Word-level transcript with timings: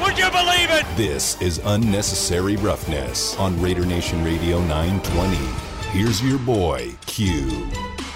Would 0.00 0.18
you 0.18 0.30
believe 0.30 0.70
it? 0.70 0.84
This 0.96 1.40
is 1.40 1.60
unnecessary 1.64 2.56
roughness 2.56 3.38
on 3.38 3.60
Raider 3.60 3.86
Nation 3.86 4.24
Radio 4.24 4.60
920. 4.60 5.36
Here's 5.90 6.22
your 6.22 6.38
boy, 6.38 6.92
Q. 7.06 7.68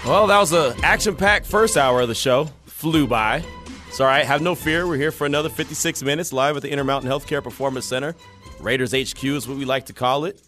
Well, 0.05 0.27
that 0.27 0.39
was 0.39 0.51
the 0.51 0.79
action-packed 0.83 1.47
first 1.47 1.77
hour 1.77 2.01
of 2.01 2.09
the 2.09 2.15
show. 2.15 2.49
Flew 2.67 3.07
by. 3.07 3.45
It's 3.89 4.01
all 4.01 4.07
right. 4.07 4.25
Have 4.25 4.43
no 4.43 4.55
fear. 4.55 4.87
We're 4.87 4.97
here 4.97 5.13
for 5.13 5.27
another 5.27 5.49
56 5.49 6.03
minutes 6.03 6.33
live 6.33 6.57
at 6.57 6.63
the 6.63 6.71
Intermountain 6.71 7.11
Healthcare 7.11 7.43
Performance 7.43 7.87
Center. 7.87 8.15
Raiders 8.61 8.93
HQ 8.93 9.25
is 9.25 9.47
what 9.47 9.57
we 9.57 9.65
like 9.65 9.87
to 9.87 9.93
call 9.93 10.25
it. 10.25 10.41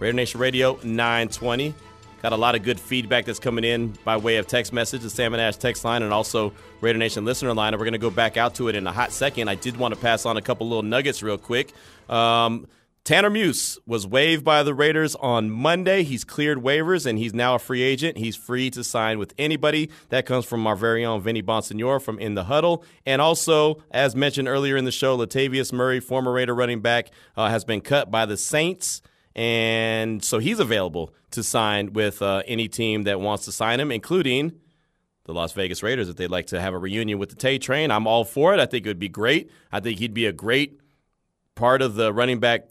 Raider 0.00 0.14
Nation 0.14 0.40
Radio 0.40 0.78
920. 0.84 1.74
Got 2.22 2.32
a 2.32 2.36
lot 2.36 2.56
of 2.56 2.64
good 2.64 2.80
feedback 2.80 3.26
that's 3.26 3.38
coming 3.38 3.62
in 3.62 3.96
by 4.04 4.16
way 4.16 4.36
of 4.36 4.46
text 4.48 4.72
message, 4.72 5.02
the 5.02 5.10
Salmon 5.10 5.38
Ash 5.38 5.56
text 5.56 5.84
line, 5.84 6.02
and 6.02 6.12
also 6.12 6.52
Raider 6.80 6.98
Nation 6.98 7.24
listener 7.24 7.54
line. 7.54 7.74
And 7.74 7.80
we're 7.80 7.84
going 7.84 7.92
to 7.92 7.98
go 7.98 8.10
back 8.10 8.36
out 8.36 8.56
to 8.56 8.68
it 8.68 8.74
in 8.74 8.86
a 8.86 8.92
hot 8.92 9.12
second. 9.12 9.48
I 9.48 9.54
did 9.54 9.76
want 9.76 9.94
to 9.94 10.00
pass 10.00 10.26
on 10.26 10.36
a 10.36 10.42
couple 10.42 10.68
little 10.68 10.82
nuggets 10.82 11.22
real 11.22 11.38
quick. 11.38 11.72
Um, 12.08 12.66
Tanner 13.04 13.30
Muse 13.30 13.78
was 13.86 14.06
waived 14.06 14.44
by 14.44 14.62
the 14.62 14.74
Raiders 14.74 15.14
on 15.14 15.48
Monday. 15.48 16.02
He's 16.02 16.24
cleared 16.24 16.58
waivers 16.58 17.06
and 17.06 17.18
he's 17.18 17.32
now 17.32 17.54
a 17.54 17.58
free 17.58 17.80
agent. 17.80 18.18
He's 18.18 18.36
free 18.36 18.68
to 18.72 18.84
sign 18.84 19.18
with 19.18 19.32
anybody. 19.38 19.88
That 20.10 20.26
comes 20.26 20.44
from 20.44 20.66
our 20.66 20.76
very 20.76 21.06
own 21.06 21.22
Vinny 21.22 21.42
Bonsignore 21.42 22.02
from 22.02 22.18
In 22.18 22.34
the 22.34 22.44
Huddle. 22.44 22.84
And 23.06 23.22
also, 23.22 23.82
as 23.90 24.14
mentioned 24.14 24.46
earlier 24.46 24.76
in 24.76 24.84
the 24.84 24.92
show, 24.92 25.16
Latavius 25.16 25.72
Murray, 25.72 26.00
former 26.00 26.32
Raider 26.32 26.54
running 26.54 26.80
back, 26.80 27.10
uh, 27.34 27.48
has 27.48 27.64
been 27.64 27.80
cut 27.80 28.10
by 28.10 28.26
the 28.26 28.36
Saints. 28.36 29.00
And 29.38 30.24
so 30.24 30.40
he's 30.40 30.58
available 30.58 31.14
to 31.30 31.44
sign 31.44 31.92
with 31.92 32.20
uh, 32.22 32.42
any 32.48 32.66
team 32.66 33.04
that 33.04 33.20
wants 33.20 33.44
to 33.44 33.52
sign 33.52 33.78
him, 33.78 33.92
including 33.92 34.58
the 35.26 35.32
Las 35.32 35.52
Vegas 35.52 35.80
Raiders 35.80 36.08
if 36.08 36.16
they'd 36.16 36.26
like 36.26 36.48
to 36.48 36.60
have 36.60 36.74
a 36.74 36.78
reunion 36.78 37.20
with 37.20 37.28
the 37.28 37.36
Tay 37.36 37.56
Train. 37.56 37.92
I'm 37.92 38.08
all 38.08 38.24
for 38.24 38.52
it. 38.52 38.58
I 38.58 38.66
think 38.66 38.84
it 38.84 38.88
would 38.88 38.98
be 38.98 39.08
great. 39.08 39.48
I 39.70 39.78
think 39.78 40.00
he'd 40.00 40.12
be 40.12 40.26
a 40.26 40.32
great 40.32 40.80
part 41.54 41.82
of 41.82 41.94
the 41.94 42.12
running 42.12 42.40
back 42.40 42.66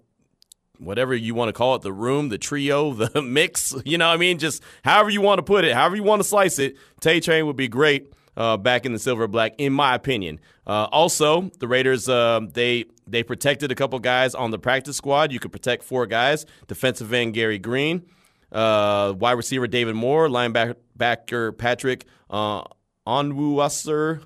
whatever 0.78 1.16
you 1.16 1.34
want 1.34 1.48
to 1.48 1.54
call 1.54 1.76
it, 1.76 1.84
the 1.84 1.94
room, 1.94 2.28
the 2.28 2.38
trio, 2.38 2.92
the 2.94 3.22
mix, 3.22 3.73
you 3.86 3.98
know 3.98 4.10
what 4.10 4.16
I 4.16 4.18
mean? 4.18 4.38
Just 4.38 4.62
however 4.84 5.10
you 5.10 5.22
want 5.22 5.40
to 5.40 5.44
put 5.44 5.64
it, 5.64 5.73
however 5.73 5.95
you 5.95 6.04
want 6.04 6.20
to 6.22 6.28
slice 6.28 6.60
it, 6.60 6.76
Tay 7.00 7.22
Train 7.22 7.45
would 7.45 7.56
be 7.56 7.70
great 7.70 8.12
uh, 8.38 8.56
back 8.56 8.86
in 8.86 8.94
the 8.94 9.00
silver 9.00 9.28
black, 9.28 9.56
in 9.58 9.74
my 9.74 9.96
opinion. 9.96 10.40
Uh, 10.66 10.88
also, 10.92 11.52
the 11.60 11.68
Raiders, 11.68 12.08
uh, 12.08 12.40
they 12.54 12.86
they 13.06 13.24
protected 13.24 13.72
a 13.72 13.76
couple 13.76 14.00
guys 14.00 14.34
on 14.34 14.52
the 14.52 14.60
practice 14.60 14.96
squad. 14.96 15.34
You 15.34 15.40
could 15.40 15.52
protect 15.52 15.84
four 15.84 16.06
guys. 16.06 16.46
Defensive 16.68 17.12
end 17.12 17.34
Gary 17.34 17.60
Green, 17.60 18.06
uh, 18.52 19.14
wide 19.18 19.34
receiver 19.34 19.68
David 19.68 19.96
Moore, 19.96 20.30
linebacker 20.30 21.58
Patrick 21.58 22.06
uh, 22.30 22.64
Onwuasor, 23.06 24.22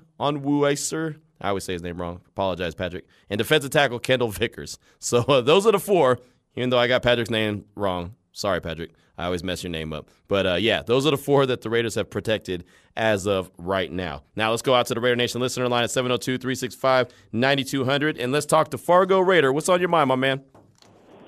I 1.40 1.48
always 1.48 1.64
say 1.64 1.72
his 1.72 1.82
name 1.82 2.00
wrong. 2.00 2.20
Apologize, 2.28 2.76
Patrick. 2.76 3.04
And 3.28 3.38
defensive 3.38 3.70
tackle 3.70 3.98
Kendall 3.98 4.28
Vickers. 4.28 4.78
So 5.00 5.18
uh, 5.22 5.40
those 5.40 5.66
are 5.66 5.72
the 5.72 5.80
four 5.80 6.20
even 6.54 6.70
though 6.70 6.78
I 6.78 6.88
got 6.88 7.02
Patrick's 7.02 7.30
name 7.30 7.64
wrong. 7.74 8.14
Sorry, 8.32 8.60
Patrick. 8.60 8.92
I 9.18 9.26
always 9.26 9.44
mess 9.44 9.62
your 9.62 9.70
name 9.70 9.92
up. 9.92 10.08
But 10.26 10.46
uh, 10.46 10.54
yeah, 10.54 10.82
those 10.82 11.06
are 11.06 11.10
the 11.10 11.18
four 11.18 11.44
that 11.46 11.60
the 11.60 11.70
Raiders 11.70 11.94
have 11.96 12.10
protected 12.10 12.64
as 12.96 13.26
of 13.26 13.50
right 13.58 13.92
now. 13.92 14.22
Now 14.36 14.50
let's 14.50 14.62
go 14.62 14.74
out 14.74 14.86
to 14.86 14.94
the 14.94 15.00
Raider 15.00 15.16
Nation 15.16 15.40
listener 15.40 15.68
line 15.68 15.84
at 15.84 15.90
702 15.90 16.38
365 16.38 17.08
9200 17.30 18.18
and 18.18 18.32
let's 18.32 18.46
talk 18.46 18.70
to 18.70 18.78
Fargo 18.78 19.20
Raider. 19.20 19.52
What's 19.52 19.68
on 19.68 19.80
your 19.80 19.90
mind, 19.90 20.08
my 20.08 20.16
man? 20.16 20.42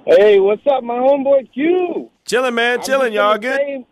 Hey, 0.06 0.38
what's 0.38 0.66
up, 0.66 0.82
my 0.82 0.94
homeboy 0.94 1.52
Q? 1.52 2.10
Chilling, 2.26 2.54
man. 2.54 2.82
Chilling, 2.82 3.12
y'all 3.12 3.38
good? 3.38 3.56
Say, 3.56 3.86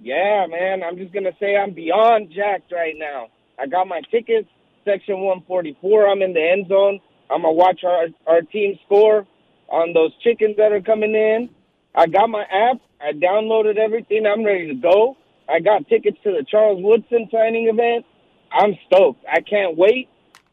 yeah, 0.00 0.46
man. 0.48 0.82
I'm 0.82 0.96
just 0.96 1.12
going 1.12 1.24
to 1.24 1.34
say 1.40 1.56
I'm 1.56 1.72
beyond 1.72 2.30
jacked 2.30 2.72
right 2.72 2.94
now. 2.96 3.28
I 3.58 3.66
got 3.66 3.88
my 3.88 4.00
tickets, 4.10 4.48
section 4.84 5.20
144. 5.20 6.08
I'm 6.08 6.22
in 6.22 6.34
the 6.34 6.42
end 6.42 6.68
zone. 6.68 7.00
I'm 7.30 7.42
going 7.42 7.54
to 7.54 7.58
watch 7.58 7.80
our, 7.84 8.06
our 8.26 8.42
team 8.42 8.78
score 8.84 9.26
on 9.68 9.92
those 9.92 10.12
chickens 10.22 10.56
that 10.56 10.72
are 10.72 10.80
coming 10.80 11.14
in. 11.14 11.48
I 11.94 12.06
got 12.06 12.28
my 12.28 12.42
app. 12.42 12.78
I 13.00 13.12
downloaded 13.12 13.76
everything. 13.76 14.26
I'm 14.26 14.44
ready 14.44 14.68
to 14.68 14.74
go. 14.74 15.16
I 15.48 15.60
got 15.60 15.86
tickets 15.88 16.18
to 16.24 16.32
the 16.32 16.44
Charles 16.48 16.82
Woodson 16.82 17.28
signing 17.30 17.68
event. 17.68 18.06
I'm 18.52 18.76
stoked. 18.86 19.24
I 19.30 19.40
can't 19.40 19.76
wait. 19.76 20.08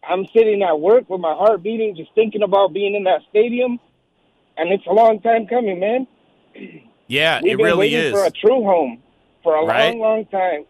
I'm 0.07 0.25
sitting 0.35 0.61
at 0.63 0.79
work 0.79 1.09
with 1.09 1.21
my 1.21 1.33
heart 1.33 1.63
beating, 1.63 1.95
just 1.95 2.13
thinking 2.15 2.43
about 2.43 2.73
being 2.73 2.95
in 2.95 3.03
that 3.05 3.21
stadium. 3.29 3.79
And 4.57 4.71
it's 4.71 4.85
a 4.87 4.91
long 4.93 5.21
time 5.21 5.47
coming, 5.47 5.79
man. 5.79 6.07
Yeah, 7.07 7.41
We've 7.43 7.53
it 7.53 7.57
been 7.57 7.65
really 7.65 7.77
waiting 7.91 7.99
is. 7.99 8.11
for 8.13 8.23
a 8.23 8.31
true 8.31 8.63
home 8.63 9.03
for 9.43 9.53
a 9.55 9.65
Right. 9.65 9.89
long, 9.89 9.99
long 9.99 10.25
time. 10.27 10.63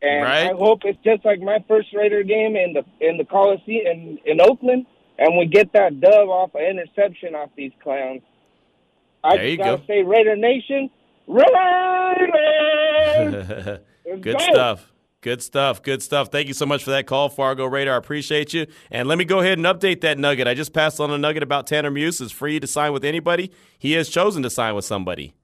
And 0.00 0.22
Right. 0.22 0.50
I 0.50 0.54
hope 0.54 0.86
it's 0.86 0.98
just 1.04 1.22
like 1.22 1.38
my 1.42 1.62
first 1.68 1.88
Raider 1.92 2.22
game 2.22 2.56
in 2.56 2.72
the 2.72 2.82
in 3.06 3.18
the 3.18 3.26
Coliseum 3.26 3.86
in, 3.86 4.18
in 4.24 4.40
Oakland, 4.40 4.86
and 5.18 5.36
we 5.36 5.44
get 5.44 5.70
that 5.74 6.00
dub 6.00 6.30
off 6.30 6.54
an 6.54 6.62
interception 6.62 7.34
off 7.34 7.50
these 7.56 7.72
clowns. 7.82 8.22
I 9.22 9.36
There 9.36 9.46
you 9.48 9.56
just 9.56 9.66
gotta 9.66 9.76
go. 9.78 9.84
say, 9.86 10.02
Raider 10.02 10.36
Nation, 10.36 10.90
Raiders! 11.26 11.50
Let's 14.06 14.20
Good 14.22 14.38
go. 14.38 14.52
stuff. 14.52 14.92
Good 15.22 15.42
stuff. 15.42 15.82
Good 15.82 16.02
stuff. 16.02 16.28
Thank 16.32 16.48
you 16.48 16.54
so 16.54 16.64
much 16.64 16.82
for 16.82 16.90
that 16.92 17.06
call, 17.06 17.28
Fargo 17.28 17.66
Raider. 17.66 17.92
I 17.92 17.96
appreciate 17.96 18.54
you. 18.54 18.66
And 18.90 19.06
let 19.06 19.18
me 19.18 19.24
go 19.26 19.40
ahead 19.40 19.58
and 19.58 19.66
update 19.66 20.00
that 20.00 20.18
nugget. 20.18 20.48
I 20.48 20.54
just 20.54 20.72
passed 20.72 20.98
on 20.98 21.10
a 21.10 21.18
nugget 21.18 21.42
about 21.42 21.66
Tanner 21.66 21.90
Muse 21.90 22.20
is 22.22 22.32
free 22.32 22.58
to 22.58 22.66
sign 22.66 22.92
with 22.94 23.04
anybody. 23.04 23.52
He 23.78 23.92
has 23.92 24.08
chosen 24.08 24.42
to 24.44 24.50
sign 24.50 24.74
with 24.74 24.86
somebody. 24.86 25.34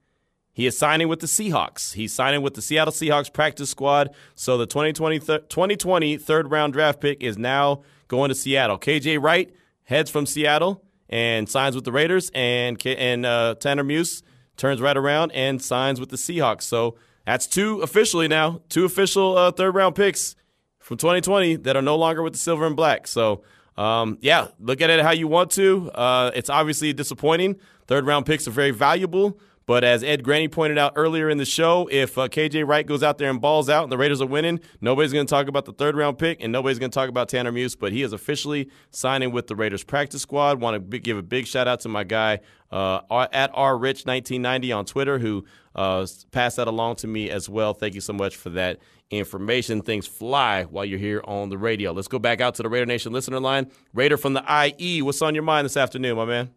He 0.51 0.65
is 0.65 0.75
signing 0.75 1.07
with 1.07 1.19
the 1.19 1.27
Seahawks. 1.27 1.93
He's 1.93 2.11
signing 2.11 2.41
with 2.41 2.55
the 2.55 2.63
Seattle 2.63 2.91
Seahawks 2.91 3.31
practice 3.31 3.69
squad. 3.69 4.09
So 4.33 4.57
the 4.57 4.65
2020, 4.65 5.19
th- 5.19 5.41
2020 5.49 6.17
third 6.17 6.49
round 6.49 6.73
draft 6.73 6.99
pick 6.99 7.21
is 7.21 7.37
now 7.37 7.83
going 8.07 8.29
to 8.29 8.35
Seattle. 8.35 8.79
KJ 8.79 9.21
Wright 9.21 9.53
heads 9.83 10.09
from 10.09 10.25
Seattle 10.25 10.83
and 11.09 11.49
signs 11.49 11.75
with 11.75 11.85
the 11.85 11.91
Raiders, 11.91 12.31
and 12.33 12.83
and 12.85 13.25
uh, 13.25 13.55
Tanner 13.59 13.83
Muse 13.83 14.23
turns 14.57 14.81
right 14.81 14.97
around 14.97 15.31
and 15.31 15.61
signs 15.61 15.99
with 15.99 16.09
the 16.09 16.17
Seahawks. 16.17 16.63
So 16.63 16.97
that's 17.25 17.47
two 17.47 17.81
officially 17.81 18.27
now, 18.27 18.61
two 18.69 18.85
official 18.85 19.37
uh, 19.37 19.51
third 19.51 19.75
round 19.75 19.95
picks 19.95 20.35
from 20.79 20.97
2020 20.97 21.57
that 21.57 21.75
are 21.75 21.81
no 21.81 21.95
longer 21.95 22.23
with 22.23 22.33
the 22.33 22.39
silver 22.39 22.65
and 22.65 22.75
black. 22.75 23.07
So, 23.07 23.43
um, 23.75 24.17
yeah, 24.21 24.47
look 24.59 24.81
at 24.81 24.89
it 24.89 25.01
how 25.01 25.11
you 25.11 25.27
want 25.27 25.51
to. 25.51 25.91
Uh, 25.91 26.31
it's 26.33 26.49
obviously 26.49 26.93
disappointing. 26.93 27.59
Third 27.87 28.05
round 28.05 28.25
picks 28.25 28.47
are 28.47 28.51
very 28.51 28.71
valuable. 28.71 29.39
But 29.67 29.83
as 29.83 30.01
Ed 30.01 30.23
Graney 30.23 30.47
pointed 30.47 30.77
out 30.77 30.93
earlier 30.95 31.29
in 31.29 31.37
the 31.37 31.45
show, 31.45 31.89
if 31.91 32.17
uh, 32.17 32.29
KJ 32.29 32.65
Wright 32.65 32.85
goes 32.85 33.03
out 33.03 33.17
there 33.17 33.29
and 33.29 33.41
balls 33.41 33.67
out 33.67 33.83
and 33.83 33.91
the 33.91 33.97
Raiders 33.97 34.21
are 34.21 34.25
winning, 34.25 34.61
nobody's 34.79 35.11
going 35.11 35.25
to 35.25 35.29
talk 35.29 35.49
about 35.49 35.65
the 35.65 35.73
third 35.73 35.93
round 35.93 36.17
pick 36.17 36.41
and 36.41 36.53
nobody's 36.53 36.79
going 36.79 36.89
to 36.89 36.95
talk 36.95 37.09
about 37.09 37.27
Tanner 37.27 37.51
Muse. 37.51 37.75
But 37.75 37.91
he 37.91 38.01
is 38.01 38.13
officially 38.13 38.71
signing 38.91 39.33
with 39.33 39.47
the 39.47 39.57
Raiders 39.57 39.83
practice 39.83 40.21
squad. 40.21 40.61
Want 40.61 40.89
to 40.89 40.99
give 40.99 41.17
a 41.17 41.21
big 41.21 41.47
shout 41.47 41.67
out 41.67 41.81
to 41.81 41.89
my 41.89 42.05
guy 42.05 42.39
uh, 42.71 43.01
at 43.33 43.51
rrich1990 43.53 44.77
on 44.77 44.85
Twitter 44.85 45.19
who 45.19 45.43
uh, 45.75 46.07
passed 46.31 46.55
that 46.55 46.69
along 46.69 46.95
to 46.97 47.07
me 47.07 47.29
as 47.29 47.49
well. 47.49 47.73
Thank 47.73 47.93
you 47.93 48.01
so 48.01 48.13
much 48.13 48.37
for 48.37 48.51
that 48.51 48.79
information. 49.09 49.81
Things 49.81 50.07
fly 50.07 50.63
while 50.63 50.85
you're 50.85 50.97
here 50.97 51.21
on 51.25 51.49
the 51.49 51.57
radio. 51.57 51.91
Let's 51.91 52.07
go 52.07 52.19
back 52.19 52.39
out 52.39 52.55
to 52.55 52.63
the 52.63 52.69
Raider 52.69 52.85
Nation 52.85 53.11
listener 53.11 53.41
line. 53.41 53.69
Raider 53.93 54.15
from 54.15 54.31
the 54.31 54.73
IE, 54.79 55.01
what's 55.01 55.21
on 55.21 55.35
your 55.35 55.43
mind 55.43 55.65
this 55.65 55.75
afternoon, 55.75 56.15
my 56.15 56.23
man? 56.23 56.51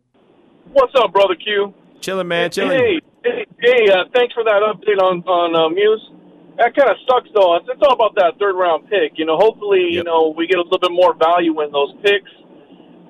What's 0.72 0.94
up, 0.94 1.12
brother 1.12 1.34
Q? 1.34 1.74
Chilling, 2.00 2.28
man. 2.28 2.50
Chilling. 2.50 2.78
Hey, 2.78 3.00
hey, 3.24 3.46
hey 3.60 3.90
uh, 3.92 4.04
thanks 4.14 4.34
for 4.34 4.44
that 4.44 4.62
update 4.64 5.00
on 5.02 5.22
on 5.24 5.54
uh, 5.54 5.68
Muse. 5.68 6.10
That 6.58 6.74
kind 6.76 6.90
of 6.90 6.96
sucks, 7.08 7.28
though. 7.34 7.56
It's, 7.56 7.66
it's 7.68 7.80
all 7.82 7.94
about 7.94 8.14
that 8.16 8.34
third 8.38 8.54
round 8.54 8.88
pick. 8.88 9.16
You 9.16 9.24
know, 9.24 9.36
hopefully, 9.36 9.86
you 9.90 10.02
know, 10.04 10.34
we 10.36 10.46
get 10.46 10.58
a 10.58 10.62
little 10.62 10.78
bit 10.78 10.92
more 10.92 11.14
value 11.14 11.60
in 11.62 11.72
those 11.72 11.94
picks. 12.04 12.30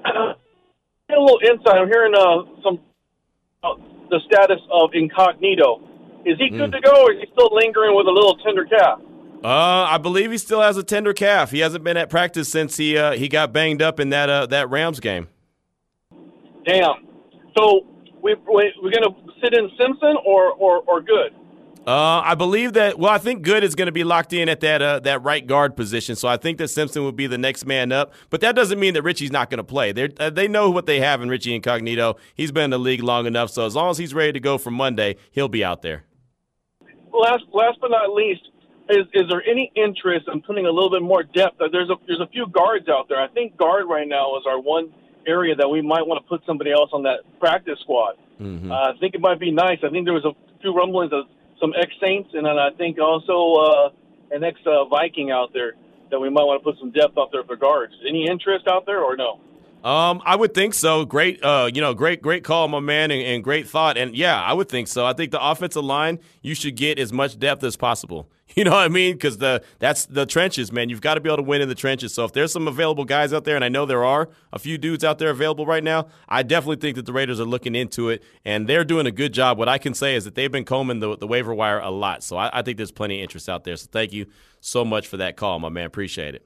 Get 1.09 1.19
a 1.19 1.21
little 1.21 1.41
insight. 1.43 1.75
I'm 1.77 1.89
hearing 1.89 2.15
uh, 2.15 2.47
some 2.63 2.79
uh, 3.65 3.75
the 4.11 4.21
status 4.31 4.61
of 4.73 4.91
Incognito. 4.95 5.83
Is 6.25 6.39
he 6.39 6.51
Mm. 6.51 6.59
good 6.59 6.73
to 6.73 6.81
go, 6.81 7.03
or 7.03 7.13
is 7.13 7.19
he 7.21 7.27
still 7.33 7.51
lingering 7.53 7.97
with 7.97 8.07
a 8.07 8.11
little 8.11 8.37
tender 8.37 8.65
calf? 8.65 9.01
Uh, 9.43 9.89
I 9.91 9.99
believe 9.99 10.31
he 10.31 10.39
still 10.39 10.61
has 10.61 10.77
a 10.77 10.83
tender 10.85 11.13
calf. 11.13 11.51
He 11.51 11.59
hasn't 11.59 11.83
been 11.83 11.97
at 11.97 12.11
practice 12.11 12.49
since 12.49 12.77
he 12.77 12.97
uh, 12.97 13.13
he 13.13 13.27
got 13.27 13.53
banged 13.53 13.83
up 13.83 13.99
in 13.99 14.11
that 14.11 14.29
uh, 14.31 14.47
that 14.47 14.71
Rams 14.71 15.01
game. 15.01 15.29
Damn. 16.65 17.07
So 17.57 17.87
we, 18.23 18.35
we 18.35 18.73
we're 18.83 18.91
gonna 18.91 19.15
sit 19.43 19.55
in 19.55 19.71
Simpson 19.79 20.17
or 20.25 20.53
or 20.53 20.83
or 20.87 21.01
good. 21.01 21.35
Uh, 21.87 22.21
I 22.25 22.35
believe 22.35 22.75
that. 22.75 22.99
Well, 22.99 23.11
I 23.11 23.19
think 23.19 23.43
Good 23.43 23.65
is 23.65 23.75
going 23.75 23.87
to 23.87 23.93
be 23.93 24.05
locked 24.05 24.35
in 24.35 24.51
at 24.51 24.61
that 24.61 24.83
uh, 24.83 25.01
that 25.01 25.23
right 25.23 25.47
guard 25.47 25.77
position. 25.77 26.15
So 26.15 26.29
I 26.29 26.37
think 26.37 26.59
that 26.59 26.69
Simpson 26.69 27.03
will 27.03 27.13
be 27.13 27.27
the 27.27 27.39
next 27.39 27.65
man 27.65 27.91
up. 27.91 28.13
But 28.29 28.43
that 28.43 28.55
doesn't 28.55 28.79
mean 28.79 28.95
that 28.95 29.03
Richie's 29.03 29.33
not 29.33 29.49
going 29.49 29.59
to 29.59 29.65
play. 29.65 29.93
They 29.93 30.11
uh, 30.19 30.29
they 30.29 30.47
know 30.47 30.71
what 30.71 30.85
they 30.85 31.01
have 31.01 31.23
in 31.23 31.31
Richie 31.31 31.55
Incognito. 31.55 32.17
He's 32.35 32.53
been 32.53 32.65
in 32.65 32.71
the 32.71 32.79
league 32.79 33.03
long 33.03 33.27
enough. 33.27 33.51
So 33.51 33.65
as 33.65 33.75
long 33.75 33.91
as 33.91 33.99
he's 33.99 34.13
ready 34.13 34.33
to 34.33 34.41
go 34.41 34.59
for 34.59 34.71
Monday, 34.71 35.17
he'll 35.31 35.49
be 35.49 35.65
out 35.65 35.81
there. 35.81 36.05
Last 37.13 37.45
last 37.53 37.79
but 37.81 37.91
not 37.91 38.13
least, 38.13 38.43
is 38.91 39.07
is 39.15 39.25
there 39.31 39.43
any 39.49 39.73
interest 39.75 40.29
in 40.33 40.43
putting 40.43 40.67
a 40.67 40.71
little 40.71 40.91
bit 40.91 41.03
more 41.03 41.23
depth? 41.23 41.57
There's 41.73 41.89
a 41.89 41.97
there's 42.07 42.21
a 42.21 42.29
few 42.29 42.47
guards 42.49 42.89
out 42.91 43.09
there. 43.09 43.21
I 43.21 43.29
think 43.29 43.57
guard 43.57 43.87
right 43.89 44.07
now 44.07 44.37
is 44.37 44.45
our 44.47 44.61
one 44.61 44.93
area 45.31 45.55
that 45.55 45.69
we 45.69 45.81
might 45.81 46.07
want 46.07 46.23
to 46.23 46.29
put 46.29 46.43
somebody 46.45 46.73
else 46.73 46.91
on 46.93 47.05
that 47.05 47.21
practice 47.39 47.79
squad. 47.81 48.17
Mm-hmm. 48.41 48.71
Uh, 48.71 48.75
I 48.75 48.93
think 48.99 49.15
it 49.15 49.21
might 49.21 49.39
be 49.39 49.53
nice. 49.53 49.79
I 49.83 49.91
think 49.91 50.05
there 50.05 50.15
was 50.15 50.27
a 50.27 50.35
few 50.61 50.75
rumblings 50.75 51.13
of 51.13 51.25
some 51.61 51.73
ex 51.81 51.93
Saints, 52.01 52.31
and 52.35 52.45
then 52.45 52.59
I 52.59 52.71
think 52.77 52.99
also 52.99 53.55
uh, 53.55 53.91
an 54.35 54.43
ex 54.43 54.59
uh, 54.67 54.85
Viking 54.87 55.31
out 55.31 55.53
there 55.53 55.75
that 56.11 56.19
we 56.19 56.29
might 56.29 56.45
want 56.45 56.61
to 56.61 56.65
put 56.65 56.79
some 56.81 56.91
depth 56.91 57.17
out 57.17 57.31
there 57.33 57.45
for 57.45 57.57
guards. 57.57 57.95
Any 58.07 58.27
interest 58.27 58.67
out 58.67 58.87
there 58.87 59.01
or 59.01 59.17
no? 59.17 59.41
Um, 59.83 60.21
I 60.27 60.37
would 60.37 60.53
think 60.53 60.75
so. 60.75 61.07
Great, 61.07 61.43
uh, 61.43 61.71
you 61.73 61.81
know, 61.81 61.95
great, 61.95 62.21
great 62.21 62.45
call, 62.45 62.69
my 62.69 62.81
man, 62.81 63.11
and, 63.11 63.23
and, 63.23 63.43
great 63.43 63.67
thought. 63.67 63.97
And 63.97 64.15
yeah, 64.15 64.39
I 64.39 64.53
would 64.53 64.69
think 64.69 64.89
so. 64.89 65.07
I 65.07 65.15
think 65.15 65.31
the 65.31 65.43
offensive 65.43 65.85
line, 65.85 66.19
you 66.43 66.55
should 66.55 66.77
get 66.77 66.99
as 66.99 67.15
much 67.15 67.39
depth 67.39 67.65
as 67.65 67.77
possible. 67.77 68.29
You 68.57 68.65
know 68.65 68.73
what 68.73 68.85
I 68.85 68.89
mean? 68.89 69.15
Because 69.15 69.39
the 69.39 69.63
that's 69.79 70.07
the 70.07 70.27
trenches, 70.27 70.73
man. 70.73 70.89
You've 70.89 71.01
got 71.01 71.15
to 71.15 71.21
be 71.21 71.29
able 71.29 71.39
to 71.39 71.43
win 71.45 71.63
in 71.63 71.69
the 71.69 71.75
trenches. 71.75 72.13
So 72.13 72.25
if 72.25 72.33
there's 72.33 72.53
some 72.53 72.67
available 72.67 73.05
guys 73.05 73.33
out 73.33 73.45
there, 73.45 73.55
and 73.55 73.65
I 73.65 73.69
know 73.69 73.87
there 73.87 74.05
are 74.05 74.29
a 74.53 74.59
few 74.59 74.77
dudes 74.77 75.05
out 75.05 75.19
there 75.19 75.31
available 75.31 75.67
right 75.67 75.85
now, 75.85 76.09
I 76.29 76.43
definitely 76.43 76.77
think 76.77 76.97
that 76.97 77.07
the 77.07 77.13
Raiders 77.13 77.39
are 77.39 77.45
looking 77.45 77.77
into 77.77 78.09
it, 78.09 78.23
and 78.45 78.69
they're 78.69 78.85
doing 78.85 79.07
a 79.07 79.13
good 79.13 79.33
job. 79.33 79.57
What 79.57 79.69
I 79.69 79.79
can 79.79 79.95
say 79.95 80.17
is 80.17 80.25
that 80.25 80.35
they've 80.35 80.51
been 80.51 80.65
combing 80.65 80.99
the, 80.99 81.17
the 81.17 81.29
waiver 81.29 81.55
wire 81.55 81.79
a 81.79 81.91
lot. 81.91 82.25
So 82.25 82.37
I, 82.37 82.59
I 82.59 82.63
think 82.63 82.77
there's 82.77 82.91
plenty 82.91 83.21
of 83.21 83.23
interest 83.23 83.49
out 83.49 83.65
there. 83.65 83.77
So 83.77 83.87
thank 83.91 84.13
you 84.13 84.27
so 84.61 84.85
much 84.85 85.07
for 85.07 85.17
that 85.19 85.37
call, 85.37 85.59
my 85.61 85.69
man. 85.69 85.87
Appreciate 85.87 86.35
it. 86.35 86.45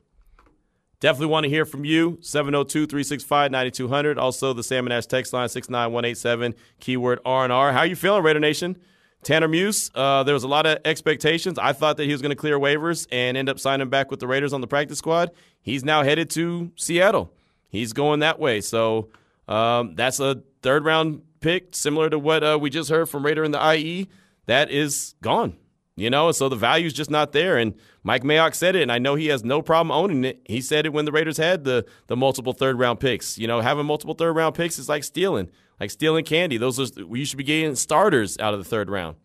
Definitely 1.00 1.26
want 1.26 1.44
to 1.44 1.50
hear 1.50 1.64
from 1.64 1.84
you. 1.84 2.18
702 2.20 2.86
365 2.86 3.50
9200. 3.50 4.18
Also, 4.18 4.52
the 4.52 4.62
Salmon 4.62 4.92
Ash 4.92 5.06
text 5.06 5.32
line 5.32 5.48
69187, 5.48 6.54
keyword 6.80 7.18
R&R. 7.24 7.72
How 7.72 7.82
you 7.82 7.96
feeling, 7.96 8.22
Raider 8.22 8.40
Nation? 8.40 8.78
Tanner 9.24 9.48
Muse, 9.48 9.90
uh, 9.94 10.22
there 10.22 10.34
was 10.34 10.44
a 10.44 10.48
lot 10.48 10.66
of 10.66 10.78
expectations. 10.84 11.58
I 11.58 11.72
thought 11.72 11.96
that 11.96 12.04
he 12.04 12.12
was 12.12 12.22
going 12.22 12.30
to 12.30 12.36
clear 12.36 12.58
waivers 12.58 13.06
and 13.10 13.36
end 13.36 13.48
up 13.48 13.58
signing 13.58 13.88
back 13.88 14.10
with 14.10 14.20
the 14.20 14.26
Raiders 14.26 14.52
on 14.52 14.60
the 14.60 14.66
practice 14.66 14.98
squad. 14.98 15.30
He's 15.60 15.84
now 15.84 16.02
headed 16.02 16.30
to 16.30 16.70
Seattle. 16.76 17.32
He's 17.68 17.92
going 17.92 18.20
that 18.20 18.38
way. 18.38 18.60
So 18.60 19.08
um, 19.48 19.94
that's 19.94 20.20
a 20.20 20.42
third 20.62 20.84
round 20.84 21.22
pick, 21.40 21.74
similar 21.74 22.08
to 22.10 22.18
what 22.18 22.44
uh, 22.44 22.58
we 22.60 22.70
just 22.70 22.90
heard 22.90 23.08
from 23.08 23.24
Raider 23.24 23.44
in 23.44 23.50
the 23.50 23.74
IE. 23.74 24.08
That 24.46 24.70
is 24.70 25.14
gone. 25.22 25.56
You 25.96 26.10
know, 26.10 26.32
so 26.32 26.48
the 26.48 26.56
value's 26.56 26.92
just 26.92 27.10
not 27.10 27.30
there. 27.32 27.56
And 27.56 27.74
Mike 28.02 28.24
Mayock 28.24 28.54
said 28.54 28.74
it, 28.74 28.82
and 28.82 28.90
I 28.90 28.98
know 28.98 29.14
he 29.14 29.28
has 29.28 29.44
no 29.44 29.62
problem 29.62 29.92
owning 29.92 30.24
it. 30.24 30.40
He 30.44 30.60
said 30.60 30.86
it 30.86 30.92
when 30.92 31.04
the 31.04 31.12
Raiders 31.12 31.36
had 31.36 31.62
the 31.62 31.86
the 32.08 32.16
multiple 32.16 32.52
third 32.52 32.78
round 32.78 32.98
picks. 32.98 33.38
You 33.38 33.46
know, 33.46 33.60
having 33.60 33.86
multiple 33.86 34.14
third 34.14 34.32
round 34.32 34.56
picks 34.56 34.78
is 34.78 34.88
like 34.88 35.04
stealing, 35.04 35.50
like 35.80 35.90
stealing 35.90 36.24
candy. 36.24 36.56
Those 36.56 36.78
are 36.80 37.02
you 37.14 37.24
should 37.24 37.38
be 37.38 37.44
getting 37.44 37.74
starters 37.76 38.38
out 38.38 38.54
of 38.54 38.60
the 38.60 38.64
third 38.64 38.90
round. 38.90 39.16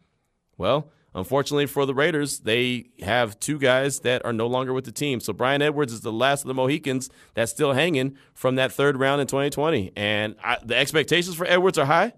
Well, 0.57 0.91
unfortunately 1.15 1.65
for 1.65 1.85
the 1.85 1.93
Raiders, 1.93 2.39
they 2.39 2.89
have 3.01 3.39
two 3.39 3.57
guys 3.59 3.99
that 4.01 4.25
are 4.25 4.33
no 4.33 4.47
longer 4.47 4.73
with 4.73 4.85
the 4.85 4.91
team. 4.91 5.19
So 5.19 5.33
Brian 5.33 5.61
Edwards 5.61 5.93
is 5.93 6.01
the 6.01 6.11
last 6.11 6.41
of 6.43 6.47
the 6.47 6.53
Mohicans 6.53 7.09
that's 7.33 7.51
still 7.51 7.73
hanging 7.73 8.17
from 8.33 8.55
that 8.55 8.71
third 8.71 8.97
round 8.97 9.21
in 9.21 9.27
2020. 9.27 9.91
And 9.95 10.35
I, 10.43 10.57
the 10.63 10.75
expectations 10.75 11.35
for 11.35 11.45
Edwards 11.47 11.77
are 11.77 11.85
high. 11.85 12.13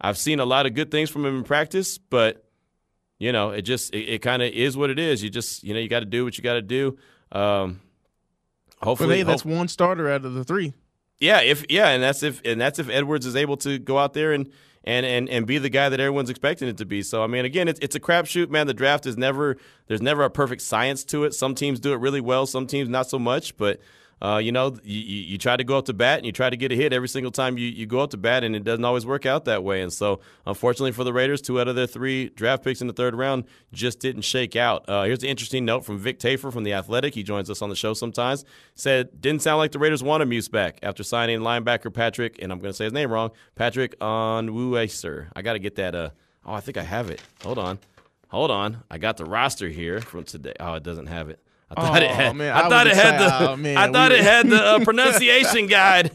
I've 0.00 0.18
seen 0.18 0.40
a 0.40 0.44
lot 0.44 0.66
of 0.66 0.74
good 0.74 0.90
things 0.90 1.10
from 1.10 1.24
him 1.26 1.38
in 1.38 1.44
practice, 1.44 1.98
but 1.98 2.44
you 3.18 3.32
know, 3.32 3.50
it 3.50 3.62
just 3.62 3.94
it, 3.94 4.08
it 4.14 4.18
kind 4.22 4.42
of 4.42 4.50
is 4.52 4.76
what 4.76 4.88
it 4.90 4.98
is. 4.98 5.22
You 5.22 5.28
just 5.30 5.62
you 5.62 5.74
know 5.74 5.80
you 5.80 5.88
got 5.88 6.00
to 6.00 6.06
do 6.06 6.24
what 6.24 6.38
you 6.38 6.42
got 6.42 6.54
to 6.54 6.62
do. 6.62 6.96
Um, 7.30 7.80
hopefully, 8.82 9.18
hey, 9.18 9.22
that's 9.24 9.42
hope- 9.42 9.52
one 9.52 9.68
starter 9.68 10.10
out 10.10 10.24
of 10.24 10.32
the 10.34 10.42
three. 10.42 10.72
Yeah, 11.20 11.42
if 11.42 11.66
yeah, 11.68 11.88
and 11.90 12.02
that's 12.02 12.22
if 12.22 12.40
and 12.44 12.60
that's 12.60 12.78
if 12.78 12.88
Edwards 12.88 13.26
is 13.26 13.36
able 13.36 13.58
to 13.58 13.78
go 13.78 13.98
out 13.98 14.14
there 14.14 14.32
and 14.32 14.50
and 14.84 15.04
and 15.04 15.28
and 15.28 15.46
be 15.46 15.58
the 15.58 15.68
guy 15.68 15.90
that 15.90 16.00
everyone's 16.00 16.30
expecting 16.30 16.66
it 16.66 16.78
to 16.78 16.86
be. 16.86 17.02
So 17.02 17.22
I 17.22 17.26
mean, 17.26 17.44
again, 17.44 17.68
it's 17.68 17.78
it's 17.80 17.94
a 17.94 18.00
crapshoot, 18.00 18.48
man. 18.48 18.66
The 18.66 18.74
draft 18.74 19.04
is 19.04 19.18
never 19.18 19.58
there's 19.86 20.00
never 20.00 20.24
a 20.24 20.30
perfect 20.30 20.62
science 20.62 21.04
to 21.04 21.24
it. 21.24 21.34
Some 21.34 21.54
teams 21.54 21.78
do 21.78 21.92
it 21.92 21.96
really 21.96 22.22
well, 22.22 22.46
some 22.46 22.66
teams 22.66 22.88
not 22.88 23.08
so 23.08 23.18
much, 23.18 23.56
but 23.58 23.80
uh, 24.22 24.38
you 24.42 24.52
know, 24.52 24.76
you, 24.82 25.00
you 25.00 25.38
try 25.38 25.56
to 25.56 25.64
go 25.64 25.78
up 25.78 25.86
to 25.86 25.92
bat 25.92 26.18
and 26.18 26.26
you 26.26 26.32
try 26.32 26.50
to 26.50 26.56
get 26.56 26.72
a 26.72 26.74
hit 26.74 26.92
every 26.92 27.08
single 27.08 27.32
time 27.32 27.56
you, 27.56 27.66
you 27.66 27.86
go 27.86 28.00
up 28.00 28.10
to 28.10 28.16
bat, 28.16 28.44
and 28.44 28.54
it 28.54 28.64
doesn't 28.64 28.84
always 28.84 29.06
work 29.06 29.24
out 29.26 29.46
that 29.46 29.64
way. 29.64 29.80
And 29.80 29.92
so, 29.92 30.20
unfortunately 30.46 30.92
for 30.92 31.04
the 31.04 31.12
Raiders, 31.12 31.40
two 31.40 31.60
out 31.60 31.68
of 31.68 31.76
their 31.76 31.86
three 31.86 32.28
draft 32.30 32.62
picks 32.62 32.80
in 32.80 32.86
the 32.86 32.92
third 32.92 33.14
round 33.14 33.44
just 33.72 34.00
didn't 34.00 34.22
shake 34.22 34.56
out. 34.56 34.88
Uh, 34.88 35.04
here's 35.04 35.22
an 35.22 35.28
interesting 35.28 35.64
note 35.64 35.84
from 35.84 35.98
Vic 35.98 36.18
Tafur 36.18 36.52
from 36.52 36.64
The 36.64 36.72
Athletic. 36.74 37.14
He 37.14 37.22
joins 37.22 37.48
us 37.48 37.62
on 37.62 37.70
the 37.70 37.76
show 37.76 37.94
sometimes. 37.94 38.44
Said, 38.74 39.20
didn't 39.20 39.42
sound 39.42 39.58
like 39.58 39.72
the 39.72 39.78
Raiders 39.78 40.02
wanted 40.02 40.26
Muse 40.26 40.48
back 40.48 40.78
after 40.82 41.02
signing 41.02 41.40
linebacker 41.40 41.92
Patrick, 41.92 42.36
and 42.42 42.52
I'm 42.52 42.58
going 42.58 42.72
to 42.72 42.76
say 42.76 42.84
his 42.84 42.92
name 42.92 43.10
wrong, 43.10 43.30
Patrick 43.54 43.98
Onwuasor. 44.00 45.28
I 45.34 45.42
got 45.42 45.54
to 45.54 45.58
get 45.58 45.76
that. 45.76 45.94
Uh, 45.94 46.10
oh, 46.44 46.52
I 46.52 46.60
think 46.60 46.76
I 46.76 46.82
have 46.82 47.10
it. 47.10 47.22
Hold 47.42 47.58
on. 47.58 47.78
Hold 48.28 48.50
on. 48.50 48.84
I 48.90 48.98
got 48.98 49.16
the 49.16 49.24
roster 49.24 49.68
here 49.68 50.00
from 50.00 50.24
today. 50.24 50.54
Oh, 50.60 50.74
it 50.74 50.82
doesn't 50.82 51.06
have 51.06 51.30
it. 51.30 51.40
I 51.70 51.82
thought 51.82 52.02
oh, 52.02 52.04
it 52.04 52.10
had. 52.10 52.36
Man, 52.36 52.56
I, 52.56 52.66
I 52.66 52.68
thought 52.68 52.86
it 52.86 52.96
had 52.96 53.20
the. 53.20 53.50
Oh, 53.50 53.56
man, 53.56 53.76
I 53.76 53.92
thought 53.92 54.10
we 54.10 54.18
it 54.18 54.24
had 54.24 54.48
the 54.48 54.56
uh, 54.56 54.78
pronunciation 54.84 55.66
guide. 55.66 56.10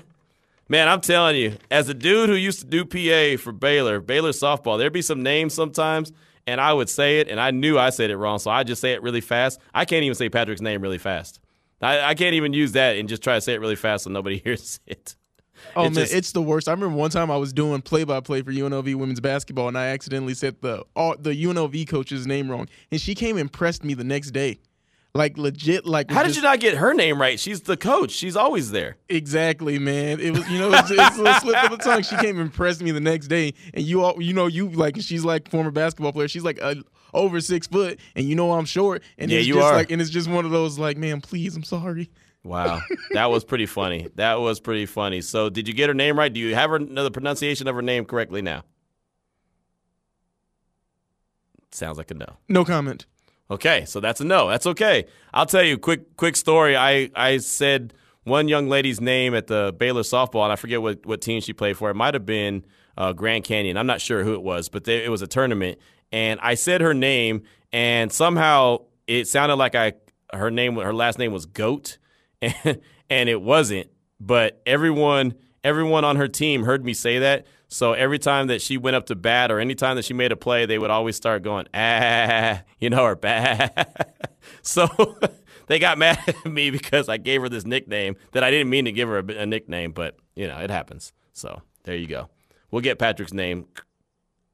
Man, 0.68 0.88
I'm 0.88 1.02
telling 1.02 1.36
you, 1.36 1.58
as 1.70 1.90
a 1.90 1.94
dude 1.94 2.30
who 2.30 2.36
used 2.36 2.60
to 2.60 2.66
do 2.66 2.86
PA 2.86 3.42
for 3.42 3.52
Baylor, 3.52 4.00
Baylor 4.00 4.32
softball, 4.32 4.78
there'd 4.78 4.92
be 4.92 5.04
some 5.04 5.22
names 5.22 5.54
sometimes, 5.54 6.12
and 6.48 6.60
I 6.60 6.74
would 6.74 6.90
say 6.90 7.20
it, 7.20 7.30
and 7.30 7.40
I 7.40 7.52
knew 7.52 7.78
I 7.78 7.92
said 7.92 8.10
it 8.10 8.18
wrong, 8.18 8.40
so 8.40 8.50
I 8.50 8.64
just 8.64 8.82
say 8.82 8.94
it 8.94 9.04
really 9.04 9.22
fast. 9.22 9.60
I 9.74 9.86
can't 9.86 10.04
even 10.04 10.16
say 10.16 10.28
Patrick's 10.28 10.62
name 10.62 10.82
really 10.82 10.98
fast. 10.98 11.40
I, 11.82 12.02
I 12.02 12.16
can't 12.16 12.34
even 12.34 12.54
use 12.54 12.72
that 12.72 12.98
and 12.98 13.08
just 13.08 13.22
try 13.22 13.36
to 13.36 13.42
say 13.42 13.54
it 13.54 13.60
really 13.60 13.76
fast 13.76 14.06
so 14.06 14.10
nobody 14.10 14.38
hears 14.44 14.80
it. 14.88 15.16
Oh 15.76 15.84
man, 15.84 15.94
just, 15.94 16.14
it's 16.14 16.32
the 16.32 16.42
worst. 16.42 16.68
I 16.68 16.72
remember 16.72 16.96
one 16.96 17.12
time 17.12 17.32
I 17.32 17.38
was 17.38 17.54
doing 17.54 17.82
play-by-play 17.82 18.42
for 18.42 18.52
UNLV 18.52 18.96
women's 18.96 19.22
basketball, 19.22 19.68
and 19.68 19.78
I 19.78 19.88
accidentally 19.88 20.34
said 20.34 20.58
the 20.62 20.84
all, 20.96 21.16
the 21.18 21.32
UNLV 21.32 21.88
coach's 21.88 22.28
name 22.28 22.50
wrong, 22.50 22.68
and 22.92 23.00
she 23.00 23.16
came 23.16 23.38
and 23.38 23.52
pressed 23.52 23.84
me 23.84 23.94
the 23.94 24.04
next 24.04 24.32
day 24.32 24.60
like 25.16 25.38
legit 25.38 25.86
like 25.86 26.12
how 26.12 26.22
did 26.22 26.28
just, 26.28 26.38
you 26.38 26.44
not 26.44 26.60
get 26.60 26.76
her 26.76 26.94
name 26.94 27.20
right 27.20 27.40
she's 27.40 27.62
the 27.62 27.78
coach 27.78 28.12
she's 28.12 28.36
always 28.36 28.72
there 28.72 28.98
exactly 29.08 29.80
man 29.80 30.20
it 30.20 30.32
was 30.32 30.48
you 30.50 30.60
know 30.60 30.70
it's, 30.74 30.92
it's 30.92 31.18
a 31.18 31.40
slip 31.40 31.64
of 31.64 31.72
the 31.72 31.78
tongue 31.78 32.04
she 32.04 32.18
came 32.18 32.38
and 32.38 32.42
impressed 32.42 32.82
me 32.82 32.92
the 32.92 33.00
next 33.00 33.28
day 33.28 33.54
and 33.74 33.86
you 33.86 34.04
all 34.04 34.22
you 34.22 34.34
know 34.34 34.48
you 34.48 34.70
like 34.70 34.98
she's 35.00 35.24
like 35.24 35.50
former 35.50 35.72
basketball 35.72 36.12
player 36.12 36.28
she's 36.28 36.44
like 36.44 36.60
a, 36.60 36.76
over 37.14 37.40
six 37.40 37.66
foot 37.66 37.98
and 38.16 38.28
you 38.28 38.36
know 38.36 38.52
i'm 38.52 38.66
short 38.66 39.02
and 39.18 39.32
yeah, 39.32 39.40
it's 39.40 39.48
you 39.48 39.54
just 39.54 39.66
are. 39.66 39.74
like 39.74 39.90
and 39.90 40.02
it's 40.02 40.12
just 40.12 40.30
one 40.30 40.44
of 40.44 40.52
those 40.52 40.78
like 40.78 40.98
man 40.98 41.22
please 41.22 41.56
i'm 41.56 41.64
sorry 41.64 42.10
Wow, 42.44 42.80
that 43.14 43.32
was 43.32 43.44
pretty 43.44 43.66
funny. 43.66 44.08
That 44.18 44.36
was 44.40 44.60
pretty 44.60 44.86
funny. 44.86 45.22
So, 45.22 45.50
did 45.50 45.68
you 45.68 45.74
get 45.74 45.88
her 45.88 45.96
name 45.96 46.16
right? 46.16 46.32
Do 46.32 46.40
you 46.40 46.54
have 46.54 46.70
her 46.70 46.78
the 46.78 47.10
pronunciation 47.10 47.68
of 47.68 47.74
her 47.74 47.82
name 47.82 48.06
correctly 48.06 48.44
now? 48.44 48.64
Sounds 51.72 51.98
like 51.98 52.12
a 52.12 52.14
no. 52.14 52.38
No 52.48 52.64
comment. 52.64 53.08
Okay, 53.50 53.86
so 53.86 54.00
that's 54.00 54.22
a 54.22 54.26
no. 54.26 54.50
That's 54.50 54.66
okay. 54.66 55.06
I'll 55.34 55.46
tell 55.46 55.64
you 55.64 55.76
a 55.76 55.78
quick 55.78 56.18
quick 56.18 56.36
story. 56.36 56.76
I 56.76 57.12
I 57.16 57.38
said 57.38 57.94
one 58.24 58.48
young 58.48 58.68
lady's 58.68 59.00
name 59.00 59.36
at 59.36 59.48
the 59.48 59.74
Baylor 59.78 60.02
softball, 60.02 60.44
and 60.44 60.52
I 60.52 60.56
forget 60.56 60.82
what 60.82 61.06
what 61.06 61.22
team 61.22 61.42
she 61.42 61.54
played 61.54 61.78
for. 61.78 61.90
It 61.90 61.96
might 61.96 62.16
have 62.16 62.26
been 62.26 62.66
uh, 62.98 63.14
Grand 63.14 63.44
Canyon. 63.44 63.78
I'm 63.78 63.86
not 63.88 64.02
sure 64.02 64.24
who 64.24 64.34
it 64.34 64.42
was, 64.42 64.68
but 64.68 64.86
they, 64.86 65.04
it 65.06 65.10
was 65.10 65.22
a 65.22 65.28
tournament, 65.28 65.78
and 66.12 66.40
I 66.42 66.56
said 66.56 66.82
her 66.82 66.94
name, 66.94 67.44
and 67.72 68.12
somehow 68.12 68.80
it 69.06 69.28
sounded 69.28 69.56
like 69.56 69.76
I 69.76 69.94
her 70.34 70.50
name 70.50 70.76
her 70.78 70.94
last 70.94 71.20
name 71.20 71.32
was 71.32 71.46
Goat, 71.46 72.00
and, 72.42 72.82
and 73.10 73.30
it 73.30 73.42
wasn't. 73.42 73.90
But 74.20 74.60
everyone 74.66 75.36
everyone 75.64 76.04
on 76.04 76.16
her 76.16 76.28
team 76.28 76.64
heard 76.64 76.84
me 76.84 76.94
say 76.94 77.20
that, 77.20 77.46
so 77.76 77.92
every 77.92 78.20
time 78.20 78.48
that 78.48 78.62
she 78.62 78.78
went 78.78 78.96
up 78.96 79.08
to 79.08 79.16
bat 79.16 79.52
or 79.52 79.60
any 79.60 79.76
time 79.76 79.98
that 79.98 80.06
she 80.06 80.14
made 80.14 80.32
a 80.32 80.38
play, 80.38 80.66
they 80.66 80.80
would 80.80 80.90
always 80.90 81.18
start 81.18 81.44
going, 81.44 81.68
ah, 81.74 82.62
you 82.80 82.90
know, 82.90 83.04
or 83.04 83.18
bah. 83.18 83.68
so 84.62 84.88
they 85.68 85.78
got 85.78 85.98
mad 85.98 86.18
at 86.26 86.46
me 86.46 86.70
because 86.70 87.10
I 87.10 87.18
gave 87.18 87.42
her 87.42 87.50
this 87.50 87.66
nickname 87.66 88.16
that 88.32 88.46
I 88.46 88.50
didn't 88.50 88.70
mean 88.70 88.86
to 88.86 88.94
give 88.94 89.10
her 89.10 89.20
a, 89.20 89.42
a 89.42 89.46
nickname, 89.46 89.92
but, 89.92 90.16
you 90.38 90.48
know, 90.48 90.58
it 90.60 90.70
happens. 90.70 91.12
So 91.34 91.64
there 91.84 91.98
you 91.98 92.08
go. 92.08 92.30
We'll 92.72 92.82
get 92.82 92.98
Patrick's 92.98 93.34
name. 93.34 93.66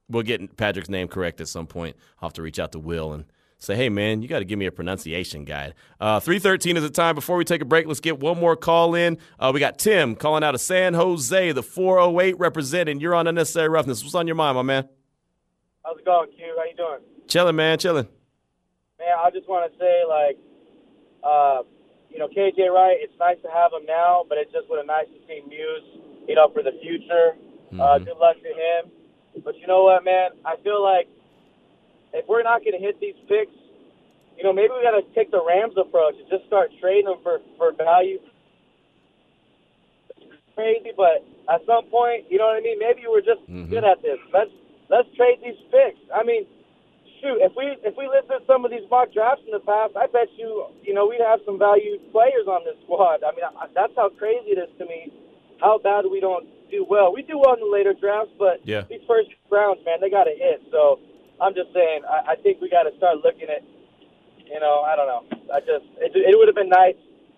We'll 0.10 0.24
get 0.24 0.58
Patrick's 0.58 0.90
name 0.90 1.08
correct 1.08 1.42
at 1.42 1.48
some 1.48 1.68
point. 1.68 1.98
I'll 2.24 2.30
have 2.30 2.34
to 2.34 2.42
reach 2.42 2.58
out 2.58 2.72
to 2.72 2.80
Will 2.80 3.13
and– 3.13 3.25
say, 3.62 3.75
hey, 3.75 3.89
man, 3.89 4.22
you 4.22 4.27
got 4.27 4.39
to 4.39 4.46
give 4.46 4.58
me 4.58 4.65
a 4.65 4.72
pronunciation 4.72 5.46
guide. 5.46 5.75
Uh, 6.00 6.20
313 6.20 6.77
is 6.77 6.84
the 6.84 6.89
time. 6.89 7.13
Before 7.13 7.38
we 7.38 7.46
take 7.46 7.62
a 7.62 7.65
break, 7.65 7.86
let's 7.86 8.00
get 8.00 8.20
one 8.20 8.39
more 8.39 8.56
call 8.56 8.96
in. 8.96 9.20
Uh, 9.39 9.51
we 9.53 9.60
got 9.60 9.77
Tim 9.77 10.15
calling 10.15 10.44
out 10.44 10.56
of 10.56 10.62
San 10.62 10.96
Jose, 10.96 11.51
the 11.51 11.63
408 11.63 12.39
representing. 12.39 13.00
You're 13.00 13.13
on 13.13 13.27
Unnecessary 13.27 13.70
Roughness. 13.70 14.03
What's 14.03 14.15
on 14.15 14.25
your 14.25 14.36
mind, 14.36 14.56
my 14.56 14.63
man? 14.63 14.89
How's 15.86 16.00
it 16.00 16.06
going, 16.06 16.32
Q? 16.32 16.56
How 16.58 16.63
you 16.65 16.75
doing? 16.75 17.00
Chilling, 17.27 17.56
man, 17.56 17.77
chilling. 17.77 18.08
Man, 19.00 19.15
I 19.24 19.30
just 19.30 19.48
want 19.48 19.72
to 19.72 19.77
say, 19.77 20.01
like, 20.10 20.38
uh, 21.24 21.62
you 22.10 22.18
know, 22.18 22.27
KJ 22.27 22.74
Wright, 22.74 22.98
it's 23.00 23.13
nice 23.20 23.38
to 23.44 23.50
have 23.50 23.72
him 23.74 23.86
now, 23.86 24.25
but 24.27 24.38
it 24.38 24.51
just 24.51 24.70
would 24.70 24.77
have 24.77 24.88
nice 24.88 25.06
to 25.06 25.20
see 25.27 25.41
Muse, 25.48 26.01
you 26.27 26.36
know, 26.36 26.50
for 26.51 26.63
the 26.63 26.74
future. 26.82 27.38
Uh, 27.72 27.74
mm-hmm. 27.74 27.82
Uh, 27.82 27.98
good 28.00 28.18
luck 28.18 28.38
to 28.41 28.50
him. 28.50 28.91
But 29.46 29.56
you 29.58 29.68
know 29.68 29.84
what, 29.84 30.03
man? 30.03 30.32
I 30.46 30.56
feel 30.62 30.84
like 30.84 31.08
if 32.13 32.27
we're 32.27 32.44
not 32.44 32.62
going 32.62 32.74
to 32.74 32.84
hit 32.84 33.00
these 33.00 33.15
picks, 33.27 33.53
you 34.38 34.44
know, 34.44 34.53
maybe 34.53 34.74
we 34.74 34.84
got 34.84 34.98
to 34.98 35.06
take 35.13 35.32
the 35.32 35.44
Rams 35.44 35.75
approach 35.77 36.15
and 36.18 36.27
just 36.30 36.46
start 36.48 36.72
trading 36.80 37.06
them 37.06 37.20
for 37.24 37.39
for 37.58 37.72
value. 37.74 38.20
Crazy, 40.56 40.91
but 40.96 41.24
at 41.48 41.62
some 41.65 41.86
point, 41.88 42.25
you 42.30 42.38
know 42.38 42.48
what 42.51 42.58
I 42.58 42.62
mean. 42.62 42.80
Maybe 42.80 43.03
we're 43.08 43.22
just 43.24 43.41
mm-hmm. 43.48 43.70
good 43.70 43.84
at 43.84 44.01
this. 44.01 44.20
Let's 44.34 44.51
let's 44.89 45.08
trade 45.15 45.39
these 45.44 45.60
picks. 45.72 46.01
I 46.13 46.24
mean, 46.24 46.46
shoot, 47.22 47.39
if 47.39 47.53
we 47.56 47.77
if 47.86 47.96
we 47.96 48.10
listed 48.10 48.44
some 48.46 48.65
of 48.65 48.72
these 48.72 48.84
mock 48.89 49.13
drafts 49.13 49.44
in 49.46 49.53
the 49.53 49.63
past, 49.63 49.96
I 49.96 50.08
bet 50.08 50.27
you, 50.36 50.68
you 50.84 50.94
know, 50.94 51.08
we'd 51.08 51.22
have 51.24 51.39
some 51.46 51.58
valued 51.58 52.01
players 52.12 52.50
on 52.50 52.65
this 52.65 52.75
squad. 52.84 53.24
I 53.24 53.32
mean, 53.32 53.46
I, 53.46 53.70
that's 53.74 53.94
how 53.96 54.10
crazy 54.10 54.58
it 54.58 54.60
is 54.60 54.70
to 54.80 54.86
me. 54.86 55.13
How 55.62 55.77
bad 55.77 56.10
we 56.10 56.20
don't 56.20 56.50
do 56.74 56.86
well. 56.89 57.13
We 57.13 57.22
do 57.22 57.38
well 57.38 57.53
in 57.53 57.62
the 57.62 57.70
later 57.70 57.94
drafts, 57.94 58.34
but 58.39 58.65
Yeah. 58.65 58.82
these 58.89 59.06
first 59.08 59.30
rounds, 59.51 59.86
man, 59.86 60.01
they 60.01 60.10
got 60.10 60.25
to 60.25 60.34
hit. 60.36 60.63
So 60.72 61.00
I'm 61.41 61.53
just 61.53 61.74
saying, 61.74 62.01
I, 62.07 62.33
I 62.33 62.36
think 62.43 62.62
we 62.62 62.69
got 62.69 62.83
to 62.83 62.95
start 62.98 63.17
looking 63.25 63.50
at, 63.50 63.63
you 64.45 64.60
know, 64.60 64.81
I 64.86 64.95
don't 64.95 65.07
know. 65.07 65.24
I 65.53 65.60
just 65.60 65.86
it, 65.98 66.12
it 66.15 66.38
would 66.38 66.48
have 66.48 66.55
been 66.55 66.69
nice 66.69 66.95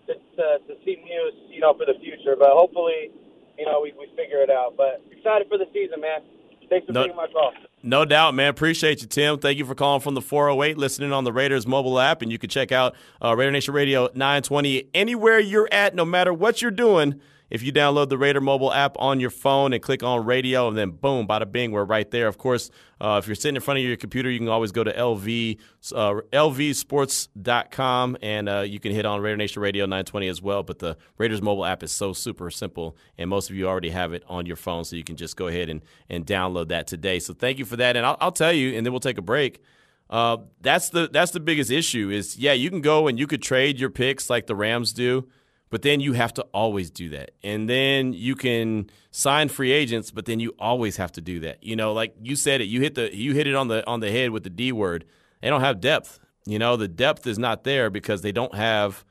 to, 0.07 0.13
to 0.13 0.45
to 0.67 0.73
see 0.83 0.97
Muse, 1.03 1.33
you 1.49 1.61
know, 1.61 1.73
for 1.73 1.85
the 1.85 1.97
future, 1.99 2.35
but 2.37 2.49
hopefully, 2.51 3.11
you 3.57 3.65
know, 3.65 3.79
we 3.81 3.93
we 3.97 4.07
figure 4.15 4.41
it 4.43 4.49
out. 4.49 4.75
But 4.77 5.01
excited 5.11 5.47
for 5.47 5.57
the 5.57 5.65
season, 5.73 6.01
man. 6.01 6.21
Thanks 6.69 6.85
for 6.87 6.93
No- 6.93 7.03
taking 7.03 7.15
my 7.17 7.27
call. 7.27 7.53
No 7.85 8.05
doubt, 8.05 8.33
man. 8.33 8.47
Appreciate 8.47 9.01
you, 9.01 9.07
Tim. 9.07 9.39
Thank 9.39 9.57
you 9.57 9.65
for 9.65 9.75
calling 9.75 9.99
from 9.99 10.13
the 10.15 10.21
408, 10.21 10.77
listening 10.77 11.11
on 11.11 11.25
the 11.25 11.33
Raiders 11.33 11.67
mobile 11.67 11.99
app. 11.99 12.21
And 12.21 12.31
you 12.31 12.39
can 12.39 12.49
check 12.49 12.71
out 12.71 12.95
uh, 13.21 13.35
Raider 13.35 13.51
Nation 13.51 13.73
Radio 13.73 14.05
920 14.15 14.87
anywhere 14.93 15.37
you're 15.37 15.67
at, 15.69 15.93
no 15.93 16.05
matter 16.05 16.33
what 16.33 16.61
you're 16.61 16.71
doing. 16.71 17.19
If 17.53 17.61
you 17.61 17.71
download 17.71 18.09
the 18.09 18.17
Raider 18.17 18.41
mobile 18.41 18.73
app 18.73 18.95
on 18.97 19.19
your 19.19 19.29
phone 19.29 19.73
and 19.73 19.81
click 19.81 20.01
on 20.01 20.25
radio, 20.25 20.67
and 20.69 20.75
then 20.75 20.89
boom, 20.89 21.27
bada 21.27 21.49
bing, 21.49 21.69
we're 21.69 21.83
right 21.83 22.09
there. 22.09 22.27
Of 22.27 22.39
course, 22.39 22.71
uh, 22.99 23.19
if 23.21 23.27
you're 23.27 23.35
sitting 23.35 23.55
in 23.55 23.61
front 23.61 23.77
of 23.77 23.85
your 23.85 23.95
computer, 23.95 24.31
you 24.31 24.39
can 24.39 24.47
always 24.47 24.71
go 24.71 24.83
to 24.83 24.91
LV, 24.91 25.59
uh, 25.93 26.13
lvsports.com 26.33 28.17
and 28.23 28.49
uh, 28.49 28.61
you 28.61 28.79
can 28.79 28.91
hit 28.91 29.05
on 29.05 29.21
Raider 29.21 29.37
Nation 29.37 29.61
Radio 29.61 29.85
920 29.85 30.29
as 30.29 30.41
well. 30.41 30.63
But 30.63 30.79
the 30.79 30.97
Raiders 31.19 31.43
mobile 31.43 31.63
app 31.63 31.83
is 31.83 31.91
so 31.91 32.11
super 32.11 32.49
simple, 32.49 32.97
and 33.19 33.29
most 33.29 33.51
of 33.51 33.55
you 33.55 33.67
already 33.67 33.91
have 33.91 34.13
it 34.13 34.23
on 34.27 34.47
your 34.47 34.55
phone, 34.55 34.83
so 34.83 34.95
you 34.95 35.03
can 35.03 35.15
just 35.15 35.37
go 35.37 35.45
ahead 35.45 35.69
and, 35.69 35.83
and 36.09 36.25
download 36.25 36.69
that 36.69 36.87
today. 36.87 37.19
So 37.19 37.35
thank 37.35 37.59
you 37.59 37.65
for 37.65 37.75
that. 37.75 37.95
And 37.95 38.03
I'll, 38.03 38.17
I'll 38.19 38.31
tell 38.31 38.51
you, 38.51 38.75
and 38.75 38.83
then 38.83 38.91
we'll 38.91 38.99
take 38.99 39.19
a 39.19 39.21
break. 39.21 39.61
Uh, 40.09 40.37
that's 40.59 40.89
the 40.89 41.07
that's 41.07 41.31
the 41.31 41.39
biggest 41.39 41.71
issue 41.71 42.09
is 42.09 42.37
yeah 42.37 42.51
you 42.51 42.69
can 42.69 42.81
go 42.81 43.07
and 43.07 43.17
you 43.17 43.25
could 43.25 43.41
trade 43.41 43.79
your 43.79 43.89
picks 43.89 44.29
like 44.29 44.47
the 44.47 44.55
Rams 44.55 44.91
do, 44.91 45.27
but 45.73 45.81
then 45.81 45.99
you 45.99 46.13
have 46.13 46.31
to 46.35 46.43
always 46.53 46.91
do 46.91 47.09
that, 47.09 47.31
and 47.41 47.67
then 47.67 48.13
you 48.13 48.35
can 48.35 48.87
sign 49.09 49.49
free 49.49 49.71
agents, 49.71 50.11
but 50.11 50.25
then 50.25 50.39
you 50.39 50.53
always 50.59 50.97
have 50.97 51.11
to 51.13 51.19
do 51.19 51.39
that. 51.39 51.63
You 51.63 51.75
know, 51.75 51.93
like 51.93 52.13
you 52.21 52.35
said 52.35 52.61
it, 52.61 52.65
you 52.65 52.79
hit 52.79 52.93
the 52.93 53.09
you 53.11 53.33
hit 53.33 53.47
it 53.47 53.55
on 53.55 53.69
the 53.69 53.83
on 53.87 53.99
the 53.99 54.11
head 54.11 54.29
with 54.29 54.43
the 54.43 54.51
D 54.51 54.71
word. 54.71 55.03
They 55.41 55.49
don't 55.49 55.61
have 55.61 55.81
depth. 55.81 56.19
You 56.45 56.59
know, 56.59 56.75
the 56.75 56.87
depth 56.87 57.25
is 57.25 57.39
not 57.39 57.63
there 57.63 57.89
because 57.89 58.21
they 58.21 58.31
don't 58.31 58.53
have 58.53 59.03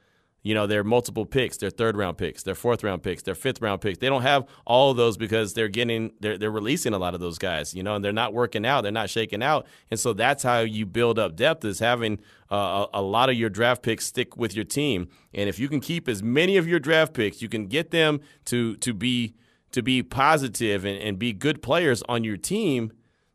you 0.42 0.54
know, 0.54 0.66
their 0.66 0.82
multiple 0.82 1.25
picks, 1.25 1.56
their 1.56 1.70
third 1.70 1.96
round 1.96 2.18
picks, 2.18 2.42
their 2.42 2.54
fourth 2.54 2.82
round 2.82 3.02
picks, 3.02 3.22
their 3.22 3.34
fifth 3.34 3.61
round 3.62 3.80
picks. 3.80 3.99
They 3.99 4.08
don't 4.08 4.22
have 4.22 4.44
all 4.66 4.90
of 4.90 4.96
those 4.96 5.16
because 5.16 5.54
they're 5.54 5.68
getting 5.68 6.12
they're 6.20 6.37
they're 6.37 6.50
releasing 6.50 6.94
a 6.94 6.99
lot 6.99 7.14
of 7.14 7.20
those 7.20 7.38
guys, 7.38 7.75
you 7.75 7.82
know, 7.82 7.94
and 7.94 8.04
they're 8.04 8.12
not 8.12 8.34
working 8.34 8.66
out, 8.66 8.82
they're 8.82 8.92
not 8.92 9.11
shaking 9.11 9.42
out, 9.42 9.66
and 9.90 9.99
so 10.00 10.12
that's 10.12 10.42
how 10.42 10.61
you 10.61 10.84
build 10.87 11.18
up 11.18 11.37
depth 11.37 11.64
is 11.64 11.78
having 11.78 12.18
uh, 12.50 12.87
a, 12.92 13.00
a 13.00 13.02
lot 13.02 13.30
of 13.30 13.37
your 13.37 13.50
draft 13.50 13.82
picks 13.82 14.06
stick 14.06 14.37
with 14.37 14.54
your 14.54 14.64
team, 14.64 15.08
and 15.32 15.49
if 15.49 15.58
you 15.58 15.68
can 15.68 15.80
keep 15.80 16.08
as 16.08 16.22
many 16.22 16.56
of 16.56 16.66
your 16.66 16.80
draft 16.80 17.14
picks, 17.14 17.40
you 17.40 17.49
can 17.49 17.66
get 17.66 17.90
them 17.90 18.20
to 18.46 18.76
to 18.76 18.92
be 18.92 19.34
to 19.70 19.82
be 19.82 20.02
positive 20.02 20.84
and, 20.84 20.99
and 20.99 21.18
be 21.18 21.32
good 21.32 21.62
players 21.62 22.02
on 22.08 22.25
your 22.25 22.37
team 22.37 22.92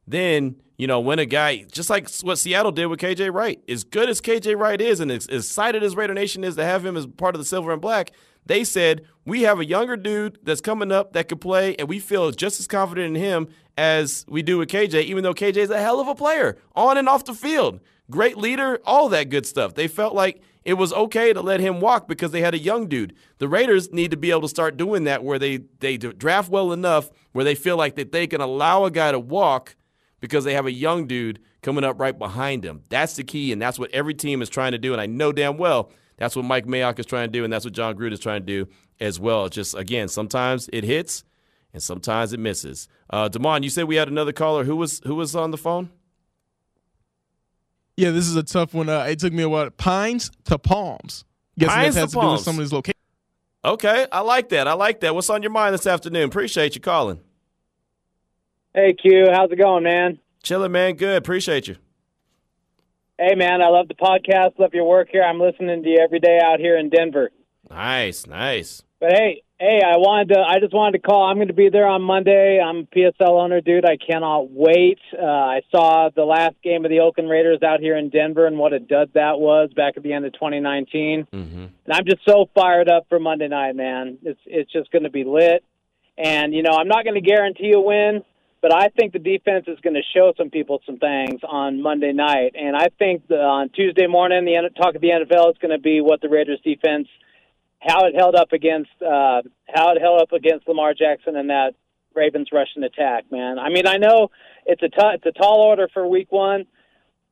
then 0.08 0.56
you 0.78 0.88
know 0.88 1.00
when 1.00 1.20
a 1.20 1.26
guy 1.26 1.66
just 1.72 1.90
like 1.90 2.10
what 2.22 2.38
Seattle 2.38 2.72
did 2.72 2.88
with 2.88 3.00
KJ 3.00 3.34
Wright, 3.34 3.62
as 3.68 3.84
good 3.84 4.10
as 4.10 4.22
KJ 4.22 4.58
Wright 4.58 4.80
is, 4.80 5.00
and 5.00 5.12
as 5.12 5.28
excited 5.28 5.84
as 5.84 5.96
Raider 5.96 6.14
Nation 6.14 6.44
is 6.44 6.56
to 6.56 6.64
have 6.64 6.86
him 6.86 6.96
as 6.96 7.08
part 7.08 7.36
of 7.36 7.40
the 7.40 7.46
Silver 7.46 7.72
and 7.72 7.82
Black, 7.82 8.12
they 8.46 8.64
said 8.64 9.06
we 9.26 9.42
have 9.42 9.60
a 9.60 9.66
younger 9.66 9.98
dude 9.98 10.40
that's 10.44 10.62
coming 10.62 10.92
up 10.92 11.14
that 11.14 11.28
could 11.28 11.42
play, 11.42 11.76
and 11.76 11.88
we 11.88 12.00
feel 12.00 12.32
just 12.32 12.60
as 12.60 12.68
confident 12.68 13.16
in 13.16 13.22
him 13.22 13.48
as 13.78 14.26
we 14.28 14.42
do 14.42 14.58
with 14.58 14.70
KJ, 14.70 15.04
even 15.04 15.24
though 15.24 15.34
KJ 15.34 15.58
is 15.58 15.70
a 15.70 15.80
hell 15.80 16.00
of 16.00 16.08
a 16.08 16.16
player 16.16 16.58
on 16.76 16.98
and 16.98 17.10
off 17.10 17.26
the 17.26 17.34
field, 17.34 17.80
great 18.10 18.38
leader, 18.38 18.80
all 18.86 19.10
that 19.10 19.30
good 19.30 19.46
stuff. 19.46 19.76
They 19.76 19.88
felt 19.88 20.16
like 20.16 20.42
it 20.64 20.74
was 20.74 20.92
okay 20.94 21.32
to 21.32 21.42
let 21.42 21.60
him 21.60 21.80
walk 21.80 22.08
because 22.08 22.32
they 22.32 22.42
had 22.42 22.54
a 22.54 22.60
young 22.60 22.88
dude. 22.88 23.14
The 23.38 23.48
Raiders 23.48 23.94
need 23.94 24.12
to 24.12 24.18
be 24.18 24.32
able 24.32 24.42
to 24.42 24.50
start 24.50 24.78
doing 24.78 25.06
that 25.06 25.24
where 25.24 25.40
they 25.40 25.58
they 25.80 25.98
draft 25.98 26.50
well 26.50 26.74
enough 26.74 27.10
where 27.32 27.46
they 27.46 27.56
feel 27.56 27.78
like 27.78 27.96
that 27.96 28.12
they 28.12 28.28
can 28.28 28.42
allow 28.42 28.84
a 28.84 28.92
guy 28.92 29.12
to 29.12 29.20
walk 29.20 29.76
because 30.20 30.44
they 30.44 30.54
have 30.54 30.66
a 30.66 30.72
young 30.72 31.08
dude 31.08 31.40
coming 31.62 31.84
up 31.84 32.00
right 32.00 32.18
behind 32.18 32.64
him. 32.64 32.84
That's 32.90 33.16
the 33.16 33.24
key, 33.24 33.52
and 33.52 33.62
that's 33.62 33.78
what 33.78 33.92
every 33.92 34.14
team 34.14 34.42
is 34.42 34.50
trying 34.50 34.72
to 34.74 34.78
do. 34.78 34.94
And 34.94 35.02
I 35.02 35.06
know 35.06 35.32
damn 35.32 35.58
well 35.58 35.92
that's 36.18 36.36
what 36.36 36.46
Mike 36.46 36.66
Mayock 36.66 37.00
is 37.00 37.06
trying 37.06 37.28
to 37.28 37.32
do, 37.32 37.44
and 37.44 37.54
that's 37.54 37.64
what 37.64 37.74
John 37.74 37.96
Gruden 37.96 38.14
is 38.14 38.20
trying 38.20 38.42
to 38.42 38.46
do 38.46 38.72
as 39.00 39.20
well. 39.20 39.46
It's 39.46 39.56
just 39.56 39.76
again, 39.76 40.08
sometimes 40.08 40.70
it 40.74 40.84
hits 40.84 41.24
and 41.74 41.82
sometimes 41.82 42.34
it 42.34 42.40
misses. 42.40 42.88
Uh, 43.10 43.28
Damon, 43.28 43.64
you 43.64 43.70
said 43.70 43.86
we 43.86 43.96
had 43.96 44.08
another 44.08 44.34
caller. 44.34 44.64
Who 44.64 44.76
was 44.76 45.00
who 45.06 45.16
was 45.16 45.36
on 45.36 45.52
the 45.52 45.58
phone? 45.58 45.92
Yeah, 47.96 48.12
this 48.12 48.28
is 48.28 48.36
a 48.36 48.44
tough 48.44 48.74
one. 48.74 48.90
Uh, 48.90 49.04
it 49.04 49.20
took 49.20 49.34
me 49.34 49.44
a 49.44 49.50
while. 49.50 49.70
Pines 49.70 50.32
to 50.46 50.58
Palms. 50.58 51.24
Guessing 51.58 51.74
Pines 51.74 51.96
that 51.96 52.00
to 52.00 52.06
has 52.06 52.12
to, 52.12 52.22
do 52.22 52.32
with 52.32 52.42
some 52.42 52.56
of 52.56 52.60
these 52.60 52.74
locations. 52.74 52.94
Okay, 53.66 54.08
I 54.12 54.22
like 54.22 54.50
that. 54.50 54.68
I 54.68 54.74
like 54.74 55.00
that. 55.02 55.16
What's 55.16 55.30
on 55.30 55.42
your 55.42 55.52
mind 55.52 55.74
this 55.74 55.88
afternoon? 55.88 56.24
Appreciate 56.24 56.76
you 56.76 56.82
calling. 56.82 57.20
Hey 58.78 58.94
Q, 58.94 59.26
how's 59.34 59.52
it 59.52 59.56
going, 59.56 59.84
man? 59.84 60.20
Chilling, 60.44 60.72
man. 60.72 60.98
Good. 60.98 61.18
Appreciate 61.18 61.68
you. 61.68 61.78
Hey 63.18 63.34
man, 63.34 63.60
I 63.60 63.70
love 63.70 63.88
the 63.88 63.96
podcast, 63.96 64.60
love 64.60 64.72
your 64.72 64.88
work 64.88 65.08
here. 65.12 65.24
I'm 65.24 65.40
listening 65.40 65.82
to 65.82 65.90
you 65.90 65.98
every 66.00 66.20
day 66.20 66.40
out 66.46 66.60
here 66.60 66.78
in 66.78 66.92
Denver. 66.92 67.32
Nice, 67.72 68.28
nice. 68.28 68.84
But 69.00 69.14
hey, 69.14 69.42
hey, 69.60 69.82
I 69.84 69.98
wanted 69.98 70.36
to 70.36 70.42
I 70.48 70.60
just 70.60 70.76
wanted 70.76 71.02
to 71.02 71.08
call. 71.08 71.26
I'm 71.26 71.38
going 71.38 71.48
to 71.48 71.56
be 71.56 71.70
there 71.70 71.88
on 71.88 72.04
Monday. 72.04 72.60
I'm 72.64 72.78
a 72.78 72.96
PSL 72.96 73.42
owner, 73.42 73.62
dude. 73.62 73.84
I 73.84 73.98
cannot 73.98 74.52
wait. 74.52 75.00
Uh, 75.12 75.26
I 75.26 75.62
saw 75.72 76.12
the 76.16 76.26
last 76.26 76.54
game 76.64 76.86
of 76.86 76.92
the 76.92 77.00
Oakland 77.00 77.32
Raiders 77.32 77.64
out 77.64 77.80
here 77.80 77.98
in 77.98 78.12
Denver 78.12 78.46
and 78.46 78.60
what 78.60 78.74
a 78.74 78.80
dud 78.80 79.10
that 79.16 79.40
was 79.40 79.72
back 79.76 79.98
at 79.98 80.04
the 80.04 80.14
end 80.14 80.28
of 80.28 80.34
2019. 80.34 81.26
Mm-hmm. 81.34 81.58
And 81.58 81.74
I'm 81.92 82.06
just 82.06 82.22
so 82.28 82.48
fired 82.54 82.90
up 82.90 83.08
for 83.10 83.20
Monday 83.20 83.48
night, 83.48 83.76
man. 83.76 84.20
It's 84.22 84.40
it's 84.46 84.72
just 84.72 84.92
going 84.92 85.06
to 85.06 85.10
be 85.10 85.24
lit. 85.24 85.64
And 86.16 86.54
you 86.54 86.62
know, 86.62 86.78
I'm 86.78 86.88
not 86.88 87.06
going 87.06 87.16
to 87.16 87.28
guarantee 87.28 87.74
a 87.76 87.80
win, 87.80 88.22
but 88.68 88.76
I 88.76 88.90
think 88.90 89.14
the 89.14 89.20
defense 89.20 89.64
is 89.70 89.80
going 89.80 89.94
to 89.94 90.02
show 90.14 90.34
some 90.38 90.50
people 90.50 90.82
some 90.86 90.98
things 90.98 91.40
on 91.48 91.82
Monday 91.82 92.12
night. 92.12 92.54
And 92.54 92.76
I 92.76 92.90
think 93.00 93.26
the, 93.28 93.38
on 93.38 93.70
Tuesday 93.70 94.08
morning, 94.08 94.44
the 94.44 94.70
talk 94.76 94.94
of 94.94 95.00
the 95.00 95.08
NFL 95.08 95.52
is 95.52 95.58
going 95.62 95.72
to 95.72 95.80
be 95.82 96.02
what 96.02 96.20
the 96.20 96.28
Raiders 96.28 96.60
defense, 96.66 97.08
how 97.80 98.08
it 98.08 98.16
held 98.16 98.36
up 98.36 98.52
against, 98.52 98.92
uh, 99.02 99.42
how 99.74 99.96
it 99.96 100.02
held 100.02 100.22
up 100.22 100.34
against 100.34 100.68
Lamar 100.68 100.94
Jackson 100.94 101.38
and 101.38 101.50
that 101.50 101.76
Ravens 102.14 102.50
rushing 102.52 102.84
attack. 102.84 103.32
Man, 103.32 103.58
I 103.58 103.70
mean, 103.70 103.88
I 103.88 103.98
know 103.98 104.32
it's 104.66 104.84
a 104.84 104.90
t- 104.90 105.14
it's 105.14 105.26
a 105.26 105.32
tall 105.32 105.62
order 105.62 105.88
for 105.94 106.06
Week 106.06 106.30
One. 106.30 106.66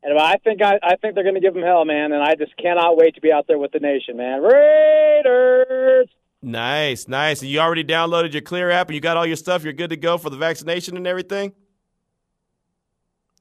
And 0.03 0.17
I 0.17 0.37
think 0.37 0.61
I, 0.61 0.79
I 0.81 0.95
think 0.95 1.15
they're 1.15 1.23
going 1.23 1.35
to 1.35 1.41
give 1.41 1.55
them 1.55 1.63
hell, 1.63 1.83
man, 1.83 2.13
and 2.13 2.23
I 2.23 2.35
just 2.35 2.55
cannot 2.55 2.95
wait 2.95 3.15
to 3.15 3.21
be 3.21 3.33
out 3.33 3.47
there 3.47 3.57
with 3.57 3.71
the 3.73 3.79
nation, 3.79 4.15
man. 4.15 4.41
Raiders. 4.41 6.07
Nice, 6.45 7.07
nice. 7.07 7.41
And 7.41 7.49
you 7.49 7.59
already 7.59 7.83
downloaded 7.83 8.33
your 8.33 8.43
Clear 8.43 8.69
app 8.69 8.87
and 8.87 8.93
you 8.93 9.01
got 9.01 9.17
all 9.17 9.25
your 9.25 9.35
stuff. 9.35 9.63
You're 9.63 9.73
good 9.73 9.89
to 9.89 9.97
go 9.97 10.19
for 10.19 10.29
the 10.29 10.37
vaccination 10.37 10.95
and 10.95 11.07
everything. 11.07 11.53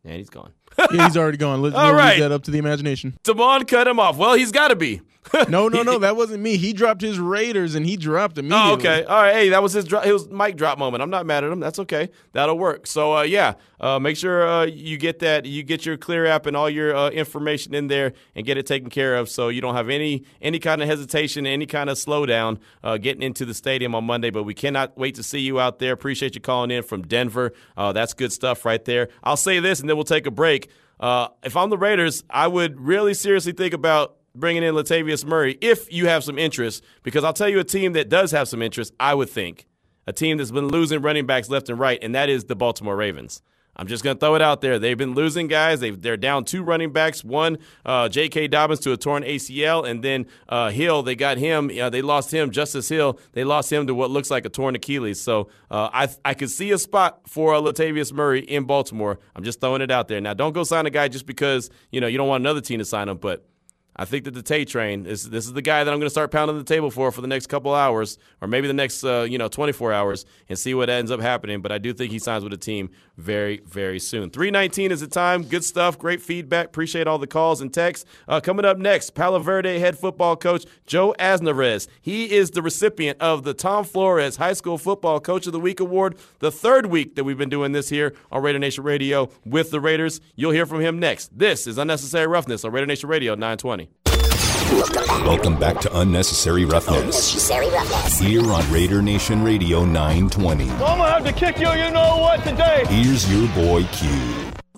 And 0.04 0.14
he's 0.14 0.30
gone. 0.30 0.52
Yeah, 0.78 1.06
he's 1.06 1.16
already 1.16 1.38
gone. 1.38 1.62
Let's 1.62 1.76
All 1.76 1.92
leave 1.92 2.20
that 2.20 2.32
up 2.32 2.42
to 2.44 2.50
the 2.50 2.58
imagination. 2.58 3.16
Damon 3.22 3.64
cut 3.64 3.86
him 3.88 3.98
off. 3.98 4.16
Well, 4.16 4.34
he's 4.34 4.52
got 4.52 4.68
to 4.68 4.76
be. 4.76 5.00
No, 5.48 5.68
no, 5.68 5.82
no. 5.82 5.98
That 6.04 6.16
wasn't 6.16 6.42
me. 6.42 6.56
He 6.56 6.72
dropped 6.72 7.00
his 7.00 7.18
Raiders 7.18 7.74
and 7.74 7.86
he 7.86 7.96
dropped 7.96 8.36
immediately. 8.36 8.70
Oh, 8.70 8.74
okay. 8.74 9.04
All 9.04 9.22
right. 9.22 9.34
Hey, 9.34 9.48
that 9.50 9.62
was 9.62 9.72
his 9.72 9.84
dro- 9.86 10.02
it 10.02 10.12
was 10.12 10.28
mic 10.28 10.56
drop 10.56 10.78
moment. 10.78 11.02
I'm 11.02 11.08
not 11.10 11.24
mad 11.24 11.44
at 11.44 11.50
him. 11.50 11.60
That's 11.60 11.78
okay. 11.78 12.10
That'll 12.32 12.58
work. 12.58 12.86
So 12.86 13.16
uh, 13.16 13.22
yeah, 13.22 13.54
uh, 13.80 13.98
make 13.98 14.16
sure 14.16 14.46
uh, 14.46 14.64
you 14.64 14.98
get 14.98 15.20
that. 15.20 15.46
You 15.46 15.62
get 15.62 15.86
your 15.86 15.96
Clear 15.96 16.26
app 16.26 16.46
and 16.46 16.56
all 16.56 16.68
your 16.68 16.94
uh, 16.94 17.10
information 17.10 17.74
in 17.74 17.86
there 17.86 18.12
and 18.34 18.44
get 18.44 18.58
it 18.58 18.66
taken 18.66 18.90
care 18.90 19.16
of, 19.16 19.28
so 19.28 19.48
you 19.48 19.60
don't 19.60 19.74
have 19.74 19.88
any 19.88 20.24
any 20.42 20.58
kind 20.58 20.82
of 20.82 20.88
hesitation, 20.88 21.46
any 21.46 21.66
kind 21.66 21.88
of 21.88 21.96
slowdown 21.96 22.58
uh, 22.82 22.98
getting 22.98 23.22
into 23.22 23.44
the 23.44 23.54
stadium 23.54 23.94
on 23.94 24.04
Monday. 24.04 24.30
But 24.30 24.42
we 24.42 24.54
cannot 24.54 24.96
wait 24.98 25.14
to 25.14 25.22
see 25.22 25.40
you 25.40 25.58
out 25.58 25.78
there. 25.78 25.92
Appreciate 25.92 26.34
you 26.34 26.40
calling 26.40 26.70
in 26.70 26.82
from 26.82 27.02
Denver. 27.02 27.52
Uh, 27.76 27.92
that's 27.92 28.14
good 28.14 28.32
stuff 28.32 28.64
right 28.64 28.84
there. 28.84 29.08
I'll 29.22 29.36
say 29.36 29.58
this, 29.60 29.80
and 29.80 29.88
then 29.88 29.96
we'll 29.96 30.04
take 30.04 30.26
a 30.26 30.30
break. 30.30 30.63
Uh, 31.00 31.28
if 31.42 31.56
I'm 31.56 31.70
the 31.70 31.78
Raiders, 31.78 32.24
I 32.30 32.46
would 32.46 32.80
really 32.80 33.14
seriously 33.14 33.52
think 33.52 33.74
about 33.74 34.16
bringing 34.34 34.62
in 34.62 34.74
Latavius 34.74 35.24
Murray 35.24 35.58
if 35.60 35.92
you 35.92 36.06
have 36.06 36.24
some 36.24 36.38
interest, 36.38 36.84
because 37.02 37.24
I'll 37.24 37.32
tell 37.32 37.48
you 37.48 37.58
a 37.58 37.64
team 37.64 37.92
that 37.92 38.08
does 38.08 38.30
have 38.32 38.48
some 38.48 38.62
interest, 38.62 38.92
I 38.98 39.14
would 39.14 39.30
think. 39.30 39.66
A 40.06 40.12
team 40.12 40.36
that's 40.36 40.50
been 40.50 40.68
losing 40.68 41.00
running 41.00 41.26
backs 41.26 41.48
left 41.48 41.68
and 41.68 41.78
right, 41.78 41.98
and 42.02 42.14
that 42.14 42.28
is 42.28 42.44
the 42.44 42.56
Baltimore 42.56 42.96
Ravens. 42.96 43.42
I'm 43.76 43.86
just 43.86 44.04
going 44.04 44.16
to 44.16 44.20
throw 44.20 44.34
it 44.34 44.42
out 44.42 44.60
there. 44.60 44.78
They've 44.78 44.96
been 44.96 45.14
losing 45.14 45.48
guys. 45.48 45.80
they 45.80 45.90
are 45.90 46.16
down 46.16 46.44
two 46.44 46.62
running 46.62 46.92
backs. 46.92 47.24
One, 47.24 47.58
uh, 47.84 48.08
J.K. 48.08 48.48
Dobbins 48.48 48.80
to 48.80 48.92
a 48.92 48.96
torn 48.96 49.22
ACL, 49.22 49.88
and 49.88 50.02
then 50.02 50.26
uh, 50.48 50.70
Hill. 50.70 51.02
They 51.02 51.14
got 51.16 51.38
him. 51.38 51.70
Uh, 51.78 51.90
they 51.90 52.02
lost 52.02 52.32
him. 52.32 52.50
Justice 52.50 52.88
Hill. 52.88 53.18
They 53.32 53.44
lost 53.44 53.72
him 53.72 53.86
to 53.86 53.94
what 53.94 54.10
looks 54.10 54.30
like 54.30 54.44
a 54.44 54.48
torn 54.48 54.74
Achilles. 54.76 55.20
So 55.20 55.48
uh, 55.70 55.90
I 55.92 56.08
I 56.24 56.34
could 56.34 56.50
see 56.50 56.70
a 56.70 56.78
spot 56.78 57.28
for 57.28 57.52
Latavius 57.54 58.12
Murray 58.12 58.40
in 58.40 58.64
Baltimore. 58.64 59.18
I'm 59.34 59.44
just 59.44 59.60
throwing 59.60 59.82
it 59.82 59.90
out 59.90 60.08
there. 60.08 60.20
Now, 60.20 60.34
don't 60.34 60.52
go 60.52 60.64
sign 60.64 60.86
a 60.86 60.90
guy 60.90 61.08
just 61.08 61.26
because 61.26 61.70
you 61.90 62.00
know 62.00 62.06
you 62.06 62.18
don't 62.18 62.28
want 62.28 62.42
another 62.42 62.60
team 62.60 62.78
to 62.78 62.84
sign 62.84 63.08
him, 63.08 63.18
but 63.18 63.44
I 63.96 64.04
think 64.04 64.24
that 64.24 64.34
the 64.34 64.42
Tay 64.42 64.64
train 64.64 65.06
is 65.06 65.30
this 65.30 65.46
is 65.46 65.52
the 65.52 65.62
guy 65.62 65.84
that 65.84 65.90
I'm 65.90 66.00
going 66.00 66.06
to 66.06 66.10
start 66.10 66.32
pounding 66.32 66.58
the 66.58 66.64
table 66.64 66.90
for 66.90 67.12
for 67.12 67.20
the 67.20 67.28
next 67.28 67.46
couple 67.46 67.72
hours, 67.74 68.18
or 68.40 68.48
maybe 68.48 68.66
the 68.66 68.74
next 68.74 69.04
uh, 69.04 69.26
you 69.28 69.38
know 69.38 69.48
24 69.48 69.92
hours, 69.92 70.26
and 70.48 70.58
see 70.58 70.74
what 70.74 70.90
ends 70.90 71.10
up 71.10 71.20
happening. 71.20 71.60
But 71.60 71.70
I 71.70 71.78
do 71.78 71.92
think 71.92 72.10
he 72.10 72.18
signs 72.18 72.42
with 72.42 72.50
the 72.50 72.58
team 72.58 72.90
very 73.16 73.58
very 73.64 74.00
soon. 74.00 74.30
319 74.30 74.90
is 74.90 75.00
the 75.00 75.06
time. 75.06 75.44
Good 75.44 75.64
stuff. 75.64 75.96
Great 75.98 76.20
feedback. 76.20 76.66
Appreciate 76.66 77.06
all 77.06 77.18
the 77.18 77.28
calls 77.28 77.60
and 77.60 77.72
texts. 77.72 78.04
Uh, 78.26 78.40
coming 78.40 78.64
up 78.64 78.78
next, 78.78 79.10
Palo 79.10 79.38
Verde 79.38 79.78
head 79.78 79.96
football 79.96 80.36
coach 80.36 80.64
Joe 80.86 81.14
Aznarez. 81.20 81.86
He 82.00 82.32
is 82.32 82.50
the 82.50 82.62
recipient 82.62 83.20
of 83.20 83.44
the 83.44 83.54
Tom 83.54 83.84
Flores 83.84 84.36
High 84.36 84.54
School 84.54 84.76
Football 84.76 85.20
Coach 85.20 85.46
of 85.46 85.52
the 85.52 85.60
Week 85.60 85.78
award. 85.78 86.16
The 86.40 86.50
third 86.50 86.86
week 86.86 87.14
that 87.14 87.22
we've 87.22 87.38
been 87.38 87.48
doing 87.48 87.70
this 87.70 87.90
here 87.90 88.14
on 88.32 88.42
Raider 88.42 88.58
Nation 88.58 88.82
Radio 88.82 89.30
with 89.44 89.70
the 89.70 89.80
Raiders. 89.80 90.20
You'll 90.34 90.50
hear 90.50 90.66
from 90.66 90.80
him 90.80 90.98
next. 90.98 91.38
This 91.38 91.68
is 91.68 91.78
Unnecessary 91.78 92.26
Roughness 92.26 92.64
on 92.64 92.72
Raider 92.72 92.86
Nation 92.86 93.08
Radio 93.08 93.34
920. 93.34 93.83
Welcome 94.64 95.58
back 95.58 95.78
to 95.80 95.98
Unnecessary 96.00 96.64
Roughness. 96.64 96.98
Unnecessary 96.98 97.68
Roughness. 97.68 98.18
Here 98.18 98.50
on 98.50 98.72
Raider 98.72 99.02
Nation 99.02 99.42
Radio 99.42 99.84
920. 99.84 100.70
I'm 100.70 100.78
gonna 100.78 101.04
have 101.04 101.24
to 101.24 101.32
kick 101.32 101.58
you, 101.58 101.68
you 101.72 101.90
know 101.90 102.16
what, 102.16 102.42
today. 102.44 102.84
Here's 102.88 103.30
your 103.30 103.46
boy 103.54 103.84
Q. 103.92 104.08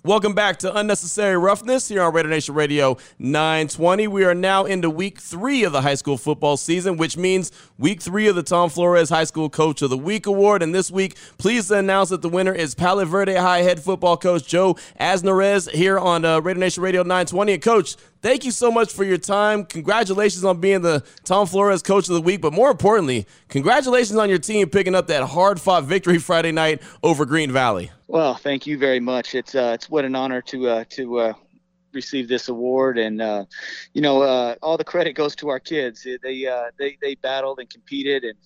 Welcome 0.02 0.35
back 0.35 0.59
to 0.59 0.76
Unnecessary 0.76 1.37
Roughness 1.37 1.88
here 1.88 2.00
on 2.00 2.12
Raider 2.14 2.28
Nation 2.28 2.55
Radio 2.55 2.97
920. 3.19 4.07
We 4.07 4.25
are 4.25 4.37
now 4.37 4.64
into 4.64 4.88
week 4.88 5.19
three 5.19 5.64
of 5.64 5.73
the 5.73 5.83
high 5.83 5.97
school 5.97 6.16
football 6.16 6.57
season, 6.57 6.97
which 6.97 7.16
means 7.16 7.50
week 7.76 8.00
three 8.00 8.28
of 8.28 8.37
the 8.37 8.45
Tom 8.45 8.71
Flores 8.71 9.09
High 9.09 9.25
School 9.25 9.50
Coach 9.50 9.83
of 9.83 9.90
the 9.90 9.99
Week 9.99 10.26
Award. 10.26 10.62
And 10.62 10.73
this 10.73 10.93
week, 10.93 11.16
pleased 11.38 11.69
to 11.69 11.78
announce 11.78 12.11
that 12.11 12.23
the 12.23 12.28
winner 12.28 12.52
is 12.52 12.76
Palo 12.76 13.05
Verde 13.05 13.35
High 13.35 13.62
head 13.62 13.83
football 13.83 14.16
coach 14.16 14.47
Joe 14.47 14.75
Aznarez 15.00 15.69
here 15.73 15.99
on 15.99 16.25
uh, 16.25 16.40
Raider 16.40 16.61
Nation 16.61 16.85
Radio 16.85 17.02
920. 17.02 17.55
And 17.55 17.62
coach, 17.62 17.97
thank 18.26 18.45
you 18.45 18.50
so 18.50 18.73
much 18.73 18.92
for 18.92 19.04
your 19.04 19.18
time. 19.18 19.64
Congratulations 19.64 20.45
on 20.45 20.59
being 20.59 20.83
the 20.83 21.04
Tom 21.23 21.47
Flores 21.47 21.80
Coach 21.80 22.09
of 22.09 22.14
the 22.14 22.21
Week, 22.21 22.40
but 22.40 22.52
more 22.52 22.73
importantly, 22.73 23.25
congratulations 23.49 24.18
on 24.18 24.28
your 24.28 24.40
team 24.40 24.68
picking 24.68 24.97
up 24.97 25.06
that 25.06 25.23
hard 25.23 25.61
fought 25.61 25.85
victory 25.85 26.18
Friday 26.18 26.50
night 26.50 26.83
over 27.04 27.25
Green 27.25 27.52
Valley. 27.52 27.92
Well, 28.09 28.35
thank 28.35 28.66
you 28.66 28.78
very 28.78 28.99
much. 28.99 29.37
It's 29.37 29.54
uh, 29.54 29.71
it's 29.75 29.88
what 29.88 30.04
an 30.04 30.16
honor 30.16 30.42
to 30.42 30.68
uh, 30.68 30.85
to 30.90 31.18
uh, 31.21 31.33
receive 31.92 32.26
this 32.26 32.49
award, 32.49 32.99
and 32.99 33.23
uh, 33.23 33.45
you 33.95 34.00
know, 34.02 34.23
uh, 34.23 34.56
all 34.61 34.76
the 34.76 34.85
credit 34.85 35.12
goes 35.12 35.37
to 35.37 35.49
our 35.49 35.61
kids. 35.61 36.04
They 36.21 36.47
uh, 36.47 36.71
they 36.80 36.99
they 37.00 37.14
battled 37.14 37.61
and 37.61 37.71
competed, 37.71 38.25
and 38.25 38.37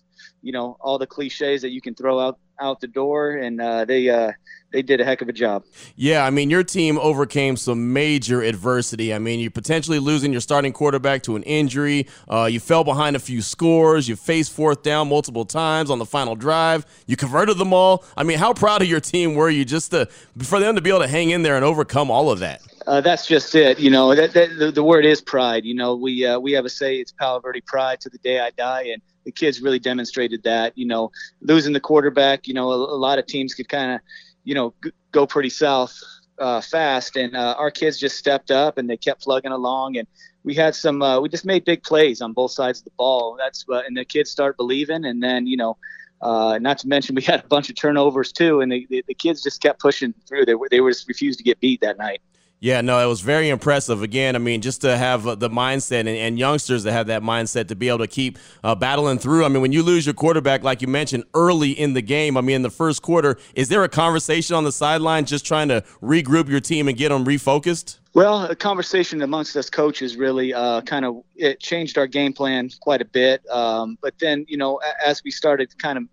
you 0.43 0.53
know, 0.53 0.77
all 0.81 0.99
the 0.99 1.07
cliches 1.07 1.63
that 1.63 1.71
you 1.71 1.81
can 1.81 1.95
throw 1.95 2.21
out 2.21 2.39
out 2.61 2.81
the 2.81 2.87
door, 2.87 3.37
and 3.37 3.61
uh, 3.63 3.87
they 3.87 4.11
uh, 4.11 4.33
they 4.73 4.83
did 4.83 5.01
a 5.01 5.05
heck 5.05 5.21
of 5.23 5.29
a 5.29 5.33
job. 5.33 5.65
Yeah, 5.97 6.25
I 6.25 6.31
mean, 6.31 6.51
your 6.51 6.63
team 6.63 6.99
overcame 6.99 7.57
some 7.57 7.93
major 7.93 8.43
adversity. 8.43 9.13
I 9.13 9.19
mean, 9.19 9.41
you're 9.41 9.51
potentially 9.51 9.99
losing 9.99 10.33
your 10.33 10.41
starting 10.41 10.73
quarterback 10.73 11.23
to 11.25 11.37
an 11.37 11.43
injury. 11.43 12.07
Uh, 12.29 12.45
you 12.45 12.61
fell 12.61 12.85
behind 12.85 13.17
a 13.17 13.19
few 13.19 13.43
scores. 13.43 14.09
You 14.09 14.17
faced 14.17 14.53
fourth 14.53 14.83
down 14.83 15.09
multiple 15.09 15.45
times 15.45 15.91
on 15.91 15.99
the 15.99 16.07
final 16.07 16.37
drive. 16.37 16.87
You 17.07 17.17
converted 17.17 17.59
them 17.59 17.73
all. 17.73 18.05
I 18.17 18.23
mean, 18.23 18.39
how 18.39 18.53
proud 18.53 18.83
of 18.83 18.89
your 18.89 19.01
team 19.01 19.35
were 19.35 19.51
you 19.51 19.65
just 19.65 19.91
to, 19.91 20.07
for 20.39 20.61
them 20.61 20.75
to 20.77 20.81
be 20.81 20.91
able 20.91 21.01
to 21.01 21.09
hang 21.09 21.31
in 21.31 21.43
there 21.43 21.57
and 21.57 21.65
overcome 21.65 22.11
all 22.11 22.31
of 22.31 22.39
that? 22.41 22.63
Uh, 22.87 23.01
that's 23.01 23.27
just 23.27 23.55
it. 23.55 23.79
You 23.79 23.91
know, 23.91 24.15
that, 24.15 24.33
that 24.33 24.59
the, 24.59 24.73
the, 24.73 24.83
word 24.83 25.05
is 25.05 25.21
pride. 25.21 25.65
You 25.65 25.75
know, 25.75 25.95
we 25.95 26.25
uh, 26.25 26.39
we 26.39 26.53
have 26.53 26.65
a 26.65 26.71
say. 26.71 26.97
It's 26.97 27.13
Palo 27.13 27.41
Verde 27.41 27.61
pride 27.61 28.01
to 28.01 28.09
the 28.09 28.19
day 28.19 28.41
I 28.41 28.51
die, 28.51 28.85
and 28.93 29.03
the 29.25 29.33
kids 29.33 29.61
really 29.61 29.79
demonstrated 29.79 30.43
that. 30.45 30.77
You 30.77 30.87
know, 30.87 31.13
losing 31.43 31.73
the 31.73 31.81
quarterback. 31.81 32.49
You 32.49 32.55
know, 32.55 32.71
a, 32.71 32.77
a 32.77 32.99
lot 32.99 33.19
of 33.19 33.27
teams 33.27 33.55
could 33.55 33.69
kind 33.69 33.93
of 33.93 34.01
you 34.45 34.55
know, 34.55 34.75
g- 34.83 34.93
go 35.13 35.27
pretty 35.27 35.51
south 35.51 35.99
uh, 36.39 36.61
fast. 36.61 37.17
And 37.17 37.37
uh, 37.37 37.55
our 37.59 37.71
kids 37.71 37.99
just 37.99 38.17
stepped 38.17 38.51
up 38.51 38.79
and 38.79 38.89
they 38.89 38.97
kept 38.97 39.23
plugging 39.23 39.53
along. 39.53 39.97
And 39.97 40.09
we 40.45 40.55
had 40.55 40.75
some, 40.75 41.03
uh, 41.03 41.21
we 41.21 41.29
just 41.29 41.45
made 41.45 41.65
big 41.65 41.83
plays 41.83 42.21
on 42.21 42.33
both 42.33 42.53
sides 42.53 42.81
of 42.81 42.85
the 42.87 42.93
ball. 42.97 43.37
That's 43.39 43.65
uh, 43.69 43.83
and 43.87 43.97
the 43.97 44.05
kids 44.05 44.31
start 44.31 44.57
believing. 44.57 45.05
And 45.05 45.23
then, 45.23 45.47
you 45.47 45.57
know, 45.57 45.77
uh, 46.23 46.59
not 46.61 46.79
to 46.79 46.89
mention 46.89 47.15
we 47.15 47.23
had 47.27 47.45
a 47.45 47.49
bunch 47.49 47.71
of 47.71 47.77
turnovers 47.77 48.33
too, 48.33 48.61
and 48.61 48.71
the, 48.71 48.87
the, 48.91 49.05
the 49.09 49.15
kids 49.15 49.43
just 49.43 49.63
kept 49.63 49.81
pushing 49.81 50.15
through. 50.27 50.45
They 50.45 50.55
were 50.55 50.69
they 50.71 50.81
were 50.81 50.91
just 50.91 51.09
refused 51.09 51.39
to 51.39 51.45
get 51.45 51.61
beat 51.61 51.81
that 51.81 51.99
night. 51.99 52.21
Yeah, 52.63 52.83
no, 52.83 53.03
it 53.03 53.09
was 53.09 53.23
very 53.23 53.49
impressive. 53.49 54.03
Again, 54.03 54.37
I 54.37 54.39
mean, 54.39 54.61
just 54.61 54.83
to 54.83 54.95
have 54.95 55.27
uh, 55.27 55.35
the 55.35 55.49
mindset 55.49 56.01
and, 56.01 56.11
and 56.11 56.39
youngsters 56.39 56.83
that 56.83 56.93
have 56.93 57.07
that 57.07 57.23
mindset 57.23 57.69
to 57.69 57.75
be 57.75 57.89
able 57.89 58.01
to 58.01 58.07
keep 58.07 58.39
uh, 58.63 58.75
battling 58.75 59.17
through. 59.17 59.47
I 59.47 59.49
mean, 59.49 59.63
when 59.63 59.73
you 59.73 59.83
lose 59.83 60.05
your 60.05 60.13
quarterback, 60.13 60.63
like 60.63 60.83
you 60.83 60.89
mentioned 60.89 61.25
early 61.33 61.71
in 61.71 61.95
the 61.95 62.03
game, 62.03 62.37
I 62.37 62.43
mean, 62.43 62.57
in 62.57 62.63
the 62.63 62.71
first 62.71 63.01
quarter, 63.01 63.39
is 63.55 63.71
there 63.71 63.83
a 63.83 63.89
conversation 63.89 64.57
on 64.57 64.65
the 64.65 64.73
sideline 64.73 65.25
just 65.25 65.47
trying 65.47 65.69
to 65.69 65.83
regroup 66.03 66.51
your 66.51 66.61
team 66.61 66.87
and 66.87 66.99
get 66.99 67.09
them 67.09 67.25
refocused? 67.25 67.99
Well, 68.13 68.45
a 68.45 68.57
conversation 68.57 69.23
amongst 69.23 69.57
us 69.57 69.71
coaches 69.71 70.17
really 70.17 70.53
uh, 70.53 70.83
kind 70.83 71.07
of 71.07 71.23
it 71.37 71.61
changed 71.61 71.97
our 71.97 72.07
game 72.07 72.35
plan 72.35 72.69
quite 72.81 73.01
a 73.01 73.07
bit. 73.07 73.41
Um, 73.49 73.97
but 74.03 74.19
then, 74.19 74.45
you 74.49 74.59
know, 74.59 74.81
as 75.03 75.25
we 75.25 75.31
started 75.31 75.79
kind 75.79 75.97
of, 75.97 76.05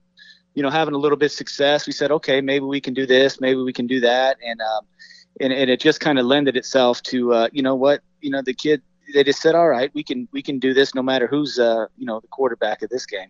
you 0.54 0.64
know, 0.64 0.70
having 0.70 0.94
a 0.94 0.98
little 0.98 1.18
bit 1.18 1.26
of 1.26 1.32
success, 1.34 1.86
we 1.86 1.92
said, 1.92 2.10
okay, 2.10 2.40
maybe 2.40 2.64
we 2.64 2.80
can 2.80 2.94
do 2.94 3.06
this, 3.06 3.42
maybe 3.42 3.62
we 3.62 3.74
can 3.74 3.86
do 3.86 4.00
that, 4.00 4.38
and 4.42 4.62
um, 4.62 4.86
and, 5.42 5.54
and 5.54 5.70
it 5.70 5.80
just 5.80 6.00
kind 6.00 6.20
of 6.20 6.26
lended 6.26 6.58
itself 6.58 7.02
to 7.04 7.34
uh, 7.34 7.48
you 7.52 7.62
know 7.62 7.76
what 7.76 8.02
you 8.22 8.30
know 8.30 8.42
the 8.42 8.54
kid 8.54 8.82
they 9.14 9.24
just 9.24 9.42
said 9.42 9.56
all 9.56 9.70
right 9.70 9.92
we 9.94 10.04
can 10.04 10.28
we 10.32 10.42
can 10.42 10.60
do 10.60 10.74
this 10.74 10.94
no 10.94 11.02
matter 11.02 11.28
who's 11.28 11.60
uh, 11.60 11.86
you 11.98 12.06
know 12.06 12.20
the 12.20 12.28
quarterback 12.28 12.82
of 12.82 12.90
this 12.90 13.06
game 13.06 13.30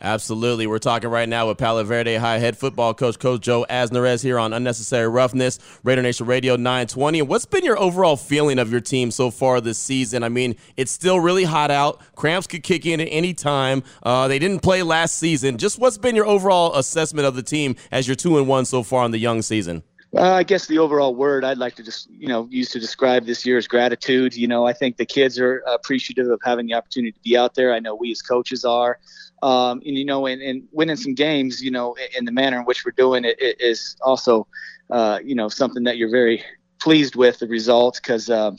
Absolutely. 0.00 0.66
We're 0.66 0.78
talking 0.78 1.10
right 1.10 1.28
now 1.28 1.48
with 1.48 1.58
Palo 1.58 1.82
Verde 1.82 2.16
High 2.16 2.38
head 2.38 2.56
football 2.56 2.94
coach, 2.94 3.18
Coach 3.18 3.40
Joe 3.40 3.66
Aznarez 3.68 4.22
here 4.22 4.38
on 4.38 4.52
Unnecessary 4.52 5.08
Roughness, 5.08 5.58
Raider 5.82 6.02
Nation 6.02 6.26
Radio 6.26 6.54
920. 6.54 7.20
And 7.20 7.28
what's 7.28 7.46
been 7.46 7.64
your 7.64 7.78
overall 7.78 8.16
feeling 8.16 8.60
of 8.60 8.70
your 8.70 8.80
team 8.80 9.10
so 9.10 9.30
far 9.30 9.60
this 9.60 9.76
season? 9.76 10.22
I 10.22 10.28
mean, 10.28 10.54
it's 10.76 10.92
still 10.92 11.18
really 11.18 11.44
hot 11.44 11.72
out. 11.72 12.00
Cramps 12.14 12.46
could 12.46 12.62
kick 12.62 12.86
in 12.86 13.00
at 13.00 13.08
any 13.10 13.34
time. 13.34 13.82
Uh, 14.02 14.28
they 14.28 14.38
didn't 14.38 14.60
play 14.60 14.82
last 14.84 15.16
season. 15.16 15.58
Just 15.58 15.80
what's 15.80 15.98
been 15.98 16.14
your 16.14 16.26
overall 16.26 16.76
assessment 16.76 17.26
of 17.26 17.34
the 17.34 17.42
team 17.42 17.74
as 17.90 18.06
you're 18.06 18.14
two 18.14 18.38
and 18.38 18.46
one 18.46 18.64
so 18.64 18.84
far 18.84 19.04
in 19.04 19.10
the 19.10 19.18
young 19.18 19.42
season? 19.42 19.82
Uh, 20.16 20.32
I 20.32 20.42
guess 20.42 20.66
the 20.66 20.78
overall 20.78 21.14
word 21.14 21.44
I'd 21.44 21.58
like 21.58 21.74
to 21.76 21.82
just 21.82 22.08
you 22.10 22.28
know 22.28 22.48
use 22.50 22.70
to 22.70 22.80
describe 22.80 23.26
this 23.26 23.44
year 23.44 23.58
is 23.58 23.68
gratitude. 23.68 24.34
You 24.34 24.48
know, 24.48 24.66
I 24.66 24.72
think 24.72 24.96
the 24.96 25.04
kids 25.04 25.38
are 25.38 25.58
appreciative 25.66 26.28
of 26.28 26.40
having 26.42 26.66
the 26.66 26.74
opportunity 26.74 27.12
to 27.12 27.20
be 27.20 27.36
out 27.36 27.54
there. 27.54 27.74
I 27.74 27.78
know 27.78 27.94
we 27.94 28.10
as 28.12 28.22
coaches 28.22 28.64
are, 28.64 28.98
um, 29.42 29.82
and 29.84 29.98
you 29.98 30.06
know, 30.06 30.26
and, 30.26 30.40
and 30.40 30.66
winning 30.72 30.96
some 30.96 31.14
games, 31.14 31.62
you 31.62 31.70
know, 31.70 31.94
in 32.16 32.24
the 32.24 32.32
manner 32.32 32.58
in 32.58 32.64
which 32.64 32.86
we're 32.86 32.92
doing 32.92 33.24
it, 33.24 33.38
it 33.38 33.60
is 33.60 33.96
also, 34.00 34.46
uh, 34.90 35.18
you 35.22 35.34
know, 35.34 35.50
something 35.50 35.84
that 35.84 35.98
you're 35.98 36.10
very 36.10 36.42
pleased 36.80 37.16
with 37.16 37.38
the 37.38 37.46
results 37.46 37.98
because 38.00 38.30
uh, 38.30 38.52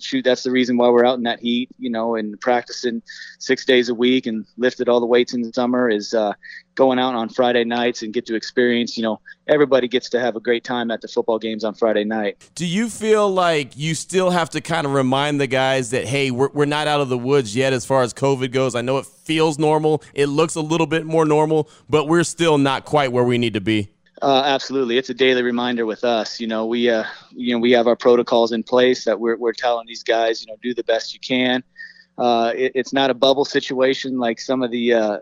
shoot 0.00 0.24
that's 0.24 0.42
the 0.42 0.50
reason 0.50 0.76
why 0.76 0.88
we're 0.88 1.04
out 1.04 1.18
in 1.18 1.24
that 1.24 1.40
heat 1.40 1.68
you 1.78 1.90
know 1.90 2.14
and 2.14 2.40
practicing 2.40 3.02
six 3.38 3.64
days 3.64 3.88
a 3.88 3.94
week 3.94 4.26
and 4.26 4.46
lifted 4.56 4.88
all 4.88 5.00
the 5.00 5.06
weights 5.06 5.34
in 5.34 5.42
the 5.42 5.52
summer 5.52 5.88
is 5.88 6.14
uh, 6.14 6.32
going 6.74 6.98
out 6.98 7.14
on 7.14 7.28
friday 7.28 7.64
nights 7.64 8.02
and 8.02 8.12
get 8.12 8.26
to 8.26 8.34
experience 8.34 8.96
you 8.96 9.02
know 9.02 9.20
everybody 9.48 9.88
gets 9.88 10.08
to 10.10 10.20
have 10.20 10.36
a 10.36 10.40
great 10.40 10.62
time 10.62 10.90
at 10.90 11.00
the 11.00 11.08
football 11.08 11.38
games 11.38 11.64
on 11.64 11.74
friday 11.74 12.04
night. 12.04 12.50
Do 12.54 12.66
you 12.66 12.88
feel 12.88 13.30
like 13.30 13.76
you 13.76 13.94
still 13.94 14.30
have 14.30 14.50
to 14.50 14.60
kind 14.60 14.86
of 14.86 14.92
remind 14.92 15.40
the 15.40 15.46
guys 15.46 15.90
that 15.90 16.06
hey 16.06 16.30
we're, 16.30 16.50
we're 16.50 16.66
not 16.66 16.86
out 16.86 17.00
of 17.00 17.08
the 17.08 17.18
woods 17.18 17.56
yet 17.56 17.72
as 17.72 17.84
far 17.84 18.02
as 18.02 18.14
covid 18.14 18.52
goes? 18.52 18.74
I 18.74 18.82
know 18.82 18.98
it 18.98 19.06
feels 19.06 19.58
normal. 19.58 20.02
It 20.14 20.26
looks 20.26 20.54
a 20.54 20.60
little 20.60 20.86
bit 20.86 21.04
more 21.06 21.24
normal 21.24 21.68
but 21.88 22.06
we're 22.06 22.24
still 22.24 22.58
not 22.58 22.84
quite 22.84 23.10
where 23.10 23.24
we 23.24 23.38
need 23.38 23.54
to 23.54 23.60
be 23.60 23.90
uh, 24.22 24.42
absolutely, 24.46 24.98
it's 24.98 25.10
a 25.10 25.14
daily 25.14 25.42
reminder 25.42 25.86
with 25.86 26.04
us. 26.04 26.40
You 26.40 26.46
know, 26.46 26.66
we 26.66 26.90
uh, 26.90 27.04
you 27.30 27.54
know 27.54 27.58
we 27.58 27.72
have 27.72 27.86
our 27.86 27.96
protocols 27.96 28.52
in 28.52 28.62
place 28.62 29.04
that 29.04 29.18
we're 29.18 29.36
we're 29.36 29.52
telling 29.52 29.86
these 29.86 30.02
guys, 30.02 30.42
you 30.42 30.48
know, 30.48 30.56
do 30.62 30.74
the 30.74 30.84
best 30.84 31.14
you 31.14 31.20
can. 31.20 31.62
Uh, 32.16 32.52
it, 32.56 32.72
it's 32.74 32.92
not 32.92 33.10
a 33.10 33.14
bubble 33.14 33.44
situation 33.44 34.18
like 34.18 34.40
some 34.40 34.62
of 34.62 34.70
the 34.70 34.92
uh, 34.92 35.18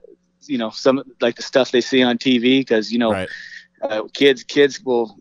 you 0.48 0.59
know 0.59 0.70
some 0.70 1.02
like 1.20 1.37
the 1.37 1.42
stuff 1.42 1.70
they 1.70 1.80
see 1.80 2.02
on 2.02 2.18
TV 2.18 2.61
because 2.61 2.92
you 2.92 2.98
know 2.98 3.12
right. 3.12 3.28
uh, 3.82 4.02
kids 4.14 4.42
kids 4.44 4.82
will 4.82 5.18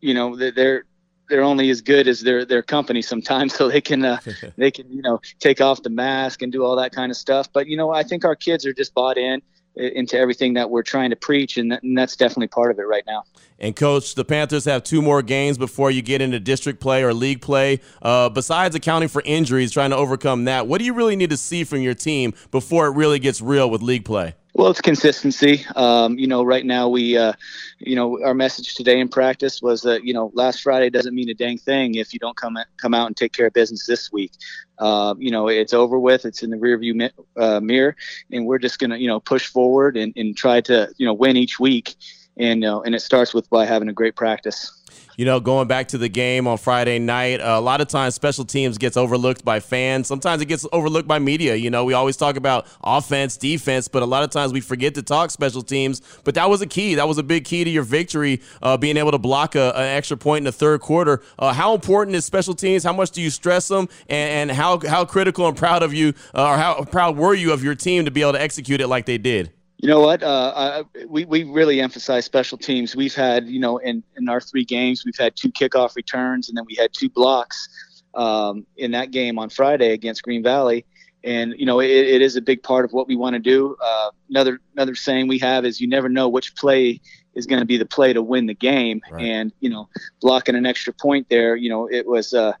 you 0.00 0.14
know 0.14 0.36
they're 0.36 0.84
they're 1.28 1.42
only 1.42 1.70
as 1.70 1.80
good 1.80 2.08
as 2.08 2.20
their 2.20 2.44
their 2.44 2.62
company 2.62 3.02
sometimes 3.02 3.54
so 3.56 3.68
they 3.68 3.80
can 3.80 4.04
uh, 4.04 4.18
they 4.56 4.70
can 4.70 4.90
you 4.90 5.02
know 5.02 5.20
take 5.38 5.60
off 5.60 5.82
the 5.82 5.90
mask 5.90 6.42
and 6.42 6.52
do 6.52 6.64
all 6.64 6.76
that 6.76 6.92
kind 6.92 7.10
of 7.10 7.16
stuff 7.16 7.48
but 7.52 7.66
you 7.66 7.76
know 7.76 7.90
I 7.90 8.02
think 8.02 8.24
our 8.24 8.36
kids 8.36 8.66
are 8.66 8.74
just 8.74 8.94
bought 8.94 9.18
in 9.18 9.42
into 9.76 10.18
everything 10.18 10.54
that 10.54 10.68
we're 10.68 10.82
trying 10.82 11.10
to 11.10 11.16
preach, 11.16 11.56
and, 11.56 11.72
and, 11.72 11.96
that's 11.96 12.16
definitely 12.16 12.48
part 12.48 12.70
of 12.70 12.78
it 12.78 12.82
right 12.82 13.04
now. 13.06 13.24
And 13.58 13.74
coach, 13.74 14.14
the 14.14 14.24
Panthers 14.24 14.64
have 14.64 14.82
two 14.82 15.00
more 15.00 15.22
games 15.22 15.56
before 15.56 15.90
you 15.90 16.02
get 16.02 16.20
into 16.20 16.38
district 16.40 16.80
play 16.80 17.02
or 17.02 17.14
league 17.14 17.40
play. 17.40 17.80
Uh, 18.02 18.28
besides 18.28 18.74
accounting 18.74 19.08
for 19.08 19.22
injuries, 19.24 19.72
trying 19.72 19.90
to 19.90 19.96
overcome 19.96 20.44
that, 20.44 20.66
what 20.66 20.78
do 20.78 20.84
you 20.84 20.94
really 20.94 21.16
need 21.16 21.30
to 21.30 21.36
see 21.36 21.64
from 21.64 21.80
your 21.80 21.94
team 21.94 22.34
before 22.50 22.86
it 22.86 22.90
really 22.90 23.18
gets 23.18 23.40
real 23.40 23.70
with 23.70 23.82
league 23.82 24.04
play? 24.04 24.34
Well, 24.54 24.70
it's 24.70 24.82
consistency. 24.82 25.64
Um, 25.76 26.18
you 26.18 26.26
know, 26.26 26.42
right 26.42 26.64
now 26.64 26.88
we, 26.88 27.16
uh, 27.16 27.32
you 27.78 27.96
know, 27.96 28.22
our 28.22 28.34
message 28.34 28.74
today 28.74 29.00
in 29.00 29.08
practice 29.08 29.62
was 29.62 29.80
that 29.82 30.04
you 30.04 30.12
know 30.12 30.30
last 30.34 30.60
Friday 30.60 30.90
doesn't 30.90 31.14
mean 31.14 31.30
a 31.30 31.34
dang 31.34 31.56
thing 31.56 31.94
if 31.94 32.12
you 32.12 32.18
don't 32.18 32.36
come 32.36 32.58
come 32.76 32.92
out 32.94 33.06
and 33.06 33.16
take 33.16 33.32
care 33.32 33.46
of 33.46 33.54
business 33.54 33.86
this 33.86 34.12
week. 34.12 34.32
Uh, 34.78 35.14
you 35.18 35.30
know, 35.30 35.48
it's 35.48 35.72
over 35.72 35.98
with. 35.98 36.26
It's 36.26 36.42
in 36.42 36.50
the 36.50 36.56
rearview 36.56 36.94
mi- 36.94 37.10
uh, 37.36 37.60
mirror, 37.60 37.96
and 38.30 38.44
we're 38.46 38.58
just 38.58 38.78
gonna 38.78 38.96
you 38.98 39.08
know 39.08 39.20
push 39.20 39.46
forward 39.46 39.96
and, 39.96 40.12
and 40.16 40.36
try 40.36 40.60
to 40.62 40.92
you 40.98 41.06
know 41.06 41.14
win 41.14 41.36
each 41.36 41.58
week. 41.58 41.96
And 42.38 42.64
uh, 42.64 42.80
and 42.80 42.94
it 42.94 43.00
starts 43.00 43.34
with 43.34 43.48
by 43.50 43.66
having 43.66 43.88
a 43.88 43.92
great 43.92 44.16
practice 44.16 44.82
you 45.16 45.24
know, 45.24 45.40
going 45.40 45.68
back 45.68 45.88
to 45.88 45.98
the 45.98 46.08
game 46.08 46.46
on 46.46 46.58
Friday 46.58 46.98
night, 46.98 47.40
uh, 47.40 47.58
a 47.58 47.60
lot 47.60 47.80
of 47.80 47.88
times 47.88 48.14
special 48.14 48.44
teams 48.44 48.78
gets 48.78 48.96
overlooked 48.96 49.44
by 49.44 49.60
fans. 49.60 50.08
Sometimes 50.08 50.40
it 50.40 50.46
gets 50.46 50.66
overlooked 50.72 51.06
by 51.06 51.18
media. 51.18 51.54
You 51.54 51.70
know, 51.70 51.84
we 51.84 51.92
always 51.92 52.16
talk 52.16 52.36
about 52.36 52.66
offense, 52.82 53.36
defense, 53.36 53.88
but 53.88 54.02
a 54.02 54.06
lot 54.06 54.22
of 54.22 54.30
times 54.30 54.52
we 54.52 54.60
forget 54.60 54.94
to 54.94 55.02
talk 55.02 55.30
special 55.30 55.62
teams. 55.62 56.00
But 56.24 56.34
that 56.36 56.48
was 56.48 56.62
a 56.62 56.66
key. 56.66 56.94
That 56.94 57.08
was 57.08 57.18
a 57.18 57.22
big 57.22 57.44
key 57.44 57.64
to 57.64 57.70
your 57.70 57.82
victory, 57.82 58.40
uh, 58.62 58.76
being 58.76 58.96
able 58.96 59.10
to 59.10 59.18
block 59.18 59.54
a, 59.54 59.76
an 59.76 59.96
extra 59.96 60.16
point 60.16 60.38
in 60.38 60.44
the 60.44 60.52
third 60.52 60.80
quarter. 60.80 61.22
Uh, 61.38 61.52
how 61.52 61.74
important 61.74 62.16
is 62.16 62.24
special 62.24 62.54
teams? 62.54 62.82
How 62.82 62.92
much 62.92 63.10
do 63.10 63.20
you 63.20 63.30
stress 63.30 63.68
them? 63.68 63.88
And, 64.08 64.50
and 64.50 64.58
how 64.58 64.80
how 64.86 65.04
critical 65.04 65.46
and 65.46 65.56
proud 65.56 65.82
of 65.82 65.92
you, 65.92 66.14
uh, 66.34 66.48
or 66.48 66.56
how 66.56 66.84
proud 66.84 67.16
were 67.16 67.34
you 67.34 67.52
of 67.52 67.62
your 67.62 67.74
team 67.74 68.04
to 68.06 68.10
be 68.10 68.22
able 68.22 68.32
to 68.32 68.40
execute 68.40 68.80
it 68.80 68.88
like 68.88 69.06
they 69.06 69.18
did? 69.18 69.52
You 69.82 69.88
know 69.88 69.98
what? 69.98 70.22
Uh, 70.22 70.52
I, 70.94 71.04
we 71.06 71.24
we 71.24 71.42
really 71.42 71.80
emphasize 71.80 72.24
special 72.24 72.56
teams. 72.56 72.94
We've 72.94 73.14
had 73.14 73.48
you 73.48 73.58
know 73.58 73.78
in 73.78 74.04
in 74.16 74.28
our 74.28 74.40
three 74.40 74.64
games 74.64 75.04
we've 75.04 75.18
had 75.18 75.34
two 75.34 75.50
kickoff 75.50 75.96
returns 75.96 76.48
and 76.48 76.56
then 76.56 76.64
we 76.66 76.76
had 76.76 76.92
two 76.92 77.10
blocks 77.10 77.68
um, 78.14 78.64
in 78.76 78.92
that 78.92 79.10
game 79.10 79.40
on 79.40 79.50
Friday 79.50 79.92
against 79.92 80.22
Green 80.22 80.40
Valley. 80.40 80.86
And 81.24 81.54
you 81.58 81.66
know 81.66 81.80
it, 81.80 81.90
it 81.90 82.22
is 82.22 82.36
a 82.36 82.40
big 82.40 82.62
part 82.62 82.84
of 82.84 82.92
what 82.92 83.08
we 83.08 83.16
want 83.16 83.34
to 83.34 83.40
do. 83.40 83.76
Uh, 83.82 84.10
another 84.30 84.60
another 84.74 84.94
saying 84.94 85.26
we 85.26 85.38
have 85.40 85.64
is 85.64 85.80
you 85.80 85.88
never 85.88 86.08
know 86.08 86.28
which 86.28 86.54
play 86.54 87.00
is 87.34 87.46
going 87.46 87.60
to 87.60 87.66
be 87.66 87.76
the 87.76 87.86
play 87.86 88.12
to 88.12 88.22
win 88.22 88.46
the 88.46 88.54
game. 88.54 89.00
Right. 89.10 89.24
And 89.24 89.52
you 89.58 89.68
know 89.68 89.88
blocking 90.20 90.54
an 90.54 90.64
extra 90.64 90.92
point 90.92 91.28
there, 91.28 91.56
you 91.56 91.68
know 91.68 91.88
it 91.90 92.06
was 92.06 92.34
uh, 92.34 92.52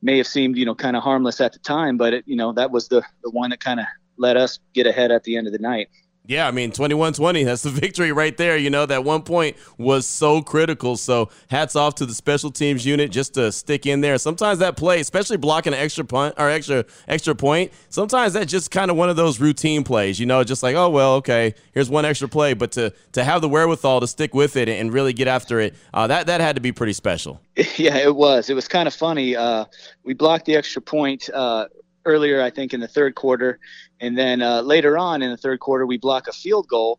may 0.00 0.16
have 0.16 0.26
seemed 0.26 0.56
you 0.56 0.64
know 0.64 0.74
kind 0.74 0.96
of 0.96 1.02
harmless 1.02 1.42
at 1.42 1.52
the 1.52 1.58
time, 1.58 1.98
but 1.98 2.14
it, 2.14 2.24
you 2.26 2.36
know 2.36 2.52
that 2.52 2.70
was 2.70 2.88
the 2.88 3.02
the 3.22 3.30
one 3.30 3.50
that 3.50 3.60
kind 3.60 3.80
of 3.80 3.86
let 4.16 4.38
us 4.38 4.58
get 4.72 4.86
ahead 4.86 5.10
at 5.10 5.24
the 5.24 5.36
end 5.36 5.46
of 5.46 5.52
the 5.52 5.58
night. 5.58 5.88
Yeah, 6.30 6.46
I 6.46 6.52
mean, 6.52 6.70
21 6.70 7.14
20, 7.14 7.42
that's 7.42 7.62
the 7.62 7.70
victory 7.70 8.12
right 8.12 8.36
there. 8.36 8.56
You 8.56 8.70
know, 8.70 8.86
that 8.86 9.02
one 9.02 9.22
point 9.22 9.56
was 9.78 10.06
so 10.06 10.40
critical. 10.42 10.96
So, 10.96 11.28
hats 11.48 11.74
off 11.74 11.96
to 11.96 12.06
the 12.06 12.14
special 12.14 12.52
teams 12.52 12.86
unit 12.86 13.10
just 13.10 13.34
to 13.34 13.50
stick 13.50 13.84
in 13.84 14.00
there. 14.00 14.16
Sometimes 14.16 14.60
that 14.60 14.76
play, 14.76 15.00
especially 15.00 15.38
blocking 15.38 15.74
an 15.74 15.80
extra 15.80 16.04
punt 16.04 16.36
or 16.38 16.48
extra 16.48 16.84
extra 17.08 17.34
point, 17.34 17.72
sometimes 17.88 18.34
that's 18.34 18.48
just 18.48 18.70
kind 18.70 18.92
of 18.92 18.96
one 18.96 19.10
of 19.10 19.16
those 19.16 19.40
routine 19.40 19.82
plays, 19.82 20.20
you 20.20 20.26
know, 20.26 20.44
just 20.44 20.62
like, 20.62 20.76
oh, 20.76 20.88
well, 20.88 21.14
okay, 21.14 21.52
here's 21.72 21.90
one 21.90 22.04
extra 22.04 22.28
play. 22.28 22.54
But 22.54 22.70
to 22.72 22.94
to 23.10 23.24
have 23.24 23.40
the 23.40 23.48
wherewithal 23.48 23.98
to 23.98 24.06
stick 24.06 24.32
with 24.32 24.54
it 24.54 24.68
and 24.68 24.92
really 24.92 25.12
get 25.12 25.26
after 25.26 25.58
it, 25.58 25.74
uh, 25.92 26.06
that, 26.06 26.28
that 26.28 26.40
had 26.40 26.54
to 26.54 26.62
be 26.62 26.70
pretty 26.70 26.92
special. 26.92 27.40
Yeah, 27.76 27.96
it 27.96 28.14
was. 28.14 28.50
It 28.50 28.54
was 28.54 28.68
kind 28.68 28.86
of 28.86 28.94
funny. 28.94 29.34
Uh, 29.34 29.64
we 30.04 30.14
blocked 30.14 30.44
the 30.44 30.54
extra 30.54 30.80
point 30.82 31.28
uh, 31.32 31.66
earlier, 32.04 32.42
I 32.42 32.50
think, 32.50 32.72
in 32.74 32.80
the 32.80 32.88
third 32.88 33.14
quarter. 33.14 33.58
And 34.00 34.16
then 34.16 34.42
uh, 34.42 34.62
later 34.62 34.96
on 34.96 35.22
in 35.22 35.30
the 35.30 35.36
third 35.36 35.60
quarter, 35.60 35.86
we 35.86 35.98
block 35.98 36.26
a 36.28 36.32
field 36.32 36.66
goal, 36.68 36.98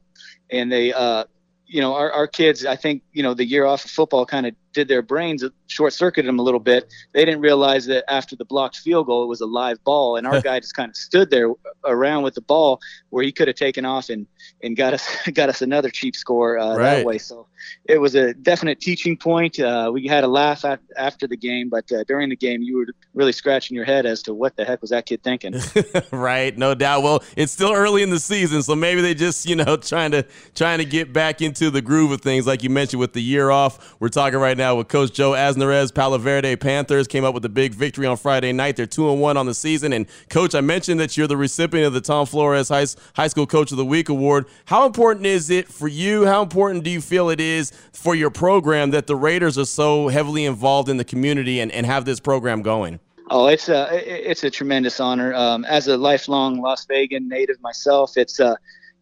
and 0.50 0.72
they, 0.72 0.94
uh, 0.94 1.26
you 1.66 1.82
know, 1.82 1.96
our, 1.96 2.12
our 2.12 2.28
kids, 2.28 2.66
I 2.66 2.76
think, 2.76 3.04
you 3.14 3.24
know, 3.24 3.34
the 3.34 3.46
year 3.46 3.66
off 3.66 3.86
of 3.86 3.92
football 3.92 4.26
kind 4.26 4.46
of 4.46 4.56
did 4.73 4.88
their 4.88 5.01
brains 5.01 5.43
short 5.71 5.93
circuited 5.93 6.27
them 6.27 6.39
a 6.39 6.43
little 6.43 6.60
bit. 6.60 6.93
They 7.13 7.25
didn't 7.25 7.41
realize 7.41 7.86
that 7.88 8.03
after 8.12 8.36
the 8.36 8.45
blocked 8.45 8.77
field 8.77 9.07
goal, 9.07 9.23
it 9.23 9.27
was 9.27 9.41
a 9.41 9.45
live 9.45 9.84
ball, 9.84 10.17
and 10.17 10.27
our 10.27 10.41
guy 10.49 10.60
just 10.60 10.75
kind 10.75 10.89
of 10.89 10.95
stood 10.95 11.29
there 11.29 11.51
around 11.86 12.23
with 12.23 12.36
the 12.36 12.41
ball 12.41 12.79
where 13.10 13.23
he 13.23 13.31
could 13.31 13.47
have 13.47 13.57
taken 13.57 13.86
off 13.86 14.10
and 14.10 14.27
and 14.63 14.75
got 14.75 14.93
us 14.93 15.07
got 15.34 15.49
us 15.49 15.62
another 15.62 15.89
cheap 15.89 16.15
score 16.15 16.60
uh, 16.60 16.75
right. 16.75 16.97
that 16.97 17.05
way. 17.05 17.17
So 17.17 17.47
it 17.86 17.99
was 17.99 18.15
a 18.15 18.34
definite 18.34 18.79
teaching 18.79 19.17
point. 19.17 19.60
Uh, 19.60 19.91
we 19.93 20.07
had 20.07 20.23
a 20.23 20.27
laugh 20.27 20.65
at, 20.65 20.79
after 20.97 21.27
the 21.27 21.38
game, 21.38 21.69
but 21.69 21.91
uh, 21.91 22.03
during 22.07 22.29
the 22.29 22.36
game, 22.36 22.62
you 22.62 22.77
were 22.77 22.88
really 23.13 23.31
scratching 23.31 23.75
your 23.75 23.86
head 23.86 24.05
as 24.05 24.23
to 24.23 24.34
what 24.34 24.55
the 24.55 24.65
heck 24.65 24.81
was 24.81 24.89
that 24.89 25.05
kid 25.05 25.23
thinking. 25.23 25.53
right, 26.12 26.57
no 26.57 26.73
doubt. 26.73 27.03
Well, 27.03 27.23
it's 27.36 27.51
still 27.51 27.71
early 27.71 28.03
in 28.03 28.10
the 28.10 28.19
season, 28.19 28.63
so 28.63 28.75
maybe 28.75 29.01
they 29.01 29.13
just 29.13 29.47
you 29.47 29.55
know 29.55 29.77
trying 29.77 30.12
to 30.12 30.25
trying 30.55 30.79
to 30.79 30.86
get 30.86 31.13
back 31.13 31.41
into 31.41 31.69
the 31.69 31.81
groove 31.81 32.12
of 32.12 32.21
things, 32.21 32.47
like 32.47 32.63
you 32.63 32.69
mentioned 32.69 32.99
with 32.99 33.13
the 33.13 33.21
year 33.21 33.51
off. 33.51 33.95
We're 33.99 34.10
talking 34.10 34.39
right 34.39 34.57
now 34.57 34.61
with 34.69 34.88
Coach 34.88 35.12
Joe 35.12 35.32
Aznarez. 35.32 35.93
Palo 35.93 36.19
Verde 36.19 36.56
Panthers 36.56 37.08
came 37.08 37.24
up 37.24 37.34
with 37.34 37.43
a 37.45 37.50
big 37.50 37.74
victory 37.74 38.06
on 38.06 38.15
Friday 38.15 38.54
night. 38.54 38.76
They're 38.76 38.86
two 38.86 39.12
and 39.12 39.19
one 39.19 39.36
on 39.38 39.47
the 39.47 39.56
season. 39.56 39.91
And 39.91 40.06
Coach, 40.30 40.54
I 40.54 40.62
mentioned 40.62 41.00
that 41.00 41.17
you're 41.17 41.28
the 41.28 41.36
recipient 41.36 41.88
of 41.88 41.93
the 41.93 42.02
Tom 42.02 42.28
Flores 42.28 42.69
High, 42.69 42.86
High 43.15 43.28
School 43.28 43.47
Coach 43.47 43.71
of 43.71 43.78
the 43.78 43.86
Week 43.86 44.10
award. 44.10 44.45
How 44.65 44.86
important 44.86 45.26
is 45.26 45.50
it 45.50 45.67
for 45.67 45.88
you? 45.88 46.26
How 46.26 46.43
important 46.43 46.84
do 46.84 46.91
you 46.91 47.02
feel 47.02 47.30
it 47.30 47.39
is 47.39 47.71
for 47.91 48.13
your 48.13 48.30
program 48.30 48.91
that 48.91 49.08
the 49.08 49.15
Raiders 49.15 49.58
are 49.58 49.65
so 49.65 50.10
heavily 50.10 50.45
involved 50.45 50.88
in 50.88 50.97
the 50.97 51.06
community 51.06 51.60
and, 51.60 51.71
and 51.71 51.86
have 51.88 52.06
this 52.06 52.19
program 52.19 52.62
going? 52.62 53.00
Oh, 53.32 53.47
it's 53.47 53.69
a 53.69 53.88
it's 54.30 54.43
a 54.43 54.50
tremendous 54.50 55.00
honor. 55.00 55.34
Um, 55.34 55.63
as 55.65 55.88
a 55.88 55.97
lifelong 55.97 56.62
Las 56.62 56.86
Vegas 56.86 57.21
native 57.24 57.62
myself, 57.62 58.17
it's 58.17 58.39
uh, 58.39 58.56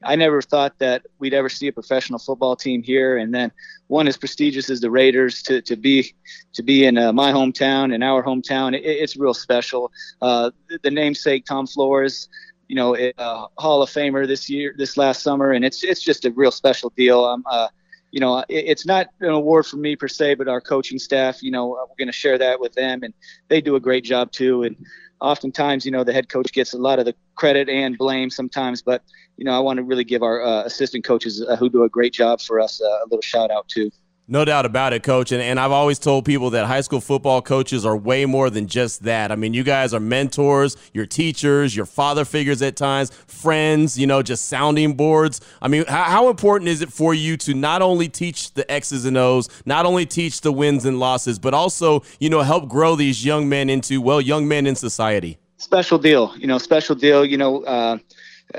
I 0.03 0.15
never 0.15 0.41
thought 0.41 0.79
that 0.79 1.05
we'd 1.19 1.33
ever 1.33 1.49
see 1.49 1.67
a 1.67 1.73
professional 1.73 2.19
football 2.19 2.55
team 2.55 2.81
here, 2.81 3.17
and 3.17 3.33
then 3.33 3.51
one 3.87 4.07
as 4.07 4.17
prestigious 4.17 4.69
as 4.69 4.79
the 4.79 4.89
Raiders 4.89 5.41
to, 5.43 5.61
to 5.63 5.75
be 5.75 6.13
to 6.53 6.63
be 6.63 6.85
in 6.85 6.97
uh, 6.97 7.11
my 7.11 7.31
hometown 7.31 7.93
and 7.93 8.03
our 8.03 8.23
hometown. 8.23 8.75
It, 8.75 8.83
it's 8.83 9.17
real 9.17 9.33
special. 9.33 9.91
Uh, 10.21 10.51
the, 10.83 10.91
namesake 10.91 11.45
Tom 11.45 11.67
Flores, 11.67 12.29
you 12.67 12.75
know, 12.75 12.95
uh, 12.95 13.47
Hall 13.57 13.81
of 13.81 13.89
Famer 13.89 14.25
this 14.25 14.49
year, 14.49 14.73
this 14.77 14.95
last 14.95 15.21
summer, 15.21 15.51
and 15.51 15.65
it's 15.65 15.83
it's 15.83 16.01
just 16.01 16.23
a 16.25 16.31
real 16.31 16.51
special 16.51 16.91
deal. 16.95 17.25
Um, 17.25 17.43
uh, 17.49 17.67
you 18.11 18.21
know, 18.21 18.39
it, 18.39 18.45
it's 18.49 18.85
not 18.85 19.07
an 19.19 19.29
award 19.29 19.65
for 19.65 19.77
me 19.77 19.95
per 19.95 20.07
se, 20.07 20.35
but 20.35 20.47
our 20.47 20.61
coaching 20.61 20.99
staff. 20.99 21.43
You 21.43 21.51
know, 21.51 21.67
we're 21.67 21.95
going 21.97 22.07
to 22.07 22.13
share 22.13 22.37
that 22.37 22.59
with 22.59 22.73
them, 22.73 23.03
and 23.03 23.13
they 23.49 23.59
do 23.59 23.75
a 23.75 23.81
great 23.81 24.05
job 24.05 24.31
too. 24.31 24.63
And 24.63 24.77
oftentimes, 25.21 25.85
you 25.85 25.91
know, 25.91 26.03
the 26.03 26.13
head 26.13 26.29
coach 26.29 26.51
gets 26.51 26.73
a 26.73 26.77
lot 26.77 26.99
of 26.99 27.05
the 27.05 27.15
credit 27.35 27.69
and 27.69 27.97
blame 27.97 28.29
sometimes, 28.29 28.81
but 28.81 29.03
you 29.37 29.45
know, 29.45 29.53
I 29.53 29.59
want 29.59 29.77
to 29.77 29.83
really 29.83 30.03
give 30.03 30.23
our 30.23 30.41
uh, 30.41 30.63
assistant 30.63 31.03
coaches 31.03 31.41
uh, 31.41 31.55
who 31.55 31.69
do 31.69 31.83
a 31.83 31.89
great 31.89 32.13
job 32.13 32.41
for 32.41 32.59
us 32.59 32.81
uh, 32.81 32.85
a 32.85 33.05
little 33.05 33.21
shout 33.21 33.51
out 33.51 33.67
too. 33.67 33.91
No 34.31 34.45
doubt 34.45 34.67
about 34.67 34.93
it, 34.93 35.01
coach. 35.01 35.31
And, 35.31 35.41
and 35.41 35.59
I've 35.59 35.71
always 35.71 35.97
told 35.97 36.23
people 36.23 36.51
that 36.51 36.67
high 36.67 36.81
school 36.81 37.01
football 37.01 37.41
coaches 37.41 37.83
are 37.83 37.97
way 37.97 38.27
more 38.27 38.51
than 38.51 38.67
just 38.67 39.01
that. 39.03 39.31
I 39.31 39.35
mean, 39.35 39.55
you 39.55 39.63
guys 39.63 39.91
are 39.91 39.99
mentors, 39.99 40.77
your 40.93 41.07
teachers, 41.07 41.75
your 41.75 41.87
father 41.87 42.23
figures 42.25 42.61
at 42.61 42.75
times, 42.75 43.09
friends, 43.25 43.97
you 43.97 44.05
know, 44.05 44.21
just 44.21 44.45
sounding 44.45 44.93
boards. 44.93 45.41
I 45.63 45.67
mean, 45.67 45.83
how, 45.87 46.03
how 46.03 46.29
important 46.29 46.69
is 46.69 46.83
it 46.83 46.93
for 46.93 47.15
you 47.15 47.37
to 47.37 47.55
not 47.55 47.81
only 47.81 48.07
teach 48.07 48.53
the 48.53 48.71
X's 48.71 49.03
and 49.03 49.17
O's, 49.17 49.49
not 49.65 49.87
only 49.87 50.05
teach 50.05 50.41
the 50.41 50.51
wins 50.51 50.85
and 50.85 50.99
losses, 50.99 51.39
but 51.39 51.55
also, 51.55 52.03
you 52.19 52.29
know, 52.29 52.41
help 52.43 52.69
grow 52.69 52.95
these 52.95 53.25
young 53.25 53.49
men 53.49 53.67
into, 53.67 53.99
well, 53.99 54.21
young 54.21 54.47
men 54.47 54.67
in 54.67 54.75
society? 54.75 55.39
Special 55.57 55.97
deal, 55.97 56.35
you 56.37 56.45
know, 56.45 56.59
special 56.59 56.93
deal. 56.93 57.25
You 57.25 57.37
know, 57.37 57.63
uh, 57.63 57.97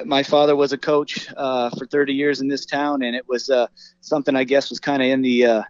my 0.04 0.22
father 0.22 0.56
was 0.56 0.72
a 0.72 0.78
coach 0.78 1.28
uh, 1.36 1.70
for 1.70 1.86
30 1.86 2.12
years 2.12 2.40
in 2.40 2.48
this 2.48 2.64
town, 2.64 3.02
and 3.02 3.14
it 3.16 3.28
was 3.28 3.50
uh, 3.50 3.66
something 4.00 4.36
I 4.36 4.44
guess 4.44 4.70
was 4.70 4.80
kind 4.80 5.02
of 5.02 5.08
in 5.08 5.22
the 5.22 5.44
uh, 5.46 5.62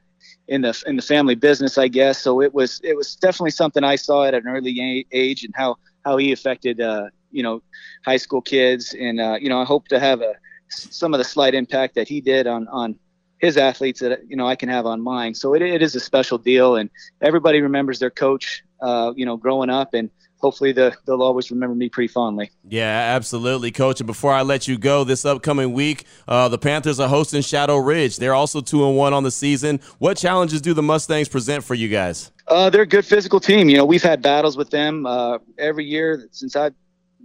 in 0.48 0.62
the 0.62 0.82
in 0.86 0.96
the 0.96 1.02
family 1.02 1.34
business, 1.34 1.78
I 1.78 1.88
guess. 1.88 2.18
So 2.18 2.40
it 2.40 2.52
was 2.52 2.80
it 2.82 2.96
was 2.96 3.16
definitely 3.16 3.52
something 3.52 3.84
I 3.84 3.96
saw 3.96 4.24
at 4.24 4.34
an 4.34 4.46
early 4.46 5.06
age, 5.12 5.44
and 5.44 5.54
how 5.56 5.76
how 6.04 6.16
he 6.16 6.32
affected 6.32 6.80
uh, 6.80 7.06
you 7.30 7.42
know 7.42 7.62
high 8.04 8.18
school 8.18 8.42
kids, 8.42 8.94
and 8.98 9.20
uh, 9.20 9.36
you 9.40 9.48
know 9.48 9.60
I 9.60 9.64
hope 9.64 9.88
to 9.88 9.98
have 9.98 10.20
a 10.20 10.34
some 10.68 11.14
of 11.14 11.18
the 11.18 11.24
slight 11.24 11.54
impact 11.54 11.94
that 11.94 12.08
he 12.08 12.20
did 12.20 12.46
on 12.46 12.68
on 12.68 12.96
his 13.38 13.56
athletes 13.56 14.00
that 14.00 14.20
you 14.28 14.36
know 14.36 14.46
I 14.46 14.56
can 14.56 14.68
have 14.68 14.86
on 14.86 15.00
mine. 15.00 15.34
So 15.34 15.54
it, 15.54 15.62
it 15.62 15.82
is 15.82 15.94
a 15.94 16.00
special 16.00 16.38
deal, 16.38 16.76
and 16.76 16.90
everybody 17.22 17.60
remembers 17.60 17.98
their 17.98 18.10
coach, 18.10 18.62
uh, 18.82 19.12
you 19.16 19.24
know, 19.24 19.36
growing 19.36 19.70
up, 19.70 19.94
and 19.94 20.10
hopefully 20.40 20.72
the, 20.72 20.96
they'll 21.06 21.22
always 21.22 21.50
remember 21.50 21.74
me 21.74 21.88
pretty 21.88 22.08
fondly. 22.08 22.50
Yeah, 22.68 23.14
absolutely, 23.14 23.70
coach. 23.70 24.00
And 24.00 24.06
before 24.06 24.32
I 24.32 24.42
let 24.42 24.66
you 24.66 24.78
go, 24.78 25.04
this 25.04 25.24
upcoming 25.24 25.72
week, 25.72 26.04
uh, 26.26 26.48
the 26.48 26.58
Panthers 26.58 26.98
are 26.98 27.08
hosting 27.08 27.42
Shadow 27.42 27.76
Ridge. 27.76 28.16
They're 28.16 28.34
also 28.34 28.60
two 28.60 28.86
and 28.86 28.96
one 28.96 29.12
on 29.12 29.22
the 29.22 29.30
season. 29.30 29.80
What 29.98 30.16
challenges 30.16 30.60
do 30.60 30.74
the 30.74 30.82
Mustangs 30.82 31.28
present 31.28 31.64
for 31.64 31.74
you 31.74 31.88
guys? 31.88 32.32
Uh, 32.46 32.68
they're 32.70 32.82
a 32.82 32.86
good 32.86 33.04
physical 33.04 33.38
team. 33.38 33.68
You 33.68 33.76
know, 33.76 33.84
we've 33.84 34.02
had 34.02 34.22
battles 34.22 34.56
with 34.56 34.70
them 34.70 35.06
uh, 35.06 35.38
every 35.58 35.84
year 35.84 36.28
since 36.32 36.56
I've 36.56 36.74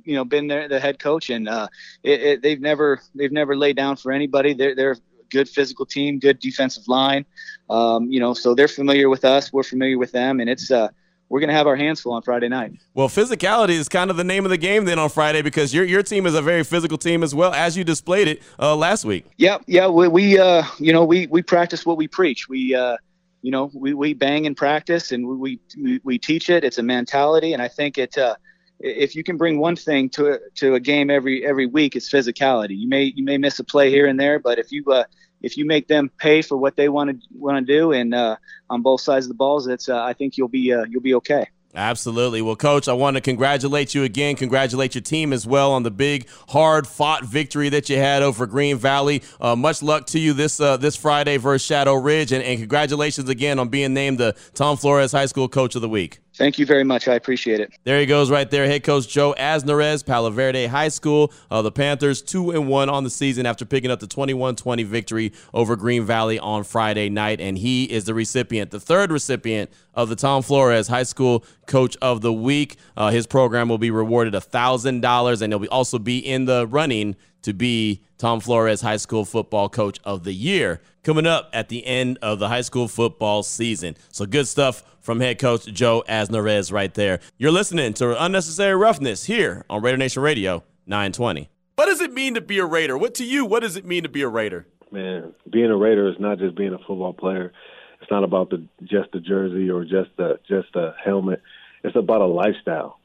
you 0.04 0.14
know 0.16 0.24
been 0.24 0.48
there, 0.48 0.68
the 0.68 0.80
head 0.80 1.00
coach, 1.00 1.30
and 1.30 1.50
uh, 1.50 1.68
it, 2.04 2.22
it, 2.22 2.42
they've 2.44 2.62
never 2.62 3.02
they've 3.16 3.32
never 3.32 3.58
laid 3.58 3.76
down 3.76 3.96
for 3.96 4.12
anybody. 4.12 4.54
They're 4.54 4.76
they're 4.76 4.98
good 5.32 5.50
physical 5.50 5.86
team, 5.86 6.20
good 6.20 6.40
defensive 6.40 6.88
line. 6.88 7.26
Um, 7.70 8.12
you 8.12 8.20
know, 8.20 8.34
so 8.34 8.54
they're 8.54 8.68
familiar 8.68 9.10
with 9.10 9.26
us. 9.26 9.52
We're 9.52 9.64
familiar 9.64 9.98
with 9.98 10.12
them, 10.12 10.40
and 10.40 10.50
it's 10.50 10.70
uh, 10.70 10.90
we're 11.30 11.40
going 11.40 11.50
to 11.50 11.56
have 11.56 11.68
our 11.68 11.76
hands 11.76 12.02
full 12.02 12.14
on 12.14 12.22
Friday 12.22 12.48
night. 12.48 12.74
Well, 12.94 13.10
physicality 13.10 13.72
is 13.72 13.90
kind 13.90 14.12
of 14.12 14.18
the 14.18 14.24
name 14.24 14.46
of 14.46 14.52
the 14.52 14.58
game 14.58 14.86
then 14.86 15.00
on 15.00 15.10
Friday 15.10 15.42
because 15.42 15.74
your 15.74 15.84
your 15.84 16.04
team 16.04 16.26
is 16.26 16.36
a 16.36 16.42
very 16.42 16.64
physical 16.64 16.98
team 16.98 17.24
as 17.24 17.34
well 17.34 17.54
as 17.54 17.78
you 17.78 17.84
displayed 17.84 18.28
it 18.28 18.44
uh, 18.60 18.76
last 18.76 19.06
week. 19.06 19.26
Yeah, 19.38 19.58
yeah, 19.68 19.88
we, 19.88 20.08
we 20.08 20.40
uh, 20.40 20.64
you 20.80 20.94
know 20.94 21.04
we 21.04 21.28
we 21.28 21.42
practice 21.42 21.86
what 21.86 21.98
we 21.98 22.08
preach. 22.08 22.48
We 22.48 22.76
uh, 22.76 22.98
you 23.42 23.52
know 23.52 23.72
we, 23.74 23.94
we 23.94 24.14
bang 24.14 24.46
in 24.46 24.56
practice 24.56 25.12
and 25.12 25.28
we, 25.28 25.60
we 25.78 26.00
we 26.04 26.18
teach 26.20 26.50
it. 26.50 26.64
It's 26.64 26.78
a 26.78 26.84
mentality, 26.84 27.54
and 27.54 27.62
I 27.62 27.68
think 27.68 27.98
it 27.98 28.18
uh, 28.18 28.36
if 28.80 29.16
you 29.16 29.24
can 29.24 29.38
bring 29.38 29.60
one 29.60 29.76
thing 29.76 30.10
to 30.10 30.34
a, 30.34 30.40
to 30.56 30.76
a 30.76 30.80
game 30.80 31.10
every 31.10 31.46
every 31.46 31.66
week, 31.66 31.96
it's 31.96 32.10
physicality. 32.10 32.78
You 32.78 32.88
may 32.88 33.14
you 33.16 33.24
may 33.24 33.38
miss 33.38 33.58
a 33.60 33.64
play 33.64 33.90
here 33.90 34.06
and 34.06 34.20
there, 34.20 34.40
but 34.40 34.60
if 34.60 34.72
you 34.72 34.84
uh, 34.92 35.06
if 35.46 35.56
you 35.58 35.64
make 35.64 35.88
them 35.88 36.10
pay 36.18 36.42
for 36.42 36.58
what 36.58 36.76
they 36.76 36.90
want 36.90 37.12
to 37.12 37.28
want 37.38 37.66
to 37.66 37.74
do, 37.74 37.92
and 37.92 38.16
uh, 38.16 38.36
on 38.70 38.82
both 38.82 39.00
sides 39.00 39.28
of 39.28 39.30
the 39.30 39.36
balls, 39.36 39.68
it's 39.68 39.88
uh, 39.88 40.04
I 40.04 40.14
think 40.14 40.38
you'll 40.38 40.48
be 40.48 40.74
uh, 40.74 40.86
you'll 40.90 41.04
be 41.04 41.14
okay. 41.16 41.48
Absolutely. 41.76 42.42
Well, 42.42 42.56
Coach, 42.56 42.88
I 42.88 42.94
want 42.94 43.18
to 43.18 43.22
congratulate 43.22 43.94
you 43.94 44.04
again. 44.04 44.38
Congratulate 44.38 44.96
your 44.96 45.02
team 45.02 45.34
as 45.34 45.46
well 45.46 45.74
on 45.74 45.84
the 45.84 45.92
big, 45.92 46.26
hard-fought 46.48 47.26
victory 47.26 47.68
that 47.68 47.90
you 47.90 47.98
had 47.98 48.24
over 48.24 48.46
Green 48.48 48.78
Valley. 48.78 49.22
Uh, 49.42 49.58
much 49.58 49.84
luck 49.84 50.06
to 50.08 50.20
you 50.20 50.32
this 50.34 50.60
uh, 50.60 50.78
this 50.78 50.96
Friday 50.96 51.38
versus 51.38 51.66
Shadow 51.66 51.94
Ridge, 51.94 52.32
and, 52.32 52.44
and 52.44 52.60
congratulations 52.60 53.30
again 53.30 53.60
on 53.60 53.70
being 53.70 53.94
named 53.94 54.18
the 54.18 54.36
Tom 54.56 54.78
Flores 54.78 55.12
High 55.12 55.28
School 55.28 55.48
Coach 55.48 55.76
of 55.76 55.82
the 55.82 55.90
Week. 55.90 56.20
Thank 56.38 56.60
you 56.60 56.66
very 56.66 56.84
much. 56.84 57.08
I 57.08 57.16
appreciate 57.16 57.62
it. 57.62 57.74
There 57.86 58.00
he 58.00 58.06
goes, 58.06 58.30
right 58.30 58.50
there. 58.50 58.66
Head 58.66 58.84
coach 58.84 59.08
Joe 59.08 59.34
Aznarez, 59.38 60.06
Palo 60.06 60.30
Verde 60.30 60.66
High 60.66 60.90
School. 60.90 61.32
Uh, 61.50 61.62
the 61.62 61.72
Panthers 61.72 62.22
two 62.22 62.52
and 62.52 62.68
one 62.68 62.90
on 62.90 63.06
the 63.06 63.10
season 63.10 63.46
after 63.46 63.64
picking 63.66 63.90
up 63.90 64.02
the 64.02 64.08
21-20 64.08 64.86
victory 64.86 65.32
over 65.54 65.76
Green 65.76 66.04
Valley 66.04 66.38
on 66.38 66.66
Friday 66.66 67.10
night, 67.10 67.40
and 67.40 67.58
he 67.58 67.86
is 67.86 68.04
the 68.04 68.14
recipient, 68.14 68.72
the 68.72 68.80
third 68.80 69.12
recipient 69.12 69.70
of 69.94 70.10
the 70.10 70.16
Tom 70.16 70.42
Flores 70.42 70.90
High 70.90 71.04
School 71.04 71.46
Coach 71.68 71.96
of 72.02 72.20
the 72.20 72.34
Week. 72.34 72.76
Uh, 72.98 73.12
his 73.12 73.26
program 73.26 73.70
will 73.70 73.78
be 73.78 73.92
rewarded 73.92 74.36
thousand 74.44 75.02
dollars, 75.02 75.42
and 75.42 75.54
he'll 75.54 75.60
be 75.60 75.70
also 75.70 75.98
be 75.98 76.20
in 76.20 76.46
the 76.46 76.68
running 76.68 77.16
to 77.46 77.54
be 77.54 78.02
Tom 78.18 78.40
Flores 78.40 78.82
High 78.82 78.98
School 78.98 79.24
Football 79.24 79.70
Coach 79.70 80.00
of 80.04 80.24
the 80.24 80.34
Year 80.34 80.82
coming 81.04 81.28
up 81.28 81.50
at 81.54 81.70
the 81.70 81.86
end 81.86 82.18
of 82.24 82.40
the 82.40 82.48
high 82.48 82.62
school 82.62 82.88
football 82.88 83.44
season. 83.44 83.96
So 84.12 84.26
good 84.26 84.48
stuff 84.48 84.84
from 85.00 85.20
head 85.20 85.38
coach 85.38 85.66
Joe 85.66 86.04
Aznarez 86.10 86.72
right 86.72 86.92
there. 86.94 87.20
You're 87.38 87.52
listening 87.52 87.94
to 87.96 88.22
Unnecessary 88.22 88.76
Roughness 88.76 89.26
here 89.26 89.64
on 89.70 89.84
Raider 89.84 89.98
Nation 89.98 90.24
Radio 90.24 90.64
920. 90.88 91.50
What 91.76 91.86
does 91.86 92.02
it 92.02 92.14
mean 92.14 92.34
to 92.34 92.42
be 92.42 92.58
a 92.58 92.66
Raider? 92.66 92.98
What 92.98 93.14
to 93.16 93.24
you, 93.24 93.46
what 93.46 93.62
does 93.62 93.78
it 93.78 93.86
mean 93.86 94.02
to 94.04 94.10
be 94.10 94.24
a 94.24 94.28
Raider? 94.28 94.66
Man, 94.92 95.34
being 95.52 95.70
a 95.70 95.78
Raider 95.78 96.10
is 96.10 96.16
not 96.20 96.40
just 96.40 96.56
being 96.56 96.74
a 96.74 96.80
football 96.80 97.14
player. 97.14 97.54
It's 98.02 98.10
not 98.10 98.24
about 98.24 98.50
the 98.50 98.66
just 98.84 99.12
the 99.14 99.20
jersey 99.20 99.70
or 99.70 99.84
just 99.84 100.10
the 100.18 100.40
just 100.48 100.74
the 100.74 100.96
helmet. 101.04 101.42
It's 101.84 101.96
about 101.96 102.22
a 102.22 102.26
lifestyle. 102.26 103.00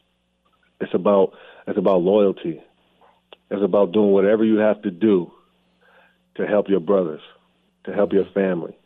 It's 0.81 0.95
about 0.95 1.35
it's 1.67 1.79
about 1.79 2.01
loyalty. 2.01 2.63
It's 3.51 3.63
about 3.65 3.93
doing 3.93 4.13
whatever 4.13 4.45
you 4.45 4.59
have 4.59 4.81
to 4.83 4.91
do 4.91 5.31
to 6.37 6.47
help 6.47 6.69
your 6.69 6.81
brothers, 6.81 7.21
to 7.85 7.93
help 7.93 8.13
your 8.13 8.27
family. 8.33 8.77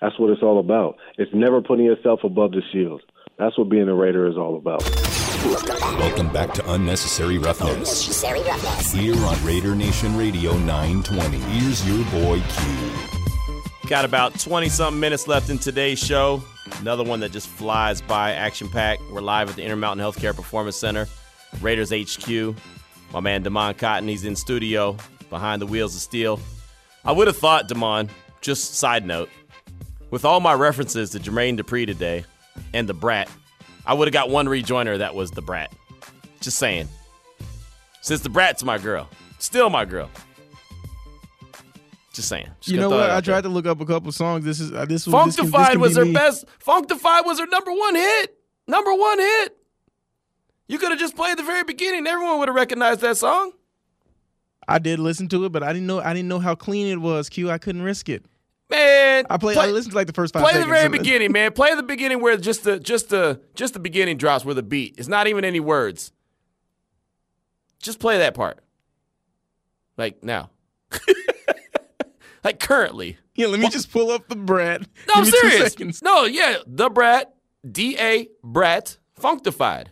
That's 0.00 0.18
what 0.18 0.30
it's 0.30 0.42
all 0.42 0.60
about. 0.60 0.96
It's 1.18 1.32
never 1.34 1.60
putting 1.60 1.84
yourself 1.84 2.20
above 2.22 2.52
the 2.52 2.62
shield. 2.72 3.02
That's 3.38 3.58
what 3.58 3.68
being 3.68 3.88
a 3.88 3.94
Raider 3.94 4.28
is 4.28 4.36
all 4.36 4.56
about. 4.56 4.84
Welcome 5.98 6.32
back 6.32 6.54
to 6.54 6.72
Unnecessary 6.72 7.38
Roughness. 7.38 7.74
Unnecessary 7.74 8.40
Roughness. 8.42 8.92
Here 8.92 9.16
on 9.16 9.44
Raider 9.44 9.74
Nation 9.74 10.16
Radio 10.16 10.56
920. 10.58 11.38
Here's 11.38 11.86
your 11.88 12.04
boy 12.12 12.40
Q. 12.40 12.90
Got 13.88 14.04
about 14.04 14.38
20 14.38 14.68
something 14.68 15.00
minutes 15.00 15.26
left 15.26 15.50
in 15.50 15.58
today's 15.58 15.98
show. 15.98 16.42
Another 16.80 17.02
one 17.02 17.20
that 17.20 17.32
just 17.32 17.48
flies 17.48 18.00
by 18.00 18.32
action 18.32 18.68
packed. 18.68 19.02
We're 19.10 19.20
live 19.20 19.50
at 19.50 19.56
the 19.56 19.62
Intermountain 19.64 20.04
Healthcare 20.06 20.34
Performance 20.34 20.76
Center, 20.76 21.08
Raiders 21.60 21.90
HQ. 21.90 22.54
My 23.14 23.20
man 23.20 23.44
Damon 23.44 23.74
Cotton, 23.74 24.08
he's 24.08 24.24
in 24.24 24.34
studio 24.34 24.96
behind 25.30 25.62
the 25.62 25.66
wheels 25.66 25.94
of 25.94 26.00
steel. 26.00 26.40
I 27.04 27.12
would 27.12 27.28
have 27.28 27.36
thought, 27.36 27.68
Damon, 27.68 28.10
just 28.40 28.74
side 28.74 29.06
note, 29.06 29.30
with 30.10 30.24
all 30.24 30.40
my 30.40 30.52
references 30.52 31.10
to 31.10 31.20
Jermaine 31.20 31.56
Dupri 31.56 31.86
today 31.86 32.24
and 32.72 32.88
the 32.88 32.92
brat, 32.94 33.28
I 33.86 33.94
would 33.94 34.08
have 34.08 34.12
got 34.12 34.30
one 34.30 34.46
rejoiner 34.46 34.98
that 34.98 35.14
was 35.14 35.30
the 35.30 35.42
brat. 35.42 35.72
Just 36.40 36.58
saying. 36.58 36.88
Since 38.00 38.22
the 38.22 38.30
brat's 38.30 38.64
my 38.64 38.78
girl, 38.78 39.08
still 39.38 39.70
my 39.70 39.84
girl. 39.84 40.10
Just 42.12 42.28
saying. 42.28 42.48
Just 42.60 42.68
you 42.68 42.80
know 42.80 42.90
what? 42.90 42.98
I 42.98 43.02
out 43.02 43.24
there. 43.24 43.34
tried 43.34 43.42
to 43.42 43.48
look 43.48 43.66
up 43.66 43.80
a 43.80 43.86
couple 43.86 44.10
songs. 44.10 44.44
This 44.44 44.58
is 44.58 44.72
uh, 44.72 44.86
this 44.86 45.06
was 45.06 45.26
this 45.26 45.36
can- 45.36 45.50
this 45.50 45.68
can 45.70 45.80
was 45.80 45.96
her 45.96 46.04
me. 46.04 46.12
best. 46.12 46.46
Funkified 46.66 47.24
was 47.26 47.38
her 47.38 47.46
number 47.46 47.72
one 47.72 47.94
hit. 47.94 48.36
Number 48.66 48.92
one 48.92 49.18
hit. 49.20 49.56
You 50.68 50.78
could 50.78 50.90
have 50.90 50.98
just 50.98 51.16
played 51.16 51.36
the 51.38 51.42
very 51.42 51.64
beginning. 51.64 52.06
Everyone 52.06 52.38
would 52.38 52.48
have 52.48 52.54
recognized 52.56 53.00
that 53.00 53.16
song. 53.16 53.52
I 54.66 54.78
did 54.78 54.98
listen 54.98 55.28
to 55.28 55.44
it, 55.44 55.52
but 55.52 55.62
I 55.62 55.72
didn't 55.72 55.86
know 55.86 56.00
I 56.00 56.14
didn't 56.14 56.28
know 56.28 56.38
how 56.38 56.54
clean 56.54 56.86
it 56.86 57.00
was. 57.00 57.28
Q, 57.28 57.50
I 57.50 57.58
couldn't 57.58 57.82
risk 57.82 58.08
it. 58.08 58.24
Man, 58.70 59.26
I 59.28 59.36
played. 59.36 59.56
play- 59.56 59.66
I 59.68 59.70
listened 59.70 59.92
to 59.92 59.96
like 59.96 60.06
the 60.06 60.14
first 60.14 60.32
five. 60.32 60.42
Play 60.42 60.58
the 60.58 60.66
very 60.66 60.88
beginning, 60.88 61.32
man. 61.32 61.52
Play 61.52 61.74
the 61.74 61.82
beginning 61.82 62.20
where 62.22 62.36
just 62.38 62.64
the 62.64 62.80
just 62.80 63.10
the 63.10 63.40
just 63.54 63.74
the 63.74 63.80
beginning 63.80 64.16
drops 64.16 64.44
where 64.44 64.54
the 64.54 64.62
beat. 64.62 64.94
It's 64.96 65.08
not 65.08 65.26
even 65.26 65.44
any 65.44 65.60
words. 65.60 66.12
Just 67.82 68.00
play 68.00 68.18
that 68.18 68.34
part. 68.34 68.60
Like 69.98 70.24
now. 70.24 70.50
like 72.44 72.58
currently. 72.58 73.18
Yeah, 73.34 73.48
let 73.48 73.60
me 73.60 73.68
just 73.68 73.92
pull 73.92 74.10
up 74.10 74.28
the 74.28 74.36
brat. 74.36 74.80
No, 74.80 75.14
I'm 75.16 75.24
Give 75.24 75.34
me 75.34 75.40
two 75.50 75.68
serious. 75.68 76.02
No, 76.02 76.24
yeah, 76.24 76.58
the 76.66 76.88
Brat, 76.88 77.34
D 77.68 77.96
A 77.98 78.28
Brat, 78.44 78.96
Funkified. 79.20 79.88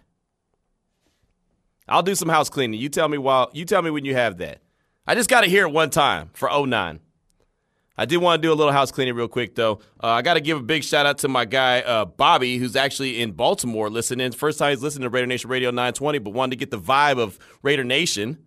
I'll 1.92 2.02
do 2.02 2.14
some 2.14 2.30
house 2.30 2.48
cleaning. 2.48 2.80
You 2.80 2.88
tell 2.88 3.06
me 3.06 3.18
while 3.18 3.50
you 3.52 3.66
tell 3.66 3.82
me 3.82 3.90
when 3.90 4.06
you 4.06 4.14
have 4.14 4.38
that. 4.38 4.62
I 5.06 5.14
just 5.14 5.28
got 5.28 5.42
to 5.42 5.50
hear 5.50 5.66
it 5.66 5.72
one 5.72 5.90
time 5.90 6.30
for 6.32 6.48
09. 6.48 7.00
I 7.98 8.04
did 8.06 8.16
want 8.16 8.40
to 8.40 8.48
do 8.48 8.50
a 8.50 8.54
little 8.54 8.72
house 8.72 8.90
cleaning 8.90 9.14
real 9.14 9.28
quick 9.28 9.54
though. 9.56 9.80
Uh, 10.02 10.06
I 10.06 10.22
got 10.22 10.34
to 10.34 10.40
give 10.40 10.56
a 10.56 10.62
big 10.62 10.84
shout 10.84 11.04
out 11.04 11.18
to 11.18 11.28
my 11.28 11.44
guy 11.44 11.82
uh, 11.82 12.06
Bobby, 12.06 12.56
who's 12.56 12.76
actually 12.76 13.20
in 13.20 13.32
Baltimore 13.32 13.90
listening. 13.90 14.32
First 14.32 14.58
time 14.58 14.70
he's 14.70 14.82
listening 14.82 15.02
to 15.02 15.10
Raider 15.10 15.26
Nation 15.26 15.50
Radio 15.50 15.68
920, 15.70 16.18
but 16.20 16.30
wanted 16.32 16.52
to 16.52 16.56
get 16.56 16.70
the 16.70 16.78
vibe 16.78 17.18
of 17.18 17.38
Raider 17.60 17.84
Nation. 17.84 18.38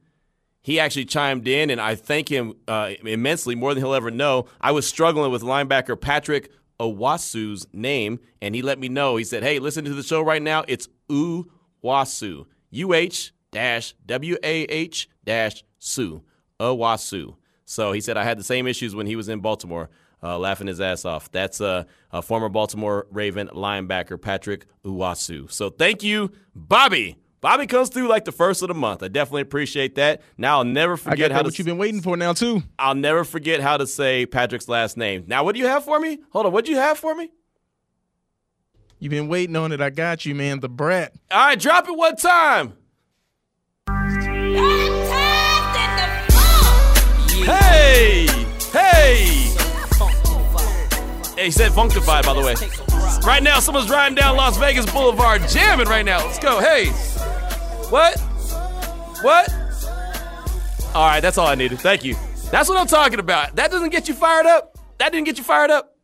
He 0.63 0.79
actually 0.79 1.05
chimed 1.05 1.47
in, 1.47 1.69
and 1.69 1.79
I 1.79 1.93
thank 1.93 2.27
him 2.27 2.55
uh, 2.67 2.93
immensely, 3.03 3.53
more 3.53 3.75
than 3.75 3.83
he'll 3.83 3.93
ever 3.93 4.09
know. 4.09 4.47
I 4.59 4.71
was 4.71 4.87
struggling 4.87 5.31
with 5.31 5.43
linebacker 5.43 6.01
Patrick 6.01 6.51
Owasu's 6.79 7.67
name, 7.71 8.19
and 8.41 8.55
he 8.55 8.63
let 8.63 8.79
me 8.79 8.89
know. 8.89 9.17
He 9.17 9.23
said, 9.23 9.43
"Hey, 9.43 9.59
listen 9.59 9.85
to 9.85 9.93
the 9.93 10.01
show 10.01 10.23
right 10.23 10.41
now. 10.41 10.65
It's 10.67 10.89
Uwasu, 11.07 12.47
U 12.71 12.93
H 12.95 13.31
dash 13.55 13.95
W 14.05 14.35
A 14.43 14.63
H 14.63 15.09
dash 15.23 15.63
Su, 15.79 16.21
Owasu." 16.59 17.35
So 17.63 17.93
he 17.93 18.01
said 18.01 18.17
I 18.17 18.23
had 18.23 18.37
the 18.37 18.43
same 18.43 18.67
issues 18.67 18.93
when 18.93 19.07
he 19.07 19.15
was 19.15 19.29
in 19.29 19.39
Baltimore, 19.39 19.89
uh, 20.21 20.37
laughing 20.37 20.67
his 20.67 20.81
ass 20.81 21.05
off. 21.05 21.31
That's 21.31 21.61
uh, 21.61 21.85
a 22.11 22.21
former 22.21 22.49
Baltimore 22.49 23.07
Raven 23.11 23.47
linebacker 23.47 24.21
Patrick 24.21 24.65
Uwasu. 24.83 25.49
So 25.49 25.69
thank 25.69 26.03
you, 26.03 26.31
Bobby. 26.53 27.17
Bobby 27.41 27.65
comes 27.65 27.89
through 27.89 28.07
like 28.07 28.25
the 28.25 28.31
first 28.31 28.61
of 28.61 28.67
the 28.67 28.73
month. 28.73 29.03
I 29.03 29.07
definitely 29.07 29.43
appreciate 29.43 29.95
that. 29.95 30.21
Now 30.37 30.57
I'll 30.57 30.63
never 30.63 30.97
forget 30.97 31.31
how 31.31 31.39
to. 31.39 31.45
what 31.45 31.57
you've 31.57 31.65
been 31.65 31.77
waiting 31.77 32.01
for 32.01 32.17
now 32.17 32.33
too. 32.33 32.63
I'll 32.77 32.95
never 32.95 33.23
forget 33.23 33.61
how 33.61 33.77
to 33.77 33.87
say 33.87 34.25
Patrick's 34.25 34.67
last 34.67 34.97
name. 34.97 35.23
Now, 35.27 35.43
what 35.43 35.55
do 35.55 35.61
you 35.61 35.67
have 35.67 35.85
for 35.85 35.99
me? 35.99 36.19
Hold 36.31 36.47
on, 36.47 36.51
what 36.51 36.65
do 36.65 36.71
you 36.71 36.77
have 36.77 36.97
for 36.97 37.15
me? 37.15 37.31
You've 38.99 39.11
been 39.11 39.27
waiting 39.27 39.55
on 39.55 39.71
it. 39.71 39.81
I 39.81 39.91
got 39.91 40.25
you, 40.25 40.33
man. 40.33 40.59
The 40.59 40.69
brat. 40.69 41.13
All 41.29 41.47
right, 41.47 41.59
drop 41.59 41.87
it 41.87 41.95
one 41.95 42.15
time. 42.15 42.73
Hey, 47.45 48.25
hey. 48.73 49.35
Hey, 51.35 51.45
he 51.45 51.51
said 51.51 51.71
funkified, 51.71 52.25
by 52.25 52.33
the 52.33 52.41
way. 52.41 52.55
Right 53.25 53.43
now, 53.43 53.59
someone's 53.59 53.89
riding 53.89 54.15
down 54.15 54.37
Las 54.37 54.57
Vegas 54.57 54.85
Boulevard, 54.91 55.47
jamming 55.47 55.87
right 55.87 56.05
now. 56.05 56.25
Let's 56.25 56.39
go. 56.39 56.59
Hey, 56.59 56.87
what? 57.89 58.19
What? 59.21 59.49
All 60.93 61.07
right, 61.07 61.19
that's 61.19 61.37
all 61.37 61.47
I 61.47 61.55
needed. 61.55 61.79
Thank 61.79 62.03
you. 62.03 62.15
That's 62.51 62.69
what 62.69 62.77
I'm 62.77 62.87
talking 62.87 63.19
about. 63.19 63.55
That 63.55 63.71
doesn't 63.71 63.89
get 63.89 64.07
you 64.07 64.13
fired 64.13 64.45
up. 64.45 64.77
That 64.97 65.11
didn't 65.11 65.25
get 65.25 65.37
you 65.37 65.43
fired 65.43 65.71
up. 65.71 65.94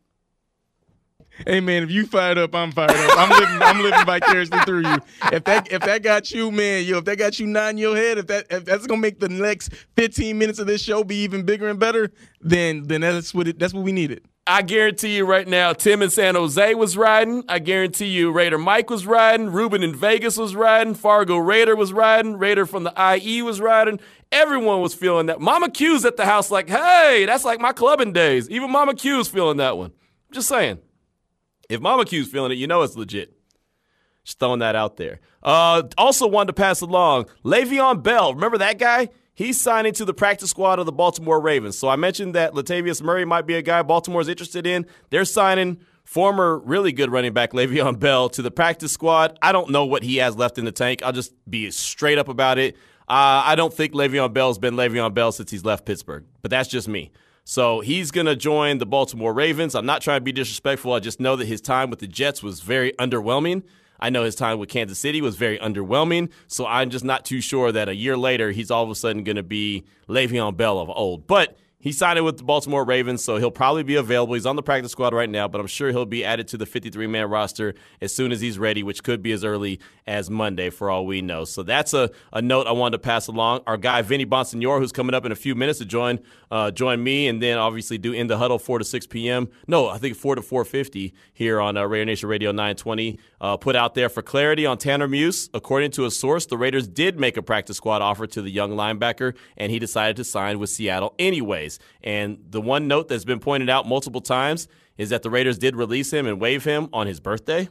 Hey 1.46 1.60
man, 1.60 1.84
if 1.84 1.92
you 1.92 2.06
fired 2.06 2.38
up, 2.38 2.54
I'm 2.54 2.72
fired 2.72 2.92
up. 2.92 3.18
I'm 3.18 3.30
living, 3.30 3.62
I'm 3.62 3.82
living 3.82 4.06
vicariously 4.06 4.60
through 4.60 4.82
you. 4.82 4.98
If 5.32 5.44
that, 5.46 5.72
if 5.72 5.82
that 5.82 6.04
got 6.04 6.32
you, 6.32 6.52
man, 6.52 6.84
yo, 6.86 7.00
if 7.00 7.06
that 7.06 7.18
got 7.18 7.40
you 7.40 7.48
nodding 7.48 7.78
your 7.78 7.96
head, 7.96 8.18
if 8.18 8.28
that, 8.28 8.48
if 8.50 8.66
that's 8.66 8.86
gonna 8.86 9.02
make 9.02 9.20
the 9.20 9.30
next 9.30 9.74
15 9.96 10.38
minutes 10.38 10.60
of 10.60 10.68
this 10.68 10.82
show 10.82 11.04
be 11.04 11.16
even 11.18 11.44
bigger 11.44 11.68
and 11.68 11.80
better, 11.80 12.12
then, 12.42 12.84
then 12.84 13.02
that's 13.02 13.34
what 13.34 13.48
it, 13.48 13.60
that's 13.60 13.74
what 13.74 13.84
we 13.84 13.92
needed. 13.92 14.24
I 14.48 14.64
guarantee 14.64 15.16
you 15.16 15.26
right 15.26 15.48
now, 15.48 15.72
Tim 15.74 16.02
in 16.02 16.10
San 16.10 16.36
Jose 16.36 16.74
was 16.74 16.98
riding. 16.98 17.44
I 17.48 17.60
guarantee 17.60 18.08
you, 18.08 18.32
Raider 18.32 18.58
Mike 18.58 18.90
was 18.90 19.06
riding. 19.06 19.52
Ruben 19.52 19.84
in 19.84 19.96
Vegas 19.96 20.36
was 20.36 20.56
riding. 20.56 20.96
Fargo 20.96 21.38
Raider 21.38 21.76
was 21.76 21.94
riding. 21.94 22.38
Raider 22.38 22.66
from 22.66 22.84
the 22.84 23.20
IE 23.22 23.44
was 23.44 23.62
riding. 23.62 24.00
Everyone 24.32 24.82
was 24.82 24.96
feeling 24.96 25.28
that. 25.28 25.40
Mama 25.40 25.70
Q's 25.70 26.06
at 26.06 26.18
the 26.18 26.26
house, 26.26 26.50
like, 26.50 26.70
hey, 26.70 27.26
that's 27.28 27.46
like 27.46 27.60
my 27.60 27.72
clubbing 27.72 28.14
days. 28.14 28.50
Even 28.50 28.72
Mama 28.72 28.96
Q's 28.96 29.28
feeling 29.28 29.58
that 29.58 29.78
one. 29.78 29.92
Just 30.32 30.48
saying. 30.48 30.80
If 31.72 31.80
Mama 31.80 32.04
Q's 32.04 32.28
feeling 32.28 32.52
it, 32.52 32.58
you 32.58 32.68
know 32.68 32.82
it's 32.82 32.98
legit. 32.98 33.34
Just 34.26 34.40
throwing 34.40 34.60
that 34.60 34.76
out 34.76 34.98
there. 34.98 35.22
Uh, 35.42 35.84
also 35.98 36.28
wanted 36.28 36.48
to 36.48 36.54
pass 36.54 36.82
along 36.82 37.26
Le'Veon 37.46 38.04
Bell. 38.04 38.34
Remember 38.34 38.58
that 38.58 38.78
guy? 38.78 39.10
He's 39.34 39.60
signing 39.60 39.94
to 39.94 40.06
the 40.06 40.14
practice 40.14 40.50
squad 40.50 40.80
of 40.80 40.86
the 40.86 40.92
Baltimore 40.92 41.40
Ravens. 41.40 41.78
So 41.78 41.88
I 41.88 41.96
mentioned 41.96 42.36
that 42.36 42.54
Latavius 42.54 43.02
Murray 43.02 43.24
might 43.24 43.48
be 43.48 43.56
a 43.56 43.62
guy 43.62 43.82
Baltimore's 43.82 44.28
interested 44.28 44.68
in. 44.68 44.86
They're 45.10 45.26
signing 45.26 45.80
former 46.04 46.60
really 46.60 46.92
good 46.92 47.10
running 47.10 47.32
back 47.32 47.54
Le'Veon 47.54 47.98
Bell 47.98 48.28
to 48.30 48.42
the 48.42 48.52
practice 48.52 48.92
squad. 48.92 49.40
I 49.42 49.54
don't 49.54 49.70
know 49.70 49.86
what 49.86 50.04
he 50.04 50.18
has 50.18 50.36
left 50.36 50.58
in 50.58 50.66
the 50.66 50.74
tank. 50.74 51.02
I'll 51.04 51.14
just 51.14 51.34
be 51.50 51.72
straight 51.72 52.18
up 52.18 52.28
about 52.28 52.58
it. 52.58 52.76
Uh, 53.08 53.44
I 53.46 53.56
don't 53.56 53.74
think 53.74 53.94
Le'Veon 53.94 54.34
Bell's 54.34 54.60
been 54.60 54.76
Le'Veon 54.76 55.14
Bell 55.14 55.32
since 55.32 55.50
he's 55.50 55.64
left 55.64 55.86
Pittsburgh, 55.86 56.26
but 56.42 56.52
that's 56.52 56.68
just 56.68 56.90
me. 56.90 57.12
So 57.52 57.82
he's 57.82 58.12
going 58.12 58.28
to 58.28 58.36
join 58.38 58.78
the 58.78 58.86
Baltimore 58.86 59.34
Ravens. 59.34 59.76
I'm 59.76 59.86
not 59.86 60.02
trying 60.02 60.22
to 60.22 60.24
be 60.24 60.32
disrespectful. 60.32 60.94
I 60.94 61.02
just 61.02 61.20
know 61.20 61.36
that 61.36 61.48
his 61.48 61.60
time 61.60 61.90
with 61.90 62.00
the 62.00 62.08
Jets 62.08 62.42
was 62.42 62.62
very 62.62 62.94
underwhelming. 62.94 63.64
I 64.00 64.10
know 64.10 64.24
his 64.24 64.36
time 64.36 64.58
with 64.58 64.70
Kansas 64.70 64.98
City 64.98 65.22
was 65.22 65.36
very 65.36 65.60
underwhelming. 65.60 66.30
So 66.48 66.66
I'm 66.66 66.90
just 66.90 67.04
not 67.04 67.26
too 67.26 67.42
sure 67.42 67.74
that 67.74 67.90
a 67.90 67.94
year 67.94 68.16
later 68.16 68.52
he's 68.52 68.72
all 68.72 68.86
of 68.86 68.90
a 68.90 68.96
sudden 68.96 69.26
going 69.26 69.36
to 69.36 69.44
be 69.44 69.84
Le'Veon 70.08 70.56
Bell 70.56 70.80
of 70.80 70.90
old. 70.90 71.28
But 71.28 71.58
he 71.82 71.92
signed 71.92 72.18
it 72.18 72.22
with 72.22 72.38
the 72.38 72.44
Baltimore 72.44 72.86
Ravens, 72.86 73.24
so 73.24 73.38
he'll 73.38 73.52
probably 73.52 73.84
be 73.84 73.96
available. 73.96 74.36
He's 74.36 74.46
on 74.46 74.56
the 74.56 74.64
practice 74.64 74.92
squad 74.92 75.14
right 75.14 75.30
now, 75.30 75.48
but 75.48 75.60
I'm 75.60 75.68
sure 75.68 75.90
he'll 75.90 76.06
be 76.06 76.24
added 76.24 76.48
to 76.50 76.58
the 76.58 76.66
53 76.66 77.08
man 77.08 77.30
roster 77.30 77.74
as 78.00 78.14
soon 78.14 78.32
as 78.32 78.40
he's 78.40 78.58
ready, 78.60 78.84
which 78.84 79.04
could 79.04 79.22
be 79.22 79.32
as 79.32 79.44
early 79.44 79.80
as 80.08 80.30
Monday 80.30 80.70
for 80.70 80.90
all 80.90 81.06
we 81.06 81.22
know. 81.22 81.44
So 81.44 81.64
that's 81.64 81.94
a, 81.94 82.12
a 82.32 82.42
note 82.42 82.68
I 82.68 82.72
wanted 82.72 82.98
to 82.98 83.00
pass 83.00 83.28
along. 83.28 83.62
Our 83.68 83.78
guy, 83.78 84.02
Vinny 84.02 84.26
Bonsignore, 84.26 84.80
who's 84.80 84.92
coming 84.92 85.14
up 85.14 85.26
in 85.26 85.32
a 85.32 85.36
few 85.36 85.56
minutes 85.56 85.80
to 85.80 85.86
join 85.86 86.20
uh, 86.52 86.70
join 86.70 87.02
me 87.02 87.28
and 87.28 87.42
then 87.42 87.58
obviously 87.58 87.98
do 87.98 88.12
In 88.12 88.28
the 88.28 88.38
Huddle 88.38 88.60
4 88.60 88.80
to 88.80 88.86
6 88.86 89.08
p.m. 89.08 89.48
No, 89.68 89.88
I 89.88 89.98
think 89.98 90.18
4 90.18 90.36
to 90.36 90.42
4.50 90.42 91.14
here 91.34 91.62
on 91.62 91.78
uh, 91.78 91.88
Nation 91.88 92.28
Radio 92.28 92.52
920. 92.52 93.18
Uh, 93.40 93.58
put 93.58 93.76
out 93.76 93.96
there 93.96 94.10
for 94.10 94.22
clarity 94.22 94.66
on 94.66 94.78
Tanner 94.78 95.08
Muse. 95.08 95.50
According 95.54 95.92
to 95.92 96.06
a 96.06 96.12
source, 96.12 96.46
the 96.46 96.58
Raiders 96.58 96.88
did 96.88 97.20
make 97.20 97.38
a 97.38 97.42
practice 97.42 97.78
squad 97.78 98.02
offer 98.02 98.28
to 98.28 98.42
the 98.42 98.50
young 98.50 98.72
linebacker, 98.72 99.34
and 99.56 99.72
he 99.72 99.80
decided 99.80 100.18
to 100.18 100.24
sign 100.26 100.60
with 100.60 100.70
Seattle 100.70 101.16
And 102.04 102.40
the 102.50 102.62
one 102.62 102.88
note 102.88 103.08
that's 103.08 103.26
been 103.26 103.40
pointed 103.40 103.70
out 103.70 103.88
multiple 103.88 104.22
times 104.22 104.68
is 104.98 105.10
that 105.10 105.24
the 105.24 105.30
Raiders 105.30 105.58
did 105.58 105.76
release 105.76 106.12
him 106.12 106.28
and 106.28 106.40
waive 106.40 106.64
him 106.64 106.90
on 106.94 107.08
his 107.08 107.20
birthday. 107.20 107.70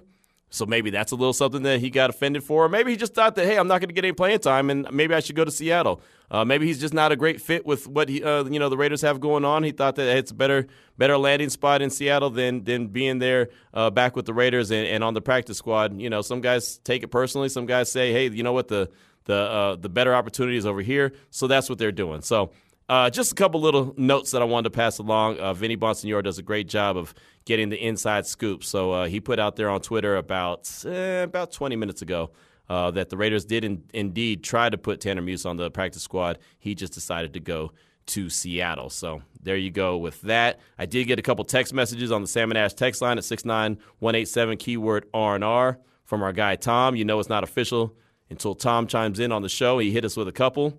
So 0.52 0.66
maybe 0.66 0.90
that's 0.90 1.12
a 1.12 1.14
little 1.14 1.32
something 1.32 1.62
that 1.62 1.78
he 1.78 1.90
got 1.90 2.10
offended 2.10 2.42
for. 2.42 2.64
Or 2.64 2.68
maybe 2.68 2.90
he 2.90 2.96
just 2.96 3.14
thought 3.14 3.36
that, 3.36 3.46
hey, 3.46 3.56
I'm 3.56 3.68
not 3.68 3.80
going 3.80 3.88
to 3.88 3.94
get 3.94 4.04
any 4.04 4.12
playing 4.12 4.40
time, 4.40 4.68
and 4.68 4.86
maybe 4.90 5.14
I 5.14 5.20
should 5.20 5.36
go 5.36 5.44
to 5.44 5.50
Seattle. 5.50 6.02
Uh, 6.28 6.44
maybe 6.44 6.66
he's 6.66 6.80
just 6.80 6.92
not 6.92 7.12
a 7.12 7.16
great 7.16 7.40
fit 7.40 7.64
with 7.64 7.86
what 7.86 8.08
he, 8.08 8.22
uh, 8.22 8.44
you 8.44 8.58
know, 8.58 8.68
the 8.68 8.76
Raiders 8.76 9.00
have 9.02 9.20
going 9.20 9.44
on. 9.44 9.62
He 9.62 9.70
thought 9.70 9.94
that 9.96 10.16
it's 10.16 10.32
a 10.32 10.34
better, 10.34 10.66
better 10.98 11.16
landing 11.16 11.50
spot 11.50 11.82
in 11.82 11.90
Seattle 11.90 12.30
than 12.30 12.64
than 12.64 12.88
being 12.88 13.20
there 13.20 13.50
uh, 13.72 13.90
back 13.90 14.16
with 14.16 14.26
the 14.26 14.34
Raiders 14.34 14.72
and, 14.72 14.86
and 14.86 15.04
on 15.04 15.14
the 15.14 15.20
practice 15.20 15.58
squad. 15.58 16.00
You 16.00 16.10
know, 16.10 16.20
some 16.20 16.40
guys 16.40 16.78
take 16.78 17.04
it 17.04 17.08
personally. 17.08 17.48
Some 17.48 17.66
guys 17.66 17.90
say, 17.90 18.12
hey, 18.12 18.28
you 18.28 18.42
know 18.42 18.52
what, 18.52 18.68
the 18.68 18.90
the 19.24 19.34
uh, 19.34 19.76
the 19.76 19.88
better 19.88 20.14
opportunity 20.14 20.56
is 20.56 20.66
over 20.66 20.82
here. 20.82 21.12
So 21.30 21.46
that's 21.46 21.68
what 21.68 21.78
they're 21.78 21.92
doing. 21.92 22.22
So. 22.22 22.50
Uh, 22.90 23.08
just 23.08 23.30
a 23.30 23.34
couple 23.36 23.60
little 23.60 23.94
notes 23.96 24.32
that 24.32 24.42
I 24.42 24.44
wanted 24.44 24.64
to 24.64 24.76
pass 24.76 24.98
along. 24.98 25.38
Uh, 25.38 25.54
Vinny 25.54 25.76
Bonsignore 25.76 26.24
does 26.24 26.38
a 26.38 26.42
great 26.42 26.66
job 26.66 26.96
of 26.96 27.14
getting 27.44 27.68
the 27.68 27.76
inside 27.76 28.26
scoop. 28.26 28.64
So 28.64 28.90
uh, 28.90 29.06
he 29.06 29.20
put 29.20 29.38
out 29.38 29.54
there 29.54 29.70
on 29.70 29.80
Twitter 29.80 30.16
about 30.16 30.68
eh, 30.84 31.22
about 31.22 31.52
20 31.52 31.76
minutes 31.76 32.02
ago 32.02 32.32
uh, 32.68 32.90
that 32.90 33.08
the 33.08 33.16
Raiders 33.16 33.44
did 33.44 33.64
in, 33.64 33.84
indeed 33.94 34.42
try 34.42 34.68
to 34.68 34.76
put 34.76 35.00
Tanner 35.00 35.22
Muse 35.22 35.46
on 35.46 35.56
the 35.56 35.70
practice 35.70 36.02
squad. 36.02 36.40
He 36.58 36.74
just 36.74 36.92
decided 36.92 37.32
to 37.34 37.38
go 37.38 37.70
to 38.06 38.28
Seattle. 38.28 38.90
So 38.90 39.22
there 39.40 39.56
you 39.56 39.70
go 39.70 39.96
with 39.96 40.20
that. 40.22 40.58
I 40.76 40.86
did 40.86 41.04
get 41.04 41.20
a 41.20 41.22
couple 41.22 41.44
text 41.44 41.72
messages 41.72 42.10
on 42.10 42.22
the 42.22 42.26
Salmon 42.26 42.56
Ash 42.56 42.74
text 42.74 43.00
line 43.02 43.18
at 43.18 43.24
69187 43.24 44.56
keyword 44.56 45.06
R&R 45.14 45.78
from 46.06 46.22
our 46.24 46.32
guy 46.32 46.56
Tom. 46.56 46.96
You 46.96 47.04
know 47.04 47.20
it's 47.20 47.28
not 47.28 47.44
official 47.44 47.94
until 48.30 48.56
Tom 48.56 48.88
chimes 48.88 49.20
in 49.20 49.30
on 49.30 49.42
the 49.42 49.48
show. 49.48 49.78
He 49.78 49.92
hit 49.92 50.04
us 50.04 50.16
with 50.16 50.26
a 50.26 50.32
couple 50.32 50.76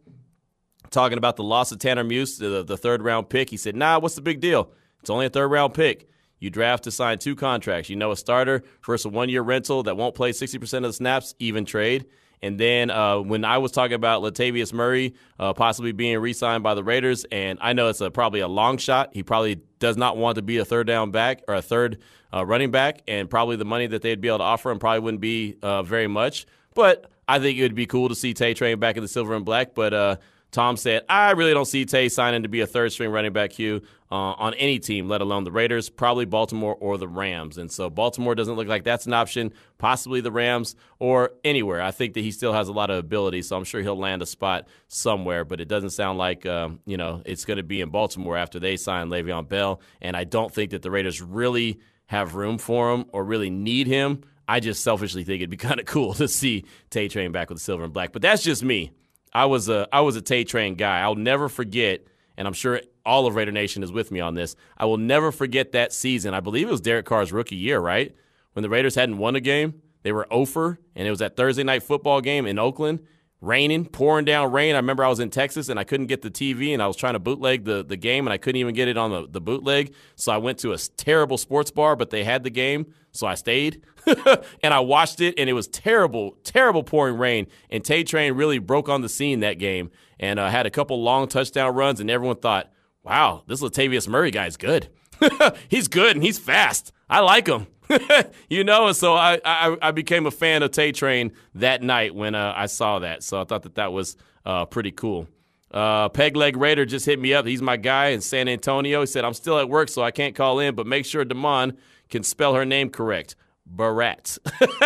talking 0.92 1.18
about 1.18 1.38
the 1.38 1.44
loss 1.44 1.72
of 1.72 1.80
Tanner 1.80 2.04
Muse, 2.04 2.38
the, 2.38 2.64
the 2.64 2.78
third 2.78 3.02
round 3.02 3.30
pick. 3.30 3.50
He 3.50 3.58
said, 3.58 3.76
nah, 3.76 4.00
what's 4.00 4.16
the 4.16 4.22
big 4.22 4.40
deal? 4.40 4.72
It's 5.00 5.10
only 5.10 5.26
a 5.26 5.30
third 5.30 5.48
round 5.48 5.74
pick. 5.74 6.08
You 6.40 6.50
draft 6.50 6.84
to 6.86 6.92
sign 6.92 7.20
two 7.20 7.36
contracts. 7.36 7.90
You 7.90 7.96
know, 7.96 8.12
a 8.12 8.18
starter 8.18 8.64
versus 8.86 9.06
a 9.06 9.10
one 9.10 9.30
year 9.30 9.42
rental 9.42 9.84
that 9.84 9.98
won't 9.98 10.16
play 10.16 10.32
60% 10.32 10.74
of 10.78 10.84
the 10.84 10.94
snaps, 10.94 11.36
even 11.40 11.66
trade. 11.66 12.06
And 12.42 12.60
then 12.60 12.90
uh, 12.90 13.20
when 13.20 13.46
I 13.46 13.60
was 13.60 13.72
talking 13.72 13.94
about 13.94 14.24
Latavius 14.24 14.74
Murray 14.74 15.14
uh, 15.40 15.54
possibly 15.54 15.92
being 15.92 16.18
re 16.18 16.34
signed 16.34 16.64
by 16.64 16.74
the 16.74 16.84
Raiders, 16.84 17.24
and 17.32 17.60
I 17.62 17.74
know 17.74 17.90
it's 17.90 18.02
a, 18.02 18.10
probably 18.10 18.40
a 18.40 18.48
long 18.48 18.78
shot. 18.78 19.12
He 19.14 19.22
probably 19.22 19.62
does 19.80 19.96
not 19.96 20.18
want 20.18 20.36
to 20.36 20.42
be 20.42 20.58
a 20.58 20.66
third 20.66 20.88
down 20.88 21.12
back 21.12 21.44
or 21.48 21.54
a 21.54 21.62
third 21.62 22.00
uh, 22.34 22.44
running 22.44 22.72
back, 22.72 23.04
and 23.08 23.30
probably 23.30 23.58
the 23.58 23.66
money 23.66 23.86
that 23.88 24.02
they'd 24.02 24.22
be 24.22 24.28
able 24.28 24.40
to 24.40 24.44
offer 24.44 24.72
him 24.72 24.80
probably 24.80 25.02
wouldn't 25.02 25.22
be 25.22 25.56
uh, 25.62 25.84
very 25.84 26.08
much. 26.08 26.48
But 26.74 27.12
I 27.28 27.40
think 27.40 27.60
it 27.60 27.62
would 27.62 27.76
be 27.76 27.86
cool 27.86 28.10
to 28.10 28.16
see 28.16 28.34
Tay 28.34 28.56
Train 28.56 28.80
back 28.80 28.98
in 28.98 29.04
the 29.04 29.08
silver 29.08 29.36
and 29.36 29.46
black. 29.46 29.76
But 29.76 29.94
uh, 29.94 30.16
Tom 30.52 30.76
said, 30.76 31.04
I 31.08 31.32
really 31.32 31.54
don't 31.54 31.66
see 31.66 31.86
Tay 31.86 32.10
signing 32.10 32.44
to 32.44 32.50
be 32.50 32.60
a 32.60 32.68
third 32.68 32.92
string 32.92 33.10
running 33.10 33.32
back, 33.32 33.54
Hugh, 33.54 33.82
uh, 34.12 34.16
on 34.16 34.54
any 34.56 34.80
team, 34.80 35.08
let 35.08 35.22
alone 35.22 35.46
the 35.46 35.52
Raiders, 35.52 35.90
probably 35.90 36.26
Baltimore 36.26 36.76
or 36.76 36.98
the 36.98 37.08
Rams. 37.08 37.58
And 37.58 37.72
so 37.72 37.90
Baltimore 37.90 38.36
doesn't 38.36 38.56
look 38.56 38.68
like 38.68 38.84
that's 38.84 39.06
an 39.06 39.14
option, 39.14 39.54
possibly 39.78 40.20
the 40.20 40.32
Rams 40.32 40.76
or 41.00 41.32
anywhere. 41.46 41.82
I 41.82 41.92
think 41.92 42.16
that 42.16 42.22
he 42.22 42.32
still 42.32 42.52
has 42.52 42.68
a 42.68 42.74
lot 42.74 42.90
of 42.90 42.98
ability, 42.98 43.44
so 43.44 43.56
I'm 43.56 43.64
sure 43.64 43.82
he'll 43.82 43.98
land 43.98 44.22
a 44.22 44.26
spot 44.26 44.68
somewhere, 44.90 45.46
but 45.46 45.62
it 45.62 45.70
doesn't 45.70 45.92
sound 45.92 46.18
like, 46.18 46.46
um, 46.46 46.82
you 46.86 46.98
know, 46.98 47.22
it's 47.26 47.46
going 47.46 47.58
to 47.58 47.64
be 47.64 47.80
in 47.80 47.90
Baltimore 47.90 48.36
after 48.36 48.60
they 48.60 48.76
sign 48.76 49.08
Le'Veon 49.08 49.48
Bell. 49.48 49.80
And 50.02 50.18
I 50.18 50.26
don't 50.26 50.54
think 50.54 50.72
that 50.72 50.82
the 50.82 50.92
Raiders 50.92 51.22
really 51.22 51.80
have 52.08 52.36
room 52.36 52.58
for 52.58 52.94
him 52.94 53.06
or 53.14 53.24
really 53.24 53.50
need 53.50 53.88
him. 53.88 54.24
I 54.50 54.60
just 54.60 54.84
selfishly 54.84 55.24
think 55.24 55.38
it'd 55.38 55.50
be 55.50 55.56
kind 55.70 55.80
of 55.80 55.86
cool 55.86 56.14
to 56.16 56.28
see 56.28 56.66
Tay 56.90 57.08
Train 57.08 57.32
back 57.32 57.48
with 57.48 57.60
the 57.60 57.64
silver 57.64 57.86
and 57.86 57.94
black, 57.94 58.12
but 58.12 58.22
that's 58.22 58.44
just 58.44 58.66
me. 58.66 58.92
I 59.34 59.46
was 59.46 59.70
a 59.70 59.88
I 59.92 60.02
was 60.02 60.16
a 60.16 60.22
Tay 60.22 60.44
Train 60.44 60.76
guy. 60.76 61.00
I'll 61.00 61.16
never 61.16 61.50
forget, 61.50 62.02
and 62.38 62.48
I'm 62.48 62.54
sure 62.54 62.82
all 63.06 63.26
of 63.26 63.36
Raider 63.36 63.52
Nation 63.52 63.84
is 63.84 63.92
with 63.92 64.12
me 64.12 64.20
on 64.20 64.36
this. 64.36 64.56
I 64.78 64.86
will 64.86 64.98
never 64.98 65.32
forget 65.32 65.72
that 65.72 65.94
season. 65.94 66.34
I 66.34 66.40
believe 66.40 66.68
it 66.68 66.72
was 66.72 66.82
Derek 66.82 67.06
Carr's 67.06 67.32
rookie 67.32 67.56
year, 67.56 67.80
right? 67.80 68.16
When 68.54 68.64
the 68.64 68.70
Raiders 68.70 68.96
hadn't 68.96 69.18
won 69.18 69.36
a 69.36 69.40
game, 69.40 69.82
they 70.04 70.12
were 70.12 70.28
oh 70.30 70.42
over, 70.42 70.80
and 70.96 71.08
it 71.08 71.10
was 71.10 71.20
that 71.20 71.38
Thursday 71.38 71.64
night 71.64 71.84
football 71.84 72.22
game 72.22 72.46
in 72.46 72.60
Oakland, 72.60 73.00
raining, 73.42 73.86
pouring 73.86 74.24
down 74.24 74.52
rain. 74.52 74.76
I 74.76 74.78
remember 74.78 75.04
I 75.04 75.10
was 75.10 75.20
in 75.20 75.32
Texas 75.32 75.68
and 75.68 75.80
I 75.80 75.84
couldn't 75.84 76.06
get 76.06 76.22
the 76.22 76.30
TV, 76.32 76.74
and 76.74 76.82
I 76.82 76.88
was 76.88 76.96
trying 76.96 77.14
to 77.14 77.20
bootleg 77.20 77.66
the, 77.66 77.84
the 77.84 77.98
game, 77.98 78.28
and 78.28 78.34
I 78.34 78.38
couldn't 78.38 78.60
even 78.60 78.76
get 78.76 78.88
it 78.88 78.98
on 78.98 79.12
the, 79.12 79.28
the 79.28 79.42
bootleg. 79.42 79.94
So 80.16 80.32
I 80.32 80.38
went 80.38 80.60
to 80.60 80.72
a 80.74 80.78
terrible 80.78 81.38
sports 81.38 81.72
bar, 81.72 81.96
but 81.96 82.12
they 82.12 82.24
had 82.24 82.44
the 82.44 82.50
game, 82.50 82.94
so 83.12 83.28
I 83.28 83.36
stayed. 83.36 83.82
and 84.64 84.74
I 84.74 84.80
watched 84.80 85.20
it, 85.22 85.36
and 85.38 85.50
it 85.50 85.54
was 85.54 85.68
terrible, 85.68 86.38
terrible 86.44 86.84
pouring 86.84 87.18
rain. 87.18 87.48
And 87.70 87.84
Tay 87.84 88.04
Train 88.04 88.34
really 88.34 88.60
broke 88.60 88.90
on 88.90 89.02
the 89.02 89.10
scene 89.10 89.42
that 89.42 89.58
game 89.60 89.92
and 90.20 90.40
uh, 90.40 90.50
had 90.50 90.66
a 90.66 90.72
couple 90.72 91.02
long 91.02 91.28
touchdown 91.28 91.74
runs, 91.74 92.00
and 92.00 92.10
everyone 92.10 92.38
thought, 92.38 92.72
wow, 93.04 93.44
this 93.48 93.62
Latavius 93.62 94.08
Murray 94.08 94.32
guy 94.32 94.46
is 94.46 94.58
good. 94.58 94.90
he's 95.68 95.88
good 95.88 96.16
and 96.16 96.24
he's 96.24 96.40
fast. 96.40 96.92
I 97.10 97.20
like 97.20 97.48
him. 97.48 97.68
you 98.50 98.64
know, 98.64 98.88
and 98.88 98.96
so 98.96 99.14
I, 99.14 99.40
I, 99.44 99.78
I 99.82 99.92
became 99.92 100.26
a 100.26 100.32
fan 100.32 100.64
of 100.64 100.72
Tay 100.72 100.92
Train 100.92 101.32
that 101.56 101.82
night 101.82 102.16
when 102.16 102.36
uh, 102.36 102.54
I 102.56 102.66
saw 102.66 103.00
that. 103.00 103.24
So 103.24 103.42
I 103.42 103.44
thought 103.44 103.64
that 103.64 103.76
that 103.76 103.94
was 103.94 104.16
uh, 104.46 104.66
pretty 104.66 104.92
cool. 104.92 105.28
Uh, 105.72 106.10
Peg 106.10 106.36
Leg 106.36 106.58
Raider 106.58 106.86
just 106.86 107.06
hit 107.06 107.20
me 107.20 107.34
up. 107.34 107.46
He's 107.46 107.62
my 107.62 107.78
guy 107.78 108.08
in 108.08 108.22
San 108.22 108.48
Antonio. 108.48 109.02
He 109.02 109.08
said, 109.08 109.24
I'm 109.24 109.34
still 109.34 109.58
at 109.58 109.70
work, 109.70 109.90
so 109.90 110.02
I 110.02 110.12
can't 110.12 110.36
call 110.36 110.60
in, 110.60 110.76
but 110.76 110.86
make 110.86 111.06
sure 111.06 111.24
Damon 111.24 111.78
can 112.10 112.24
spell 112.24 112.56
her 112.56 112.66
name 112.66 112.90
correct. 112.90 113.36
Barat. 113.66 114.38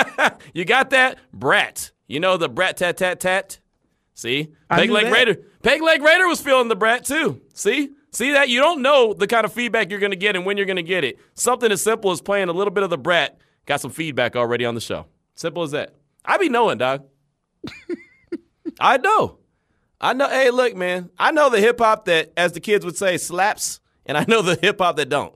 you 0.54 0.63
got 0.63 0.91
that? 0.91 1.18
Brat. 1.34 1.91
You 2.08 2.20
know 2.20 2.38
the 2.38 2.50
brat 2.50 2.78
tat 2.78 2.98
tat 2.98 3.20
tat? 3.20 3.60
See? 4.13 4.54
Peg 4.70 4.91
Leg 4.91 5.12
Raider. 5.12 5.38
Peg 5.63 5.82
Leg 5.82 6.02
Raider 6.04 6.28
was 6.28 6.39
feeling 6.39 6.68
the 6.68 6.76
brat 6.76 7.04
too. 7.04 7.41
See? 7.54 7.89
See 8.15 8.32
that? 8.32 8.47
You 8.47 8.62
don't 8.62 8.82
know 8.82 9.13
the 9.13 9.28
kind 9.28 9.43
of 9.43 9.51
feedback 9.51 9.89
you're 9.89 9.99
going 9.99 10.12
to 10.12 10.15
get 10.15 10.38
and 10.38 10.45
when 10.45 10.56
you're 10.56 10.65
going 10.65 10.78
to 10.78 10.84
get 10.84 11.04
it. 11.04 11.19
Something 11.34 11.69
as 11.69 11.82
simple 11.82 12.12
as 12.12 12.21
playing 12.21 12.47
a 12.47 12.54
little 12.54 12.71
bit 12.71 12.84
of 12.84 12.89
the 12.89 12.97
brat 12.97 13.38
got 13.65 13.82
some 13.82 13.91
feedback 13.91 14.38
already 14.38 14.63
on 14.63 14.73
the 14.73 14.80
show. 14.80 15.08
Simple 15.36 15.63
as 15.63 15.71
that. 15.71 15.93
I 16.23 16.38
be 16.38 16.47
knowing, 16.47 16.78
dog. 16.78 17.04
I 18.80 18.95
know. 18.95 19.39
I 19.99 20.13
know. 20.13 20.30
Hey, 20.30 20.49
look, 20.49 20.78
man. 20.78 21.10
I 21.19 21.32
know 21.32 21.49
the 21.49 21.60
hip 21.60 21.78
hop 21.80 22.06
that, 22.06 22.32
as 22.38 22.54
the 22.54 22.62
kids 22.62 22.86
would 22.86 22.95
say, 22.95 23.17
slaps, 23.17 23.82
and 24.06 24.17
I 24.17 24.23
know 24.30 24.41
the 24.41 24.58
hip 24.62 24.80
hop 24.80 24.95
that 24.95 25.10
don't. 25.10 25.36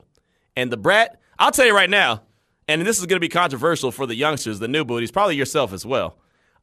And 0.56 0.72
the 0.72 0.78
brat, 0.78 1.20
I'll 1.38 1.50
tell 1.50 1.66
you 1.66 1.74
right 1.74 1.90
now, 1.90 2.22
and 2.66 2.80
this 2.86 2.98
is 2.98 3.04
going 3.04 3.18
to 3.18 3.20
be 3.20 3.28
controversial 3.28 3.92
for 3.92 4.06
the 4.06 4.14
youngsters, 4.14 4.58
the 4.58 4.68
new 4.68 4.86
booties, 4.86 5.10
probably 5.10 5.36
yourself 5.36 5.74
as 5.74 5.84
well. 5.84 6.16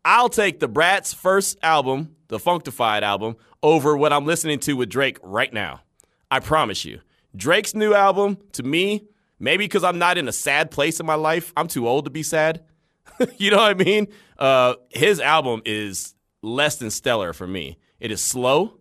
I'll 0.03 0.29
take 0.29 0.61
the 0.61 0.67
Brat's 0.67 1.13
first 1.13 1.59
album, 1.61 2.15
the 2.27 2.39
Funkdafied 2.39 3.03
album, 3.03 3.35
over 3.61 3.95
what 3.95 4.11
I'm 4.11 4.25
listening 4.25 4.57
to 4.61 4.73
with 4.73 4.89
Drake 4.89 5.19
right 5.21 5.53
now. 5.53 5.81
I 6.29 6.39
promise 6.39 6.85
you. 6.85 7.01
Drake's 7.35 7.75
new 7.75 7.93
album, 7.93 8.37
to 8.53 8.63
me, 8.63 9.07
maybe 9.39 9.65
because 9.65 9.83
I'm 9.83 9.99
not 9.99 10.17
in 10.17 10.27
a 10.27 10.31
sad 10.31 10.71
place 10.71 10.99
in 10.99 11.05
my 11.05 11.15
life, 11.15 11.53
I'm 11.55 11.67
too 11.67 11.87
old 11.87 12.05
to 12.05 12.11
be 12.11 12.23
sad. 12.23 12.63
you 13.37 13.51
know 13.51 13.57
what 13.57 13.71
I 13.71 13.73
mean? 13.73 14.07
Uh, 14.37 14.75
his 14.89 15.19
album 15.19 15.61
is 15.65 16.15
less 16.41 16.77
than 16.77 16.89
stellar 16.89 17.33
for 17.33 17.47
me. 17.47 17.77
It 17.99 18.11
is 18.11 18.21
slow. 18.21 18.77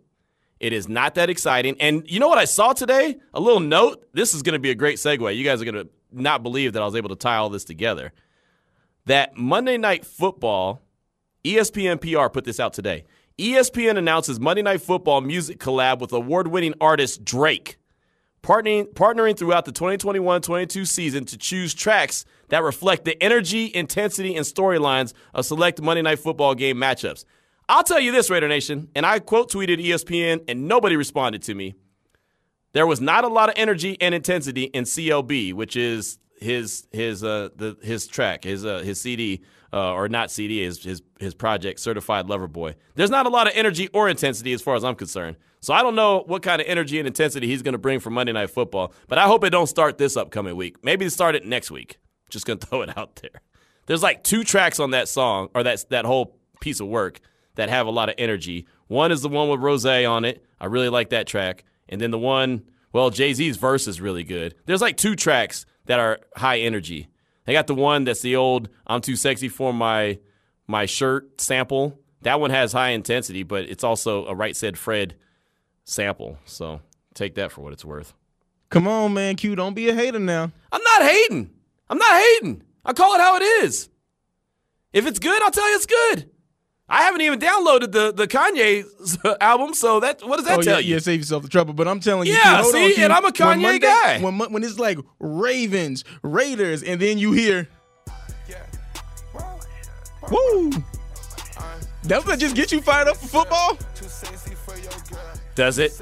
It 0.58 0.72
is 0.72 0.88
not 0.88 1.14
that 1.16 1.28
exciting. 1.28 1.76
And 1.80 2.02
you 2.06 2.18
know 2.18 2.28
what 2.28 2.38
I 2.38 2.46
saw 2.46 2.72
today? 2.72 3.16
A 3.34 3.40
little 3.40 3.60
note. 3.60 4.06
This 4.12 4.34
is 4.34 4.42
going 4.42 4.54
to 4.54 4.58
be 4.58 4.70
a 4.70 4.74
great 4.74 4.96
segue. 4.96 5.36
You 5.36 5.44
guys 5.44 5.60
are 5.60 5.64
going 5.64 5.86
to 5.86 5.88
not 6.12 6.42
believe 6.42 6.72
that 6.72 6.82
I 6.82 6.86
was 6.86 6.96
able 6.96 7.10
to 7.10 7.16
tie 7.16 7.36
all 7.36 7.50
this 7.50 7.64
together. 7.64 8.12
That 9.04 9.36
Monday 9.36 9.76
Night 9.76 10.04
Football, 10.04 10.80
ESPN 11.44 12.00
PR 12.00 12.28
put 12.30 12.44
this 12.44 12.58
out 12.58 12.72
today. 12.72 13.04
ESPN 13.38 13.98
announces 13.98 14.40
Monday 14.40 14.62
Night 14.62 14.80
Football 14.80 15.20
music 15.20 15.58
collab 15.58 15.98
with 15.98 16.10
award 16.10 16.48
winning 16.48 16.72
artist 16.80 17.22
Drake. 17.22 17.76
partnering, 18.42 18.90
partnering 18.94 19.36
throughout 19.36 19.66
the 19.66 19.72
2021 19.72 20.40
22 20.40 20.86
season 20.86 21.26
to 21.26 21.36
choose 21.36 21.74
tracks 21.74 22.24
that 22.48 22.62
reflect 22.62 23.04
the 23.04 23.22
energy, 23.22 23.70
intensity, 23.74 24.34
and 24.36 24.46
storylines 24.46 25.12
of 25.34 25.44
select 25.44 25.82
Monday 25.82 26.00
Night 26.00 26.18
Football 26.18 26.54
game 26.54 26.78
matchups. 26.78 27.26
I'll 27.68 27.82
tell 27.82 28.00
you 28.00 28.10
this, 28.10 28.30
Raider 28.30 28.48
Nation, 28.48 28.88
and 28.94 29.04
I 29.04 29.18
quote 29.18 29.52
tweeted 29.52 29.84
ESPN, 29.84 30.44
and 30.48 30.66
nobody 30.66 30.96
responded 30.96 31.42
to 31.42 31.54
me. 31.54 31.74
There 32.72 32.86
was 32.86 33.02
not 33.02 33.24
a 33.24 33.28
lot 33.28 33.50
of 33.50 33.54
energy 33.58 33.98
and 34.00 34.14
intensity 34.14 34.64
in 34.64 34.84
CLB, 34.84 35.52
which 35.52 35.76
is 35.76 36.18
his 36.40 36.86
his 36.90 37.22
uh 37.22 37.50
the 37.54 37.76
his 37.82 38.06
track, 38.06 38.44
his 38.44 38.64
uh 38.64 38.78
his 38.78 38.98
CD 38.98 39.42
uh, 39.76 39.92
or 39.92 40.08
not 40.08 40.30
CD, 40.30 40.64
his 40.64 40.82
his 40.82 41.02
his 41.20 41.34
project, 41.34 41.78
Certified 41.80 42.28
Lover 42.28 42.48
Boy. 42.48 42.76
There's 42.94 43.10
not 43.10 43.26
a 43.26 43.28
lot 43.28 43.46
of 43.46 43.52
energy 43.54 43.88
or 43.88 44.08
intensity 44.08 44.54
as 44.54 44.62
far 44.62 44.74
as 44.74 44.82
I'm 44.82 44.94
concerned. 44.94 45.36
So 45.60 45.74
I 45.74 45.82
don't 45.82 45.94
know 45.94 46.24
what 46.26 46.42
kind 46.42 46.62
of 46.62 46.66
energy 46.66 46.98
and 46.98 47.06
intensity 47.06 47.46
he's 47.46 47.60
going 47.60 47.72
to 47.72 47.78
bring 47.78 48.00
for 48.00 48.08
Monday 48.08 48.32
Night 48.32 48.48
Football, 48.48 48.94
but 49.06 49.18
I 49.18 49.26
hope 49.26 49.44
it 49.44 49.50
don't 49.50 49.66
start 49.66 49.98
this 49.98 50.16
upcoming 50.16 50.56
week. 50.56 50.82
Maybe 50.82 51.06
start 51.10 51.34
it 51.34 51.44
next 51.44 51.70
week. 51.70 51.98
Just 52.30 52.46
going 52.46 52.58
to 52.60 52.66
throw 52.66 52.80
it 52.82 52.96
out 52.96 53.16
there. 53.16 53.42
There's 53.84 54.02
like 54.02 54.24
two 54.24 54.44
tracks 54.44 54.80
on 54.80 54.92
that 54.92 55.08
song 55.08 55.50
or 55.54 55.62
that 55.62 55.84
that 55.90 56.06
whole 56.06 56.38
piece 56.60 56.80
of 56.80 56.86
work 56.88 57.20
that 57.56 57.68
have 57.68 57.86
a 57.86 57.90
lot 57.90 58.08
of 58.08 58.14
energy. 58.16 58.66
One 58.86 59.12
is 59.12 59.20
the 59.20 59.28
one 59.28 59.50
with 59.50 59.60
Rose 59.60 59.84
on 59.84 60.24
it. 60.24 60.42
I 60.58 60.66
really 60.66 60.88
like 60.88 61.10
that 61.10 61.26
track. 61.26 61.64
And 61.86 62.00
then 62.00 62.10
the 62.10 62.18
one, 62.18 62.62
well, 62.94 63.10
Jay 63.10 63.34
Z's 63.34 63.58
verse 63.58 63.86
is 63.86 64.00
really 64.00 64.24
good. 64.24 64.54
There's 64.64 64.80
like 64.80 64.96
two 64.96 65.16
tracks 65.16 65.66
that 65.84 66.00
are 66.00 66.20
high 66.34 66.60
energy. 66.60 67.08
They 67.46 67.52
got 67.52 67.66
the 67.66 67.74
one 67.74 68.04
that's 68.04 68.20
the 68.20 68.36
old 68.36 68.68
"I'm 68.86 69.00
too 69.00 69.16
sexy 69.16 69.48
for 69.48 69.72
my 69.72 70.18
my 70.66 70.86
shirt" 70.86 71.40
sample. 71.40 71.98
That 72.22 72.40
one 72.40 72.50
has 72.50 72.72
high 72.72 72.90
intensity, 72.90 73.44
but 73.44 73.64
it's 73.64 73.84
also 73.84 74.26
a 74.26 74.34
Right 74.34 74.56
Said 74.56 74.76
Fred 74.76 75.14
sample. 75.84 76.38
So 76.44 76.80
take 77.14 77.36
that 77.36 77.52
for 77.52 77.62
what 77.62 77.72
it's 77.72 77.84
worth. 77.84 78.14
Come 78.68 78.88
on, 78.88 79.14
man, 79.14 79.36
Q. 79.36 79.54
Don't 79.54 79.74
be 79.74 79.88
a 79.88 79.94
hater 79.94 80.18
now. 80.18 80.50
I'm 80.72 80.82
not 80.82 81.02
hating. 81.02 81.50
I'm 81.88 81.98
not 81.98 82.20
hating. 82.20 82.62
I 82.84 82.92
call 82.92 83.14
it 83.14 83.20
how 83.20 83.36
it 83.36 83.42
is. 83.64 83.88
If 84.92 85.06
it's 85.06 85.18
good, 85.20 85.40
I'll 85.42 85.50
tell 85.50 85.68
you 85.68 85.76
it's 85.76 85.86
good. 85.86 86.30
I 86.88 87.02
haven't 87.02 87.20
even 87.22 87.40
downloaded 87.40 87.90
the 87.92 88.12
the 88.12 88.28
Kanye 88.28 88.84
album, 89.40 89.74
so 89.74 89.98
that 90.00 90.22
what 90.26 90.36
does 90.36 90.46
that 90.46 90.58
oh, 90.58 90.62
tell 90.62 90.80
yeah, 90.80 90.86
you? 90.86 90.94
Yeah, 90.94 91.00
save 91.00 91.18
yourself 91.20 91.42
the 91.42 91.48
trouble. 91.48 91.74
But 91.74 91.88
I'm 91.88 91.98
telling 91.98 92.28
you, 92.28 92.34
Yeah, 92.34 92.62
Q, 92.62 92.72
see, 92.72 92.94
on, 92.96 93.02
and 93.04 93.12
I'm 93.12 93.24
a 93.24 93.26
When 93.26 93.32
Kanye 93.32 93.62
Monday- 93.62 93.78
guy. 93.80 94.20
When 94.20 94.38
when 94.38 94.62
it's 94.62 94.78
like 94.78 94.98
Ravens, 95.18 96.04
Raiders, 96.22 96.82
and 96.84 97.00
then 97.00 97.18
you 97.18 97.32
hear, 97.32 97.68
woo, 100.30 100.70
doesn't 102.06 102.28
that 102.28 102.38
just 102.38 102.54
get 102.54 102.70
you 102.70 102.80
fired 102.80 103.08
up 103.08 103.16
for 103.16 103.26
football? 103.26 103.76
Does 105.56 105.78
it? 105.78 105.92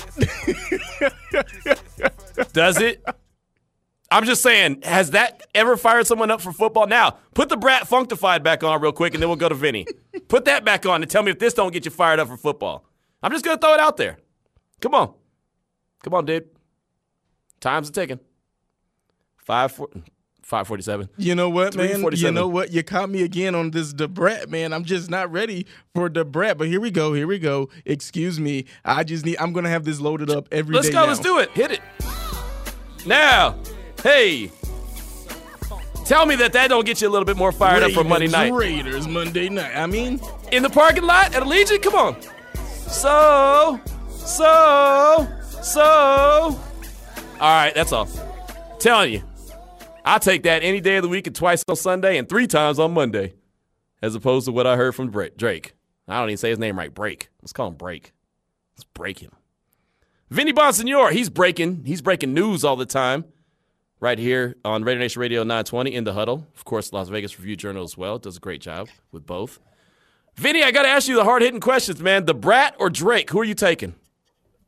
Does 2.53 2.81
it? 2.81 3.03
I'm 4.15 4.25
just 4.25 4.45
saying, 4.45 4.83
has 4.85 5.11
that 5.11 5.43
ever 5.57 5.77
fired 5.77 6.07
someone 6.07 6.31
up 6.31 6.41
for 6.41 6.53
football? 6.53 6.87
Now, 6.87 7.19
put 7.35 7.49
the 7.49 7.57
Brat 7.57 7.83
Funkdafied 7.83 8.45
back 8.45 8.63
on 8.63 8.81
real 8.81 8.93
quick, 8.93 9.13
and 9.13 9.21
then 9.21 9.29
we'll 9.29 9.35
go 9.35 9.49
to 9.49 9.57
Vinny. 9.57 9.89
put 10.29 10.45
that 10.45 10.65
back 10.65 10.87
on 10.87 11.03
and 11.03 11.11
tell 11.11 11.25
me 11.25 11.33
if 11.33 11.41
this 11.41 11.53
don't 11.53 11.73
get 11.73 11.85
you 11.85 11.91
fired 11.91 12.21
up 12.21 12.29
for 12.29 12.37
football. 12.37 12.85
I'm 13.25 13.33
just 13.33 13.45
gonna 13.45 13.59
throw 13.59 13.75
it 13.75 13.81
out 13.81 13.97
there. 13.97 14.19
Come 14.81 14.95
on, 14.95 15.15
come 16.05 16.15
on, 16.15 16.27
dude. 16.27 16.49
Time's 17.59 17.89
a 17.89 17.93
ticking. 17.93 18.21
Five 19.39 19.77
forty-seven. 20.45 21.09
You 21.17 21.35
know 21.35 21.51
what, 21.51 21.75
man? 21.75 22.05
You 22.13 22.31
know 22.31 22.47
what? 22.47 22.73
You 22.73 22.85
caught 22.85 23.11
me 23.11 23.25
again 23.25 23.57
on 23.57 23.73
this 23.73 23.93
Da 23.93 24.07
Brat, 24.07 24.49
man. 24.49 24.73
I'm 24.73 24.85
just 24.85 25.11
not 25.11 25.33
ready 25.33 25.67
for 25.93 26.09
Da 26.09 26.23
Brat. 26.23 26.57
But 26.57 26.69
here 26.69 26.81
we 26.81 26.93
go. 26.93 27.15
Here 27.15 27.27
we 27.27 27.41
go. 27.41 27.69
Excuse 27.85 28.39
me. 28.39 28.67
I 28.85 29.03
just 29.03 29.27
need. 29.27 29.39
I'm 29.41 29.53
gonna 29.53 29.71
have 29.71 29.85
this 29.85 29.99
loaded 29.99 30.31
up 30.31 30.47
every 30.53 30.77
Let's 30.77 30.87
day 30.87 30.93
go. 30.93 31.01
now. 31.01 31.07
Let's 31.09 31.19
do 31.19 31.39
it. 31.41 31.51
Hit 31.51 31.73
it. 31.73 31.81
Now, 33.07 33.57
hey, 34.05 34.51
tell 36.05 36.27
me 36.27 36.37
that 36.37 36.53
that 36.53 36.69
don't 36.69 36.87
get 36.87 37.01
you 37.01 37.09
a 37.09 37.11
little 37.11 37.25
bit 37.25 37.37
more 37.37 37.51
fired 37.51 37.83
up 37.83 37.91
for 37.91 38.05
Monday 38.05 38.29
night. 38.29 38.53
Raiders 38.53 39.09
Monday 39.09 39.49
night. 39.49 39.75
I 39.75 39.87
mean, 39.87 40.21
in 40.53 40.63
the 40.63 40.71
parking 40.71 41.03
lot 41.03 41.35
at 41.35 41.43
Allegiant. 41.43 41.83
Come 41.83 41.95
on. 41.97 42.23
So, 42.55 43.81
so, 44.11 45.27
so. 45.63 45.83
All 45.83 46.61
right, 47.41 47.75
that's 47.75 47.91
all. 47.93 48.09
Telling 48.79 49.15
you, 49.15 49.23
I'll 50.05 50.21
take 50.21 50.45
that 50.45 50.63
any 50.63 50.81
day 50.81 50.97
of 50.97 51.03
the 51.03 51.09
week 51.09 51.27
and 51.27 51.35
twice 51.35 51.65
on 51.67 51.77
Sunday 51.77 52.19
and 52.19 52.29
three 52.29 52.47
times 52.47 52.79
on 52.79 52.93
Monday, 52.93 53.35
as 54.03 54.15
opposed 54.15 54.47
to 54.47 54.53
what 54.53 54.67
I 54.67 54.77
heard 54.77 54.95
from 54.95 55.11
Dra- 55.11 55.31
Drake. 55.31 55.75
I 56.07 56.21
don't 56.21 56.29
even 56.29 56.37
say 56.37 56.51
his 56.51 56.59
name 56.59 56.79
right. 56.79 56.93
Break. 56.95 57.31
Let's 57.41 57.55
call 57.55 57.69
him 57.69 57.75
Break. 57.75 58.13
Let's 58.77 58.85
break 58.85 59.21
him. 59.21 59.33
Vinny 60.31 60.53
Bonsignore, 60.53 61.13
he's 61.13 61.31
breaking. 61.31 61.85
He's 61.87 62.03
breaking 62.03 62.35
news 62.35 62.65
all 62.65 62.77
the 62.77 62.87
time. 62.87 63.25
Right 64.05 64.19
here 64.19 64.55
on 64.67 64.85
Raider 64.85 65.01
Nation 65.01 65.19
Radio 65.19 65.45
920 65.45 65.95
in 65.95 66.05
the 66.05 66.13
huddle. 66.13 66.47
Of 66.55 66.67
course, 66.67 66.93
Las 66.93 67.09
Vegas 67.09 67.39
Review 67.39 67.57
Journal 67.57 67.85
as 67.85 67.97
well. 67.97 68.19
Does 68.19 68.37
a 68.37 68.39
great 68.39 68.61
job 68.61 68.91
with 69.13 69.25
both. 69.25 69.61
Vinny, 70.35 70.63
I 70.63 70.73
got 70.73 70.83
to 70.83 70.91
ask 70.91 71.09
you 71.09 71.15
the 71.15 71.25
hard 71.25 71.41
hitting 71.41 71.59
questions, 71.59 72.03
man. 72.03 72.27
The 72.27 72.35
Brat 72.35 72.77
or 72.79 72.91
Drake? 72.91 73.31
Who 73.31 73.41
are 73.41 73.45
you 73.45 73.55
taking? 73.55 73.95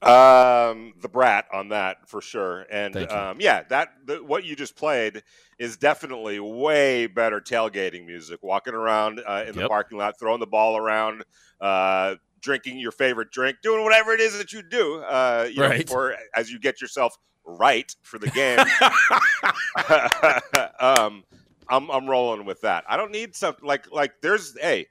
Um, 0.01 0.95
the 1.03 1.11
brat 1.12 1.49
on 1.53 1.68
that 1.68 2.09
for 2.09 2.22
sure, 2.22 2.64
and 2.70 2.97
um, 3.11 3.37
yeah, 3.39 3.64
that 3.64 3.91
the, 4.07 4.24
what 4.24 4.45
you 4.45 4.57
just 4.57 4.74
played 4.74 5.22
is 5.59 5.76
definitely 5.76 6.41
way 6.41 7.07
better 7.07 7.39
tailgating 7.39 8.07
music. 8.07 8.43
Walking 8.43 8.72
around 8.72 9.20
uh, 9.26 9.45
in 9.47 9.55
the 9.55 9.68
parking 9.68 9.99
lot, 9.99 10.18
throwing 10.18 10.41
the 10.41 10.47
ball 10.47 10.78
around, 10.78 11.24
uh, 11.61 12.14
drinking 12.41 12.78
your 12.78 12.93
favorite 12.93 13.30
drink, 13.32 13.59
doing 13.62 13.84
whatever 13.84 14.12
it 14.12 14.20
is 14.20 14.39
that 14.39 14.55
you 14.55 14.62
do, 14.62 15.01
uh, 15.01 15.47
you 15.51 15.61
know, 15.61 15.76
before 15.76 16.16
as 16.34 16.51
you 16.51 16.59
get 16.59 16.80
yourself 16.80 17.18
right 17.47 17.94
for 18.03 18.18
the 18.18 18.30
game. 18.30 18.59
um, 20.80 21.24
I'm 21.68 21.90
I'm 21.90 22.09
rolling 22.09 22.44
with 22.44 22.61
that. 22.62 22.84
I 22.88 22.97
don't 22.97 23.12
need 23.12 23.34
something 23.34 23.64
like 23.66 23.90
like 23.92 24.12
there's 24.22 24.57
hey. 24.61 24.86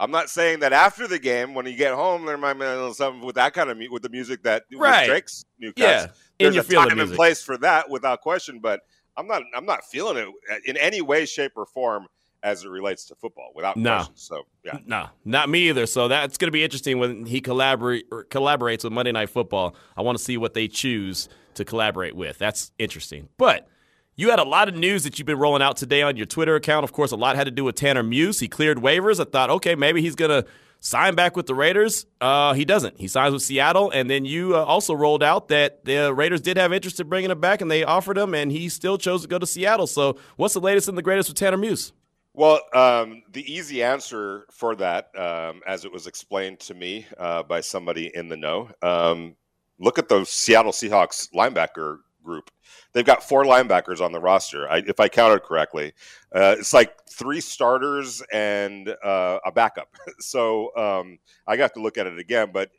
I'm 0.00 0.10
not 0.10 0.30
saying 0.30 0.60
that 0.60 0.72
after 0.72 1.06
the 1.06 1.18
game, 1.18 1.54
when 1.54 1.64
you 1.64 1.76
get 1.76 1.94
home, 1.94 2.26
there 2.26 2.36
might 2.36 2.54
be 2.54 2.64
a 2.64 2.70
little 2.74 2.92
something 2.94 3.24
with 3.24 3.36
that 3.36 3.52
kind 3.52 3.70
of 3.70 3.78
mu- 3.78 3.92
with 3.92 4.02
the 4.02 4.08
music 4.08 4.42
that 4.42 4.64
Right. 4.74 5.06
Drake's 5.06 5.44
new 5.60 5.68
cuts. 5.72 5.78
Yeah, 5.78 6.06
There's 6.50 6.56
a 6.56 6.64
time 6.64 6.98
and 6.98 7.12
place 7.12 7.40
for 7.40 7.56
that, 7.58 7.88
without 7.88 8.20
question. 8.20 8.58
But 8.58 8.80
I'm 9.16 9.28
not 9.28 9.42
I'm 9.54 9.64
not 9.66 9.84
feeling 9.84 10.16
it 10.16 10.60
in 10.64 10.76
any 10.76 11.02
way, 11.02 11.24
shape, 11.24 11.52
or 11.54 11.66
form 11.66 12.06
as 12.42 12.64
it 12.64 12.68
relates 12.68 13.04
to 13.06 13.14
football, 13.14 13.52
without 13.54 13.76
No. 13.76 13.96
question. 13.98 14.16
So 14.16 14.42
yeah, 14.64 14.78
No, 14.86 15.06
not 15.24 15.48
me 15.48 15.68
either. 15.68 15.86
So 15.86 16.08
that's 16.08 16.36
going 16.36 16.48
to 16.48 16.52
be 16.52 16.64
interesting 16.64 16.98
when 16.98 17.24
he 17.24 17.40
collaborate 17.40 18.10
collaborates 18.10 18.82
with 18.82 18.92
Monday 18.92 19.12
Night 19.12 19.30
Football. 19.30 19.76
I 19.96 20.02
want 20.02 20.18
to 20.18 20.24
see 20.24 20.36
what 20.36 20.54
they 20.54 20.66
choose 20.66 21.28
to 21.54 21.64
collaborate 21.64 22.14
with. 22.14 22.38
That's 22.38 22.72
interesting. 22.78 23.28
But 23.36 23.68
you 24.16 24.30
had 24.30 24.38
a 24.38 24.44
lot 24.44 24.68
of 24.68 24.74
news 24.74 25.04
that 25.04 25.18
you've 25.18 25.26
been 25.26 25.38
rolling 25.38 25.62
out 25.62 25.76
today 25.76 26.02
on 26.02 26.16
your 26.16 26.26
Twitter 26.26 26.54
account. 26.54 26.84
Of 26.84 26.92
course, 26.92 27.12
a 27.12 27.16
lot 27.16 27.36
had 27.36 27.44
to 27.44 27.50
do 27.50 27.64
with 27.64 27.76
Tanner 27.76 28.02
Muse. 28.02 28.40
He 28.40 28.48
cleared 28.48 28.78
waivers. 28.78 29.20
I 29.20 29.24
thought, 29.24 29.50
okay, 29.50 29.74
maybe 29.74 30.02
he's 30.02 30.14
going 30.14 30.30
to 30.30 30.48
sign 30.80 31.14
back 31.14 31.36
with 31.36 31.46
the 31.46 31.54
Raiders. 31.54 32.06
Uh, 32.20 32.52
he 32.52 32.64
doesn't. 32.64 33.00
He 33.00 33.08
signs 33.08 33.32
with 33.32 33.42
Seattle. 33.42 33.90
And 33.90 34.10
then 34.10 34.24
you 34.24 34.54
uh, 34.54 34.64
also 34.64 34.94
rolled 34.94 35.22
out 35.22 35.48
that 35.48 35.84
the 35.84 36.12
Raiders 36.12 36.40
did 36.40 36.58
have 36.58 36.72
interest 36.72 37.00
in 37.00 37.08
bringing 37.08 37.30
him 37.30 37.40
back, 37.40 37.60
and 37.62 37.70
they 37.70 37.84
offered 37.84 38.18
him, 38.18 38.34
and 38.34 38.52
he 38.52 38.68
still 38.68 38.98
chose 38.98 39.22
to 39.22 39.28
go 39.28 39.38
to 39.38 39.46
Seattle. 39.46 39.86
So 39.86 40.18
what's 40.36 40.54
the 40.54 40.60
latest 40.60 40.88
and 40.88 40.98
the 40.98 41.02
greatest 41.02 41.28
with 41.28 41.38
Tanner 41.38 41.56
Muse? 41.56 41.92
Well, 42.34 42.60
um, 42.72 43.22
the 43.30 43.50
easy 43.50 43.82
answer 43.82 44.46
for 44.50 44.74
that, 44.76 45.10
um, 45.18 45.60
as 45.66 45.84
it 45.84 45.92
was 45.92 46.06
explained 46.06 46.60
to 46.60 46.74
me 46.74 47.06
uh, 47.18 47.42
by 47.42 47.60
somebody 47.60 48.10
in 48.14 48.28
the 48.28 48.38
know, 48.38 48.70
um, 48.80 49.36
look 49.78 49.98
at 49.98 50.08
the 50.08 50.24
Seattle 50.24 50.72
Seahawks 50.72 51.28
linebacker 51.34 51.98
group. 52.22 52.50
They've 52.92 53.04
got 53.04 53.22
four 53.22 53.44
linebackers 53.44 54.00
on 54.00 54.12
the 54.12 54.20
roster, 54.20 54.68
I, 54.70 54.78
if 54.78 55.00
I 55.00 55.08
counted 55.08 55.42
correctly. 55.42 55.92
Uh, 56.34 56.56
it's 56.58 56.72
like 56.72 56.94
three 57.10 57.40
starters 57.40 58.22
and 58.32 58.88
uh, 59.04 59.38
a 59.44 59.52
backup. 59.52 59.88
so 60.20 60.74
um, 60.76 61.18
I 61.46 61.56
got 61.56 61.74
to 61.74 61.80
look 61.80 61.98
at 61.98 62.06
it 62.06 62.18
again. 62.18 62.50
But 62.52 62.70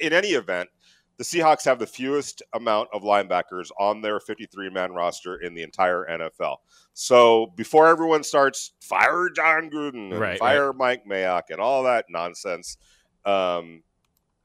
in 0.00 0.12
any 0.12 0.28
event, 0.28 0.68
the 1.18 1.24
Seahawks 1.24 1.64
have 1.64 1.78
the 1.78 1.86
fewest 1.86 2.42
amount 2.52 2.88
of 2.92 3.02
linebackers 3.02 3.70
on 3.78 4.00
their 4.00 4.18
53 4.18 4.70
man 4.70 4.92
roster 4.92 5.36
in 5.36 5.54
the 5.54 5.62
entire 5.62 6.06
NFL. 6.10 6.56
So 6.94 7.52
before 7.56 7.88
everyone 7.88 8.24
starts 8.24 8.72
fire 8.80 9.28
Jon 9.30 9.70
Gruden 9.70 10.18
Right, 10.18 10.38
fire 10.38 10.72
Mike 10.72 11.04
Mayock 11.08 11.42
and 11.50 11.60
all 11.60 11.84
that 11.84 12.06
nonsense, 12.08 12.76
um, 13.24 13.82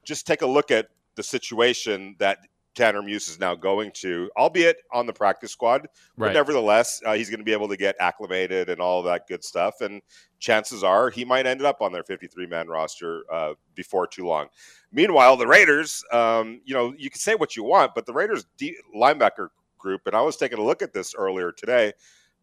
just 0.04 0.26
take 0.26 0.42
a 0.42 0.46
look 0.46 0.70
at 0.70 0.88
the 1.18 1.22
situation 1.24 2.14
that 2.20 2.38
Tanner 2.76 3.02
Muse 3.02 3.26
is 3.26 3.40
now 3.40 3.56
going 3.56 3.90
to, 3.94 4.30
albeit 4.36 4.76
on 4.92 5.04
the 5.04 5.12
practice 5.12 5.50
squad, 5.50 5.88
but 6.16 6.26
Right. 6.26 6.32
nevertheless, 6.32 7.02
uh, 7.04 7.14
he's 7.14 7.28
going 7.28 7.40
to 7.40 7.44
be 7.44 7.52
able 7.52 7.66
to 7.66 7.76
get 7.76 7.96
acclimated 7.98 8.68
and 8.70 8.80
all 8.80 9.02
that 9.02 9.26
good 9.26 9.42
stuff. 9.42 9.80
And 9.80 10.00
chances 10.38 10.84
are 10.84 11.10
he 11.10 11.24
might 11.24 11.44
end 11.44 11.60
up 11.60 11.82
on 11.82 11.90
their 11.90 12.04
53 12.04 12.46
man 12.46 12.68
roster 12.68 13.24
uh, 13.32 13.54
before 13.74 14.06
too 14.06 14.26
long. 14.28 14.46
Meanwhile, 14.92 15.36
the 15.38 15.46
Raiders, 15.48 16.04
um, 16.12 16.60
you 16.64 16.72
know, 16.72 16.94
you 16.96 17.10
can 17.10 17.18
say 17.18 17.34
what 17.34 17.56
you 17.56 17.64
want, 17.64 17.96
but 17.96 18.06
the 18.06 18.12
Raiders 18.12 18.46
linebacker 18.94 19.48
group, 19.76 20.02
and 20.06 20.14
I 20.14 20.20
was 20.20 20.36
taking 20.36 20.58
a 20.60 20.62
look 20.62 20.82
at 20.82 20.92
this 20.92 21.16
earlier 21.16 21.50
today. 21.50 21.94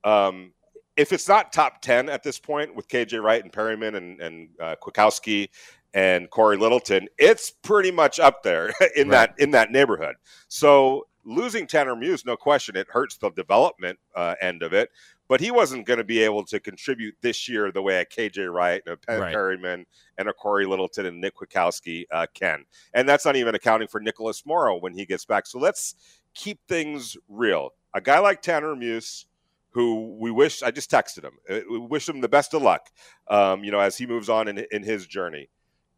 Um, 0.03 0.51
if 0.97 1.13
it's 1.13 1.29
not 1.29 1.53
top 1.53 1.81
10 1.81 2.09
at 2.09 2.23
this 2.23 2.39
point 2.39 2.75
with 2.75 2.89
KJ 2.89 3.21
Wright 3.23 3.43
and 3.43 3.51
Perryman 3.51 3.95
and, 3.95 4.19
and 4.21 4.49
uh, 4.59 4.75
Kwiatkowski 4.81 5.49
and 5.95 6.29
Corey 6.29 6.57
Littleton, 6.57 7.07
it's 7.17 7.49
pretty 7.49 7.89
much 7.89 8.19
up 8.19 8.43
there 8.43 8.67
in 8.95 9.09
Right. 9.09 9.29
that 9.29 9.33
in 9.39 9.49
that 9.51 9.71
neighborhood. 9.71 10.15
So 10.47 11.07
losing 11.23 11.65
Tanner 11.65 11.95
Muse, 11.95 12.23
no 12.25 12.37
question, 12.37 12.75
it 12.75 12.87
hurts 12.91 13.17
the 13.17 13.31
development 13.31 13.97
uh, 14.15 14.35
end 14.41 14.61
of 14.61 14.73
it. 14.73 14.91
But 15.27 15.41
he 15.41 15.49
wasn't 15.49 15.87
going 15.87 15.97
to 15.97 16.03
be 16.03 16.19
able 16.21 16.43
to 16.45 16.59
contribute 16.59 17.15
this 17.21 17.49
year 17.49 17.71
the 17.71 17.81
way 17.81 17.99
a 17.99 18.05
KJ 18.05 18.53
Wright 18.53 18.83
and 18.85 18.93
a 18.93 18.97
Penn 18.97 19.21
Right. 19.21 19.33
Perryman 19.33 19.87
and 20.19 20.29
a 20.29 20.33
Corey 20.33 20.67
Littleton 20.67 21.07
and 21.07 21.19
Nick 21.19 21.35
Kwiatkowski 21.37 22.03
uh, 22.11 22.27
can. 22.35 22.65
And 22.93 23.09
that's 23.09 23.25
not 23.25 23.35
even 23.35 23.55
accounting 23.55 23.87
for 23.87 23.99
Nicholas 23.99 24.45
Morrow 24.45 24.77
when 24.77 24.93
he 24.93 25.03
gets 25.03 25.25
back. 25.25 25.47
So 25.47 25.57
let's 25.57 25.95
keep 26.35 26.59
things 26.67 27.17
real. 27.27 27.71
A 27.95 28.01
guy 28.01 28.19
like 28.19 28.43
Tanner 28.43 28.75
Muse, 28.75 29.25
who 29.71 30.15
we 30.19 30.29
wish, 30.29 30.61
I 30.61 30.69
just 30.69 30.91
texted 30.91 31.23
him, 31.23 31.33
uh, 31.49 31.61
we 31.71 31.79
wish 31.79 32.07
him 32.07 32.21
the 32.21 32.29
best 32.29 32.53
of 32.53 32.61
luck, 32.61 32.91
um, 33.27 33.63
you 33.63 33.71
know, 33.71 33.79
as 33.79 33.97
he 33.97 34.05
moves 34.05 34.29
on 34.29 34.47
in, 34.47 34.63
in 34.71 34.83
his 34.83 35.07
journey. 35.07 35.49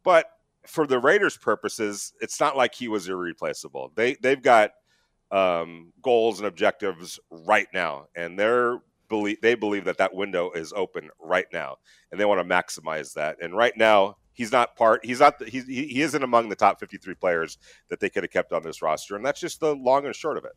But 0.08 0.30
for 0.66 0.86
the 0.86 0.98
Raiders' 0.98 1.36
purposes, 1.36 2.14
it's 2.22 2.40
not 2.40 2.56
like 2.56 2.74
he 2.74 2.88
was 2.88 3.10
irreplaceable. 3.10 3.92
They 3.94 4.14
they've 4.14 4.40
got 4.40 4.70
um, 5.30 5.92
goals 6.00 6.38
and 6.38 6.48
objectives 6.48 7.20
right 7.30 7.66
now, 7.74 8.06
and 8.16 8.38
they're 8.38 8.78
believe 9.10 9.42
they 9.42 9.54
believe 9.54 9.84
that 9.84 9.98
that 9.98 10.14
window 10.14 10.50
is 10.52 10.72
open 10.74 11.10
right 11.20 11.44
now, 11.52 11.76
and 12.10 12.18
they 12.18 12.24
want 12.24 12.40
to 12.40 12.54
maximize 12.54 13.12
that. 13.12 13.36
And 13.42 13.54
right 13.54 13.74
now, 13.76 14.16
he's 14.32 14.50
not 14.50 14.76
part. 14.76 15.04
He's 15.04 15.20
not. 15.20 15.46
He's, 15.46 15.66
he 15.66 15.88
he 15.88 16.00
isn't 16.00 16.24
among 16.24 16.48
the 16.48 16.56
top 16.56 16.80
fifty 16.80 16.96
three 16.96 17.14
players 17.14 17.58
that 17.90 18.00
they 18.00 18.08
could 18.08 18.22
have 18.22 18.32
kept 18.32 18.54
on 18.54 18.62
this 18.62 18.80
roster, 18.80 19.14
and 19.14 19.26
that's 19.26 19.40
just 19.40 19.60
the 19.60 19.76
long 19.76 20.06
and 20.06 20.16
short 20.16 20.38
of 20.38 20.46
it. 20.46 20.52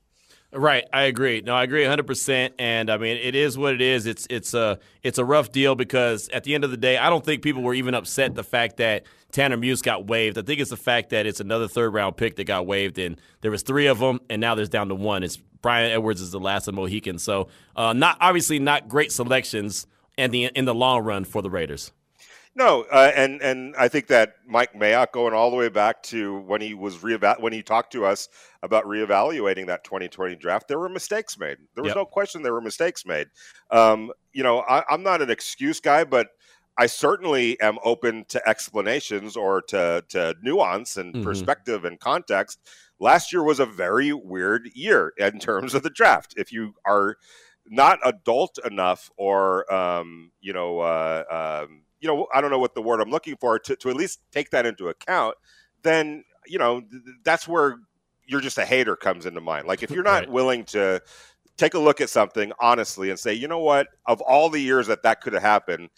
Right, 0.53 0.83
I 0.91 1.03
agree. 1.03 1.41
No, 1.41 1.55
I 1.55 1.63
agree 1.63 1.83
100%. 1.83 2.51
And 2.59 2.89
I 2.89 2.97
mean, 2.97 3.15
it 3.17 3.35
is 3.35 3.57
what 3.57 3.73
it 3.73 3.81
is. 3.81 4.05
It's 4.05 4.27
it's 4.29 4.53
a 4.53 4.79
it's 5.01 5.17
a 5.17 5.23
rough 5.23 5.51
deal 5.51 5.75
because 5.75 6.27
at 6.29 6.43
the 6.43 6.55
end 6.55 6.65
of 6.65 6.71
the 6.71 6.77
day, 6.77 6.97
I 6.97 7.09
don't 7.09 7.23
think 7.23 7.41
people 7.41 7.61
were 7.61 7.73
even 7.73 7.93
upset 7.93 8.35
the 8.35 8.43
fact 8.43 8.77
that 8.77 9.05
Tanner 9.31 9.55
Muse 9.55 9.81
got 9.81 10.07
waived. 10.07 10.37
I 10.37 10.41
think 10.41 10.59
it's 10.59 10.71
the 10.71 10.77
fact 10.77 11.11
that 11.11 11.25
it's 11.25 11.39
another 11.39 11.69
third 11.69 11.93
round 11.93 12.17
pick 12.17 12.35
that 12.35 12.43
got 12.43 12.67
waived, 12.67 12.99
and 12.99 13.19
there 13.39 13.51
was 13.51 13.61
three 13.61 13.87
of 13.87 13.99
them, 13.99 14.19
and 14.29 14.41
now 14.41 14.53
there's 14.55 14.67
down 14.67 14.89
to 14.89 14.95
one. 14.95 15.23
It's 15.23 15.37
Bryan 15.37 15.91
Edwards 15.91 16.19
is 16.19 16.31
the 16.31 16.39
last 16.39 16.67
of 16.67 16.75
Mohican. 16.75 17.17
So, 17.17 17.47
uh, 17.77 17.93
not 17.93 18.17
obviously 18.19 18.59
not 18.59 18.89
great 18.89 19.13
selections 19.13 19.87
in 20.17 20.31
the 20.31 20.45
in 20.45 20.65
the 20.65 20.75
long 20.75 21.03
run 21.05 21.23
for 21.23 21.41
the 21.41 21.49
Raiders. 21.49 21.93
No, 22.53 22.81
uh, 22.91 23.11
and 23.15 23.41
and 23.41 23.73
I 23.77 23.87
think 23.87 24.07
that 24.07 24.35
Mike 24.45 24.73
Mayock 24.73 25.13
going 25.13 25.33
all 25.33 25.49
the 25.51 25.55
way 25.55 25.69
back 25.69 26.03
to 26.03 26.39
when 26.41 26.59
he 26.59 26.73
was 26.73 26.97
reeva- 26.97 27.39
when 27.39 27.53
he 27.53 27.63
talked 27.63 27.93
to 27.93 28.05
us 28.05 28.27
about 28.61 28.83
reevaluating 28.83 29.67
that 29.67 29.85
2020 29.85 30.35
draft, 30.35 30.67
there 30.67 30.77
were 30.77 30.89
mistakes 30.89 31.39
made. 31.39 31.57
There 31.75 31.83
was 31.83 31.91
Yep. 31.91 31.95
no 31.95 32.05
question 32.05 32.41
there 32.43 32.51
were 32.53 32.59
mistakes 32.59 33.05
made. 33.05 33.27
Um, 33.69 34.11
you 34.33 34.43
know, 34.43 34.59
I, 34.67 34.83
I'm 34.89 35.01
not 35.01 35.21
an 35.21 35.29
excuse 35.29 35.79
guy, 35.79 36.03
but 36.03 36.27
I 36.77 36.87
certainly 36.87 37.59
am 37.61 37.77
open 37.85 38.25
to 38.29 38.45
explanations 38.49 39.37
or 39.37 39.61
to 39.69 40.03
to 40.09 40.35
nuance 40.43 40.97
and 40.97 41.15
Mhm. 41.15 41.23
perspective 41.23 41.85
and 41.85 42.01
context. 42.01 42.59
Last 42.99 43.31
year 43.31 43.43
was 43.43 43.61
a 43.61 43.65
very 43.65 44.11
weird 44.11 44.69
year 44.73 45.13
in 45.17 45.39
terms 45.39 45.73
of 45.73 45.83
the 45.83 45.89
draft. 45.89 46.33
If 46.35 46.51
you 46.51 46.75
are 46.85 47.15
not 47.65 47.99
adult 48.03 48.57
enough 48.65 49.09
or 49.15 49.71
um, 49.73 50.33
you 50.41 50.51
know 50.51 50.79
uh, 50.79 51.63
um, 51.65 51.83
you 52.01 52.07
know 52.07 52.27
i 52.33 52.41
don't 52.41 52.51
know 52.51 52.59
what 52.59 52.75
the 52.75 52.81
word 52.81 52.99
i'm 52.99 53.09
looking 53.09 53.37
for 53.39 53.57
to, 53.59 53.75
to 53.75 53.89
at 53.89 53.95
least 53.95 54.19
take 54.31 54.49
that 54.49 54.65
into 54.65 54.89
account 54.89 55.35
then 55.83 56.23
you 56.47 56.57
know 56.57 56.81
th- 56.81 56.91
th- 56.91 57.15
that's 57.23 57.47
where 57.47 57.77
you're 58.25 58.41
just 58.41 58.57
a 58.57 58.65
hater 58.65 58.95
comes 58.95 59.25
into 59.25 59.39
mind 59.41 59.67
like 59.67 59.83
if 59.83 59.91
you're 59.91 60.03
not 60.03 60.23
Right. 60.23 60.31
willing 60.31 60.63
to 60.65 61.01
take 61.57 61.73
a 61.73 61.79
look 61.79 62.01
at 62.01 62.09
something 62.09 62.51
honestly 62.59 63.09
and 63.09 63.19
say 63.19 63.33
you 63.33 63.47
know 63.47 63.59
what 63.59 63.87
of 64.07 64.19
all 64.21 64.49
the 64.49 64.59
years 64.61 64.87
that 64.87 65.03
that 65.03 65.21
could 65.21 65.33
have 65.33 65.43
happened 65.43 65.89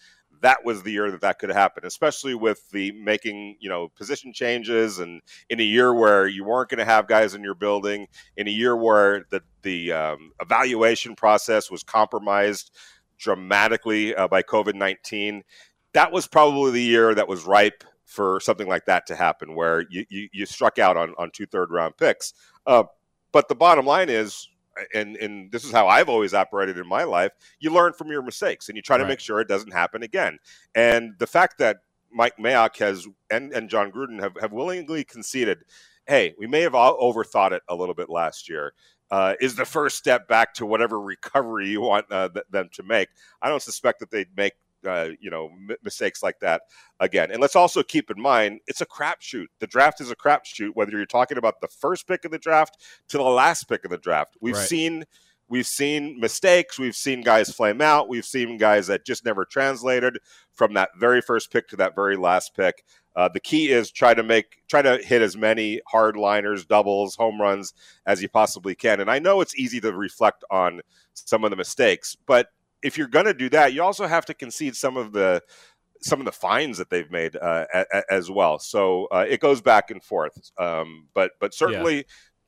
that 0.42 0.62
was 0.64 0.82
the 0.82 0.90
year 0.92 1.10
that 1.10 1.22
that 1.22 1.38
could 1.38 1.48
happen 1.50 1.86
especially 1.86 2.34
with 2.34 2.68
the 2.70 2.92
making 2.92 3.56
you 3.60 3.68
know 3.68 3.88
position 3.96 4.32
changes 4.32 4.98
and 4.98 5.22
in 5.48 5.58
a 5.60 5.62
year 5.62 5.94
where 5.94 6.26
you 6.26 6.44
weren't 6.44 6.68
going 6.68 6.78
to 6.78 6.84
have 6.84 7.06
guys 7.06 7.34
in 7.34 7.42
your 7.42 7.54
building 7.54 8.06
in 8.36 8.46
a 8.46 8.50
year 8.50 8.76
where 8.76 9.24
the 9.30 9.40
the 9.62 9.90
um, 9.92 10.32
evaluation 10.42 11.14
process 11.16 11.70
was 11.70 11.82
compromised 11.82 12.70
dramatically 13.16 14.14
uh, 14.14 14.28
by 14.28 14.42
COVID 14.42 14.74
19. 14.74 15.42
That 15.94 16.12
was 16.12 16.26
probably 16.26 16.72
the 16.72 16.82
year 16.82 17.14
that 17.14 17.26
was 17.26 17.44
ripe 17.44 17.82
for 18.04 18.38
something 18.40 18.68
like 18.68 18.84
that 18.84 19.06
to 19.06 19.16
happen, 19.16 19.54
where 19.54 19.84
you, 19.88 20.04
you, 20.08 20.28
you 20.32 20.46
struck 20.46 20.78
out 20.78 20.96
on, 20.96 21.14
on 21.18 21.30
two 21.30 21.46
third 21.46 21.70
round 21.70 21.96
picks. 21.96 22.34
Uh, 22.66 22.84
but 23.32 23.48
the 23.48 23.54
bottom 23.54 23.86
line 23.86 24.10
is, 24.10 24.48
and, 24.92 25.16
and 25.16 25.50
this 25.50 25.64
is 25.64 25.72
how 25.72 25.88
I've 25.88 26.08
always 26.08 26.34
operated 26.34 26.78
in 26.78 26.86
my 26.86 27.04
life, 27.04 27.32
you 27.60 27.70
learn 27.72 27.92
from 27.92 28.08
your 28.08 28.22
mistakes 28.22 28.68
and 28.68 28.76
you 28.76 28.82
try 28.82 28.96
to 28.98 29.04
Right. 29.04 29.10
make 29.10 29.20
sure 29.20 29.40
it 29.40 29.48
doesn't 29.48 29.72
happen 29.72 30.02
again. 30.02 30.38
And 30.74 31.14
the 31.18 31.26
fact 31.26 31.58
that 31.58 31.78
Mike 32.12 32.36
Mayock 32.38 32.76
has 32.78 33.08
and, 33.30 33.52
and 33.52 33.68
Jon 33.68 33.90
Gruden 33.90 34.20
have, 34.20 34.36
have 34.40 34.52
willingly 34.52 35.02
conceded, 35.04 35.64
hey, 36.06 36.34
we 36.38 36.46
may 36.46 36.60
have 36.60 36.74
all 36.74 36.98
overthought 37.00 37.52
it 37.52 37.62
a 37.68 37.74
little 37.74 37.94
bit 37.94 38.08
last 38.10 38.48
year. 38.48 38.72
Uh, 39.10 39.34
is 39.40 39.54
the 39.54 39.64
first 39.64 39.96
step 39.96 40.26
back 40.28 40.54
to 40.54 40.66
whatever 40.66 41.00
recovery 41.14 41.68
you 41.68 41.80
want 41.80 42.06
uh, 42.10 42.28
th- 42.28 42.46
them 42.50 42.68
to 42.72 42.82
make. 42.82 43.08
I 43.40 43.48
don't 43.48 43.62
suspect 43.62 44.00
that 44.00 44.10
they'd 44.10 44.36
make 44.36 44.54
uh, 44.86 45.10
you 45.20 45.30
know 45.30 45.50
m- 45.50 45.76
mistakes 45.82 46.22
like 46.22 46.38
that 46.40 46.62
again. 47.00 47.30
And 47.30 47.40
let's 47.40 47.56
also 47.56 47.82
keep 47.82 48.10
in 48.10 48.20
mind 48.20 48.60
it's 48.66 48.80
a 48.80 48.86
crapshoot. 48.86 49.46
The 49.60 49.66
draft 49.66 50.00
is 50.00 50.10
a 50.10 50.16
crapshoot. 50.16 50.70
Whether 50.74 50.92
you're 50.92 51.06
talking 51.06 51.38
about 51.38 51.60
the 51.60 51.68
first 51.68 52.06
pick 52.06 52.24
of 52.24 52.30
the 52.30 52.38
draft 52.38 52.82
to 53.08 53.16
the 53.18 53.22
last 53.24 53.64
pick 53.68 53.84
of 53.84 53.90
the 53.90 53.98
draft, 53.98 54.36
we've 54.40 54.54
Right. 54.54 54.68
seen 54.68 55.04
we've 55.48 55.66
seen 55.66 56.18
mistakes. 56.18 56.78
We've 56.78 56.96
seen 56.96 57.20
guys 57.20 57.50
flame 57.54 57.80
out. 57.82 58.08
We've 58.08 58.24
seen 58.24 58.56
guys 58.56 58.86
that 58.86 59.04
just 59.04 59.24
never 59.24 59.44
translated 59.44 60.18
from 60.52 60.72
that 60.74 60.90
very 60.98 61.20
first 61.20 61.52
pick 61.52 61.68
to 61.68 61.76
that 61.76 61.94
very 61.94 62.16
last 62.16 62.54
pick. 62.56 62.82
Uh, 63.14 63.28
the 63.28 63.38
key 63.40 63.70
is 63.70 63.90
try 63.92 64.14
to 64.14 64.22
make 64.22 64.62
try 64.68 64.82
to 64.82 64.96
hit 64.98 65.22
as 65.22 65.36
many 65.36 65.80
hard 65.86 66.16
liners, 66.16 66.64
doubles, 66.64 67.14
home 67.14 67.40
runs 67.40 67.74
as 68.06 68.20
you 68.22 68.28
possibly 68.28 68.74
can. 68.74 69.00
And 69.00 69.10
I 69.10 69.18
know 69.18 69.40
it's 69.40 69.54
easy 69.56 69.80
to 69.82 69.92
reflect 69.92 70.44
on 70.50 70.80
some 71.12 71.44
of 71.44 71.50
the 71.50 71.56
mistakes, 71.56 72.16
but 72.26 72.48
if 72.84 72.96
you're 72.98 73.08
going 73.08 73.24
to 73.26 73.34
do 73.34 73.48
that, 73.50 73.72
you 73.72 73.82
also 73.82 74.06
have 74.06 74.24
to 74.26 74.34
concede 74.34 74.76
some 74.76 74.96
of 74.96 75.12
the 75.12 75.42
some 76.02 76.20
of 76.20 76.26
the 76.26 76.32
fines 76.32 76.76
that 76.78 76.90
they've 76.90 77.10
made 77.10 77.34
uh, 77.34 77.64
a, 77.72 77.84
a- 77.94 78.12
as 78.12 78.30
well. 78.30 78.58
So 78.58 79.06
uh, 79.10 79.24
it 79.28 79.40
goes 79.40 79.62
back 79.62 79.90
and 79.90 80.02
forth. 80.02 80.36
Um, 80.58 81.08
but 81.14 81.32
but 81.40 81.54
certainly 81.54 82.04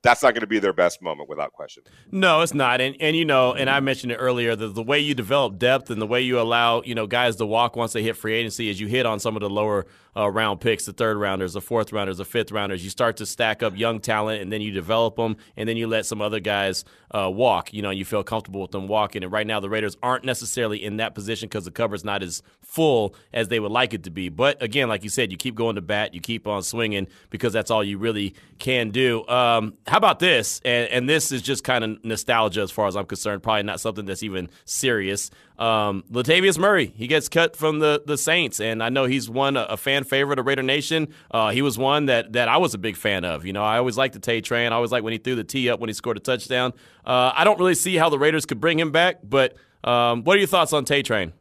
that's 0.07 0.23
not 0.23 0.35
going 0.35 0.43
to 0.43 0.47
be 0.47 0.61
their 0.61 0.73
best 0.73 1.03
moment 1.03 1.29
without 1.29 1.53
question. 1.53 1.83
No, 2.13 2.41
it's 2.41 2.55
not. 2.55 2.81
And 2.81 2.97
and 3.01 3.17
you 3.17 3.25
know, 3.25 3.55
and 3.55 3.69
I 3.69 3.81
mentioned 3.81 4.13
it 4.13 4.17
earlier, 4.17 4.55
the, 4.55 4.69
the 4.69 4.83
way 4.83 5.01
you 5.01 5.15
develop 5.15 5.59
depth 5.59 5.91
and 5.91 6.01
the 6.01 6.07
way 6.07 6.23
you 6.23 6.39
allow, 6.39 6.83
you 6.83 6.95
know, 6.95 7.09
guys 7.09 7.35
to 7.37 7.47
walk 7.47 7.75
once 7.75 7.93
they 7.93 8.05
hit 8.05 8.17
free 8.17 8.35
agency 8.35 8.71
is 8.71 8.81
you 8.81 8.87
hit 8.87 9.05
on 9.05 9.19
some 9.19 9.35
of 9.35 9.41
the 9.41 9.51
lower 9.51 9.85
uh, 10.17 10.31
round 10.31 10.61
picks, 10.61 10.87
the 10.87 10.93
third 10.93 11.19
rounders, 11.19 11.53
the 11.53 11.61
fourth 11.61 11.93
rounders, 11.93 12.19
the 12.19 12.25
fifth 12.25 12.51
rounders. 12.51 12.83
You 12.83 12.91
start 12.91 13.19
to 13.19 13.27
stack 13.27 13.63
up 13.63 13.77
young 13.77 14.01
talent 14.01 14.41
and 14.41 14.51
then 14.51 14.61
you 14.63 14.71
develop 14.71 15.17
them 15.17 15.37
and 15.57 15.69
then 15.69 15.77
you 15.77 15.87
let 15.87 16.07
some 16.07 16.23
other 16.23 16.41
guys 16.41 16.85
uh, 17.11 17.31
walk, 17.31 17.75
you 17.75 17.83
know, 17.83 17.91
and 17.91 17.99
you 17.99 18.05
feel 18.05 18.25
comfortable 18.25 18.63
with 18.63 18.71
them 18.71 18.89
walking. 18.89 19.23
And 19.23 19.31
right 19.31 19.47
now 19.47 19.61
the 19.61 19.69
Raiders 19.69 19.97
aren't 20.03 20.25
necessarily 20.25 20.83
in 20.83 20.97
that 20.97 21.15
position 21.15 21.49
because 21.49 21.67
the 21.67 21.71
cover's 21.71 22.05
not 22.05 22.23
as 22.23 22.43
full 22.63 23.15
as 23.33 23.49
they 23.49 23.61
would 23.61 23.73
like 23.73 23.93
it 23.93 24.05
to 24.05 24.11
be. 24.11 24.29
But 24.29 24.63
again, 24.63 24.89
like 24.89 25.05
you 25.05 25.11
said, 25.11 25.31
you 25.31 25.37
keep 25.37 25.55
going 25.55 25.77
to 25.77 25.83
bat, 25.83 26.15
you 26.15 26.21
keep 26.21 26.47
on 26.47 26.63
swinging 26.63 27.09
because 27.31 27.53
that's 27.53 27.71
all 27.71 27.85
you 27.85 27.99
really 27.99 28.35
can 28.59 28.91
do. 28.91 29.27
Um, 29.29 29.75
how 29.87 29.96
about 29.97 30.19
this? 30.19 30.61
And, 30.65 30.89
and 30.91 31.09
this 31.09 31.33
is 31.33 31.43
just 31.43 31.65
kind 31.65 31.85
of 31.85 32.05
nostalgia 32.05 32.61
as 32.63 32.71
far 32.71 32.87
as 32.87 32.97
I'm 32.97 33.07
concerned. 33.07 33.43
Probably 33.43 33.63
not 33.63 33.81
something 33.81 34.05
that's 34.05 34.23
even 34.23 34.49
serious. 34.65 35.31
Um, 35.59 36.05
Latavius 36.11 36.59
Murray, 36.59 36.93
he 36.97 37.07
gets 37.07 37.29
cut 37.29 37.57
from 37.57 37.79
the, 37.79 38.03
the 38.07 38.19
Saints, 38.19 38.61
and 38.61 38.83
I 38.83 38.89
know 38.91 39.05
he's 39.05 39.29
one 39.31 39.57
a, 39.57 39.63
a 39.63 39.77
fan 39.77 40.05
favorite 40.05 40.39
of 40.39 40.47
Raider 40.47 40.63
Nation. 40.63 41.09
Uh, 41.31 41.51
he 41.51 41.63
was 41.63 41.79
one 41.79 42.07
that 42.07 42.35
that 42.35 42.49
I 42.49 42.59
was 42.59 42.75
a 42.75 42.79
big 42.79 42.97
fan 42.97 43.25
of. 43.25 43.47
You 43.47 43.53
know, 43.53 43.63
I 43.65 43.79
always 43.79 43.97
liked 43.97 44.15
the 44.15 44.21
Tay 44.21 44.41
Train. 44.41 44.73
I 44.73 44.77
always 44.77 44.93
liked 44.93 45.05
when 45.05 45.13
he 45.13 45.19
threw 45.19 45.35
the 45.35 45.45
tee 45.45 45.71
up 45.71 45.81
when 45.81 45.89
he 45.89 45.95
scored 45.95 46.17
a 46.17 46.21
touchdown. 46.21 46.73
Uh, 47.05 47.33
I 47.35 47.45
don't 47.45 47.59
really 47.59 47.75
see 47.75 47.97
how 47.97 48.09
the 48.09 48.19
Raiders 48.19 48.45
could 48.47 48.61
bring 48.61 48.79
him 48.79 48.93
back, 48.93 49.21
but 49.25 49.57
um, 49.85 50.25
what 50.25 50.37
are 50.37 50.39
your 50.39 50.49
thoughts 50.49 50.73
on 50.73 50.85
Tay 50.85 51.03
Train? 51.03 51.33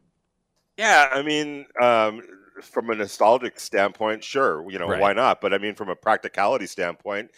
Yeah, 0.78 1.08
I 1.10 1.22
mean, 1.22 1.66
um, 1.82 2.20
from 2.62 2.90
a 2.90 2.94
nostalgic 2.94 3.58
standpoint, 3.60 4.22
sure, 4.24 4.70
you 4.70 4.78
know, 4.78 4.88
Right. 4.88 5.00
why 5.00 5.12
not? 5.12 5.40
But 5.40 5.52
I 5.54 5.58
mean, 5.58 5.74
from 5.74 5.88
a 5.88 5.96
practicality 5.96 6.66
standpoint, 6.66 7.30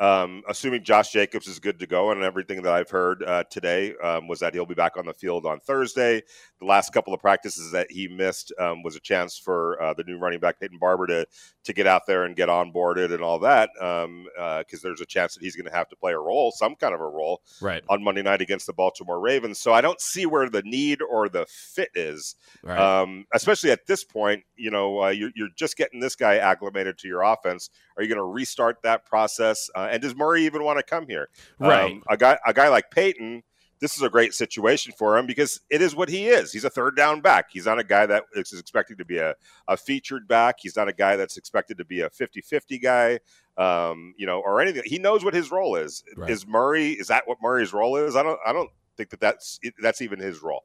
um, 0.00 0.42
assuming 0.48 0.82
Josh 0.82 1.12
Jacobs 1.12 1.46
is 1.46 1.58
good 1.58 1.78
to 1.78 1.86
go, 1.86 2.10
and 2.10 2.22
everything 2.22 2.62
that 2.62 2.72
I've 2.72 2.90
heard 2.90 3.22
uh, 3.22 3.44
today 3.50 3.94
um, 4.02 4.26
was 4.26 4.40
that 4.40 4.54
he'll 4.54 4.66
be 4.66 4.74
back 4.74 4.96
on 4.96 5.04
the 5.06 5.12
field 5.12 5.46
on 5.46 5.60
Thursday. 5.60 6.22
The 6.60 6.66
last 6.66 6.92
couple 6.92 7.14
of 7.14 7.20
practices 7.20 7.72
that 7.72 7.90
he 7.90 8.06
missed 8.06 8.52
um, 8.58 8.82
was 8.82 8.94
a 8.94 9.00
chance 9.00 9.38
for 9.38 9.80
uh, 9.82 9.94
the 9.94 10.04
new 10.04 10.18
running 10.18 10.40
back 10.40 10.60
Peyton 10.60 10.78
Barber 10.78 11.06
to 11.06 11.26
to 11.64 11.72
get 11.72 11.86
out 11.86 12.02
there 12.06 12.24
and 12.24 12.34
get 12.36 12.48
onboarded 12.48 13.12
and 13.12 13.22
all 13.22 13.38
that, 13.40 13.70
because 13.74 14.80
there's 14.82 15.00
a 15.00 15.06
chance 15.06 15.34
that 15.34 15.42
he's 15.42 15.56
going 15.56 15.66
to 15.70 15.76
have 15.76 15.88
to 15.90 15.96
play 15.96 16.12
a 16.12 16.18
role, 16.18 16.50
some 16.50 16.74
kind 16.74 16.94
of 16.94 17.00
a 17.00 17.06
role, 17.08 17.42
Right. 17.60 17.82
on 17.88 18.02
Monday 18.02 18.22
night 18.22 18.40
against 18.40 18.66
the 18.66 18.72
Baltimore 18.72 19.20
Ravens. 19.20 19.58
So 19.58 19.72
I 19.72 19.80
don't 19.80 20.00
see 20.00 20.24
where 20.26 20.48
the 20.48 20.62
need 20.62 21.00
or 21.02 21.28
the 21.28 21.46
fit 21.48 21.90
is, 21.94 22.34
Right. 22.62 22.78
um, 22.78 23.26
especially 23.34 23.70
at 23.70 23.86
this 23.86 24.04
point. 24.04 24.42
You 24.56 24.70
know, 24.70 25.02
uh, 25.02 25.08
you're, 25.08 25.30
you're 25.34 25.48
just 25.56 25.76
getting 25.76 26.00
this 26.00 26.16
guy 26.16 26.36
acclimated 26.36 26.98
to 26.98 27.08
your 27.08 27.22
offense. 27.22 27.70
Are 27.96 28.02
you 28.02 28.08
going 28.08 28.18
to 28.18 28.24
restart 28.24 28.82
that 28.82 29.04
process? 29.06 29.68
Uh, 29.74 29.88
and 29.90 30.00
does 30.02 30.14
Murray 30.14 30.44
even 30.44 30.64
want 30.64 30.78
to 30.78 30.82
come 30.82 31.06
here? 31.06 31.28
Right. 31.58 31.92
Um, 31.92 32.02
a 32.08 32.16
guy, 32.16 32.38
a 32.46 32.52
guy 32.52 32.68
like 32.68 32.90
Peyton. 32.90 33.42
This 33.80 33.96
is 33.96 34.02
a 34.02 34.10
great 34.10 34.34
situation 34.34 34.92
for 34.96 35.16
him 35.16 35.26
because 35.26 35.60
it 35.70 35.80
is 35.80 35.94
what 35.94 36.08
he 36.08 36.28
is. 36.28 36.52
He's 36.52 36.64
a 36.64 36.70
third 36.70 36.96
down 36.96 37.20
back. 37.22 37.46
He's 37.50 37.66
not 37.66 37.78
a 37.78 37.84
guy 37.84 38.06
that 38.06 38.24
is 38.34 38.52
expected 38.52 38.98
to 38.98 39.04
be 39.04 39.18
a, 39.18 39.34
a 39.68 39.76
featured 39.76 40.28
back. 40.28 40.56
He's 40.60 40.76
not 40.76 40.88
a 40.88 40.92
guy 40.92 41.16
that's 41.16 41.36
expected 41.36 41.78
to 41.78 41.84
be 41.84 42.00
a 42.02 42.10
50 42.10 42.42
50 42.42 42.78
guy. 42.78 43.20
um, 43.56 44.14
you 44.16 44.26
know, 44.26 44.40
or 44.40 44.60
anything. 44.60 44.82
He 44.86 44.98
knows 44.98 45.24
what 45.24 45.34
his 45.34 45.50
role 45.50 45.76
is. 45.76 46.02
Right. 46.16 46.30
Is 46.30 46.46
Murray? 46.46 46.92
Is 46.92 47.08
that 47.08 47.24
what 47.26 47.38
Murray's 47.42 47.72
role 47.72 47.96
is? 47.96 48.16
I 48.16 48.22
don't. 48.22 48.38
I 48.46 48.52
don't 48.52 48.70
think 48.96 49.10
that 49.10 49.20
that's 49.20 49.60
that's 49.80 50.00
even 50.00 50.18
his 50.18 50.42
role. 50.42 50.64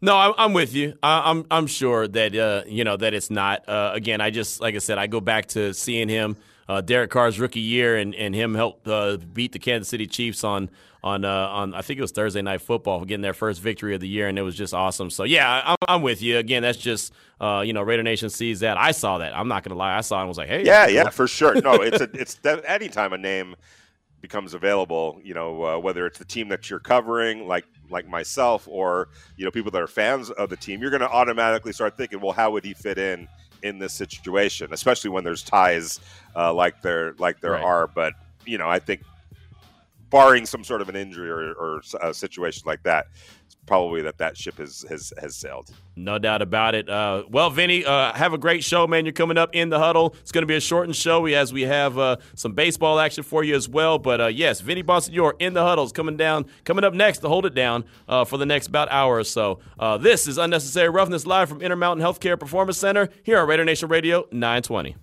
No, 0.00 0.16
I'm, 0.16 0.34
I'm 0.36 0.52
with 0.52 0.74
you. 0.74 0.98
I, 1.02 1.30
I'm 1.30 1.46
I'm 1.50 1.66
sure 1.66 2.06
that 2.06 2.36
uh, 2.36 2.62
you 2.66 2.84
know 2.84 2.96
that 2.96 3.14
it's 3.14 3.30
not. 3.30 3.68
Uh, 3.68 3.92
again, 3.94 4.20
I 4.20 4.30
just 4.30 4.60
like 4.60 4.74
I 4.74 4.78
said, 4.78 4.98
I 4.98 5.06
go 5.06 5.20
back 5.20 5.46
to 5.48 5.74
seeing 5.74 6.08
him, 6.08 6.36
uh, 6.68 6.80
Derek 6.80 7.10
Carr's 7.10 7.38
rookie 7.38 7.60
year, 7.60 7.96
and, 7.96 8.14
and 8.14 8.34
him 8.34 8.54
help 8.54 8.86
uh, 8.86 9.16
beat 9.16 9.52
the 9.52 9.58
Kansas 9.58 9.88
City 9.88 10.06
Chiefs 10.06 10.44
on 10.44 10.70
on 11.02 11.24
uh, 11.24 11.28
on 11.28 11.74
I 11.74 11.82
think 11.82 11.98
it 11.98 12.00
was 12.00 12.12
Thursday 12.12 12.40
Night 12.40 12.62
Football, 12.62 13.04
getting 13.04 13.22
their 13.22 13.34
first 13.34 13.60
victory 13.60 13.94
of 13.94 14.00
the 14.00 14.08
year, 14.08 14.26
and 14.26 14.38
it 14.38 14.42
was 14.42 14.56
just 14.56 14.72
awesome. 14.72 15.10
So 15.10 15.24
yeah, 15.24 15.62
I'm, 15.66 15.76
I'm 15.86 16.02
with 16.02 16.22
you. 16.22 16.38
Again, 16.38 16.62
that's 16.62 16.78
just 16.78 17.12
uh, 17.40 17.62
you 17.64 17.74
know 17.74 17.82
Raider 17.82 18.02
Nation 18.02 18.30
sees 18.30 18.60
that. 18.60 18.78
I 18.78 18.92
saw 18.92 19.18
that. 19.18 19.36
I'm 19.36 19.46
not 19.46 19.62
gonna 19.62 19.78
lie. 19.78 19.96
I 19.96 20.00
saw 20.00 20.18
it 20.18 20.20
and 20.22 20.28
was 20.28 20.38
like, 20.38 20.48
hey, 20.48 20.64
Yeah, 20.64 20.86
yeah, 20.86 21.10
for 21.10 21.28
sure. 21.28 21.60
No, 21.60 21.74
it's 21.74 22.00
a, 22.00 22.08
it's 22.14 22.36
that 22.36 22.64
anytime 22.66 23.12
a 23.12 23.18
name 23.18 23.54
becomes 24.22 24.54
available, 24.54 25.20
you 25.22 25.34
know, 25.34 25.62
uh, 25.62 25.78
whether 25.78 26.06
it's 26.06 26.18
the 26.18 26.24
team 26.24 26.48
that 26.48 26.70
you're 26.70 26.80
covering, 26.80 27.46
like 27.46 27.66
like 27.90 28.08
myself, 28.08 28.66
or 28.66 29.08
you 29.36 29.44
know, 29.44 29.50
people 29.50 29.70
that 29.70 29.82
are 29.82 29.86
fans 29.86 30.30
of 30.30 30.48
the 30.48 30.56
team, 30.56 30.80
you're 30.80 30.90
going 30.90 31.02
to 31.02 31.10
automatically 31.10 31.72
start 31.72 31.98
thinking, 31.98 32.18
well, 32.18 32.32
how 32.32 32.50
would 32.50 32.64
he 32.64 32.72
fit 32.72 32.96
in 32.96 33.28
in 33.64 33.78
this 33.78 33.94
situation, 33.94 34.72
especially 34.72 35.10
when 35.10 35.24
there's 35.24 35.42
ties 35.42 35.98
uh, 36.36 36.52
like 36.52 36.82
there 36.82 37.14
like 37.18 37.40
there 37.40 37.52
Right. 37.52 37.64
are. 37.64 37.86
But 37.88 38.12
you 38.44 38.58
know, 38.58 38.68
I 38.68 38.78
think 38.78 39.00
barring 40.10 40.46
some 40.46 40.62
sort 40.62 40.80
of 40.80 40.88
an 40.88 40.94
injury 40.96 41.30
or, 41.30 41.52
or 41.54 41.82
a 42.02 42.14
situation 42.14 42.62
like 42.66 42.82
that, 42.84 43.06
probably 43.66 44.02
that 44.02 44.18
that 44.18 44.36
ship 44.36 44.58
has 44.58 44.84
has, 44.88 45.12
has 45.18 45.36
sailed. 45.36 45.70
No 45.96 46.18
doubt 46.18 46.42
about 46.42 46.74
it. 46.74 46.88
Uh, 46.88 47.24
well, 47.30 47.50
Vinny, 47.50 47.84
uh, 47.84 48.12
have 48.14 48.32
a 48.32 48.38
great 48.38 48.64
show, 48.64 48.86
man. 48.86 49.04
You're 49.04 49.12
coming 49.12 49.38
up 49.38 49.50
in 49.54 49.68
the 49.68 49.78
huddle. 49.78 50.14
It's 50.20 50.32
going 50.32 50.42
to 50.42 50.46
be 50.46 50.56
a 50.56 50.60
shortened 50.60 50.96
show 50.96 51.24
as 51.26 51.52
we 51.52 51.62
have 51.62 51.96
uh, 51.98 52.16
some 52.34 52.52
baseball 52.52 52.98
action 52.98 53.22
for 53.22 53.44
you 53.44 53.54
as 53.54 53.68
well. 53.68 53.98
But 53.98 54.20
uh, 54.20 54.26
yes, 54.26 54.60
Vinny 54.60 54.82
Bonsignore 54.82 55.34
in 55.38 55.54
the 55.54 55.62
huddle 55.62 55.84
is 55.84 55.92
coming 55.92 56.16
down, 56.16 56.46
coming 56.64 56.84
up 56.84 56.94
next 56.94 57.18
to 57.18 57.28
hold 57.28 57.46
it 57.46 57.54
down 57.54 57.84
uh, 58.08 58.24
for 58.24 58.38
the 58.38 58.46
next 58.46 58.66
about 58.66 58.90
hour 58.90 59.18
or 59.18 59.24
so. 59.24 59.60
Uh, 59.78 59.96
this 59.96 60.26
is 60.26 60.36
Unnecessary 60.36 60.88
Roughness 60.88 61.26
live 61.26 61.48
from 61.48 61.62
Intermountain 61.62 62.04
Healthcare 62.04 62.38
Performance 62.38 62.78
Center 62.78 63.08
here 63.22 63.38
on 63.38 63.48
Raider 63.48 63.64
Nation 63.64 63.88
Radio 63.88 64.26
920. 64.32 64.96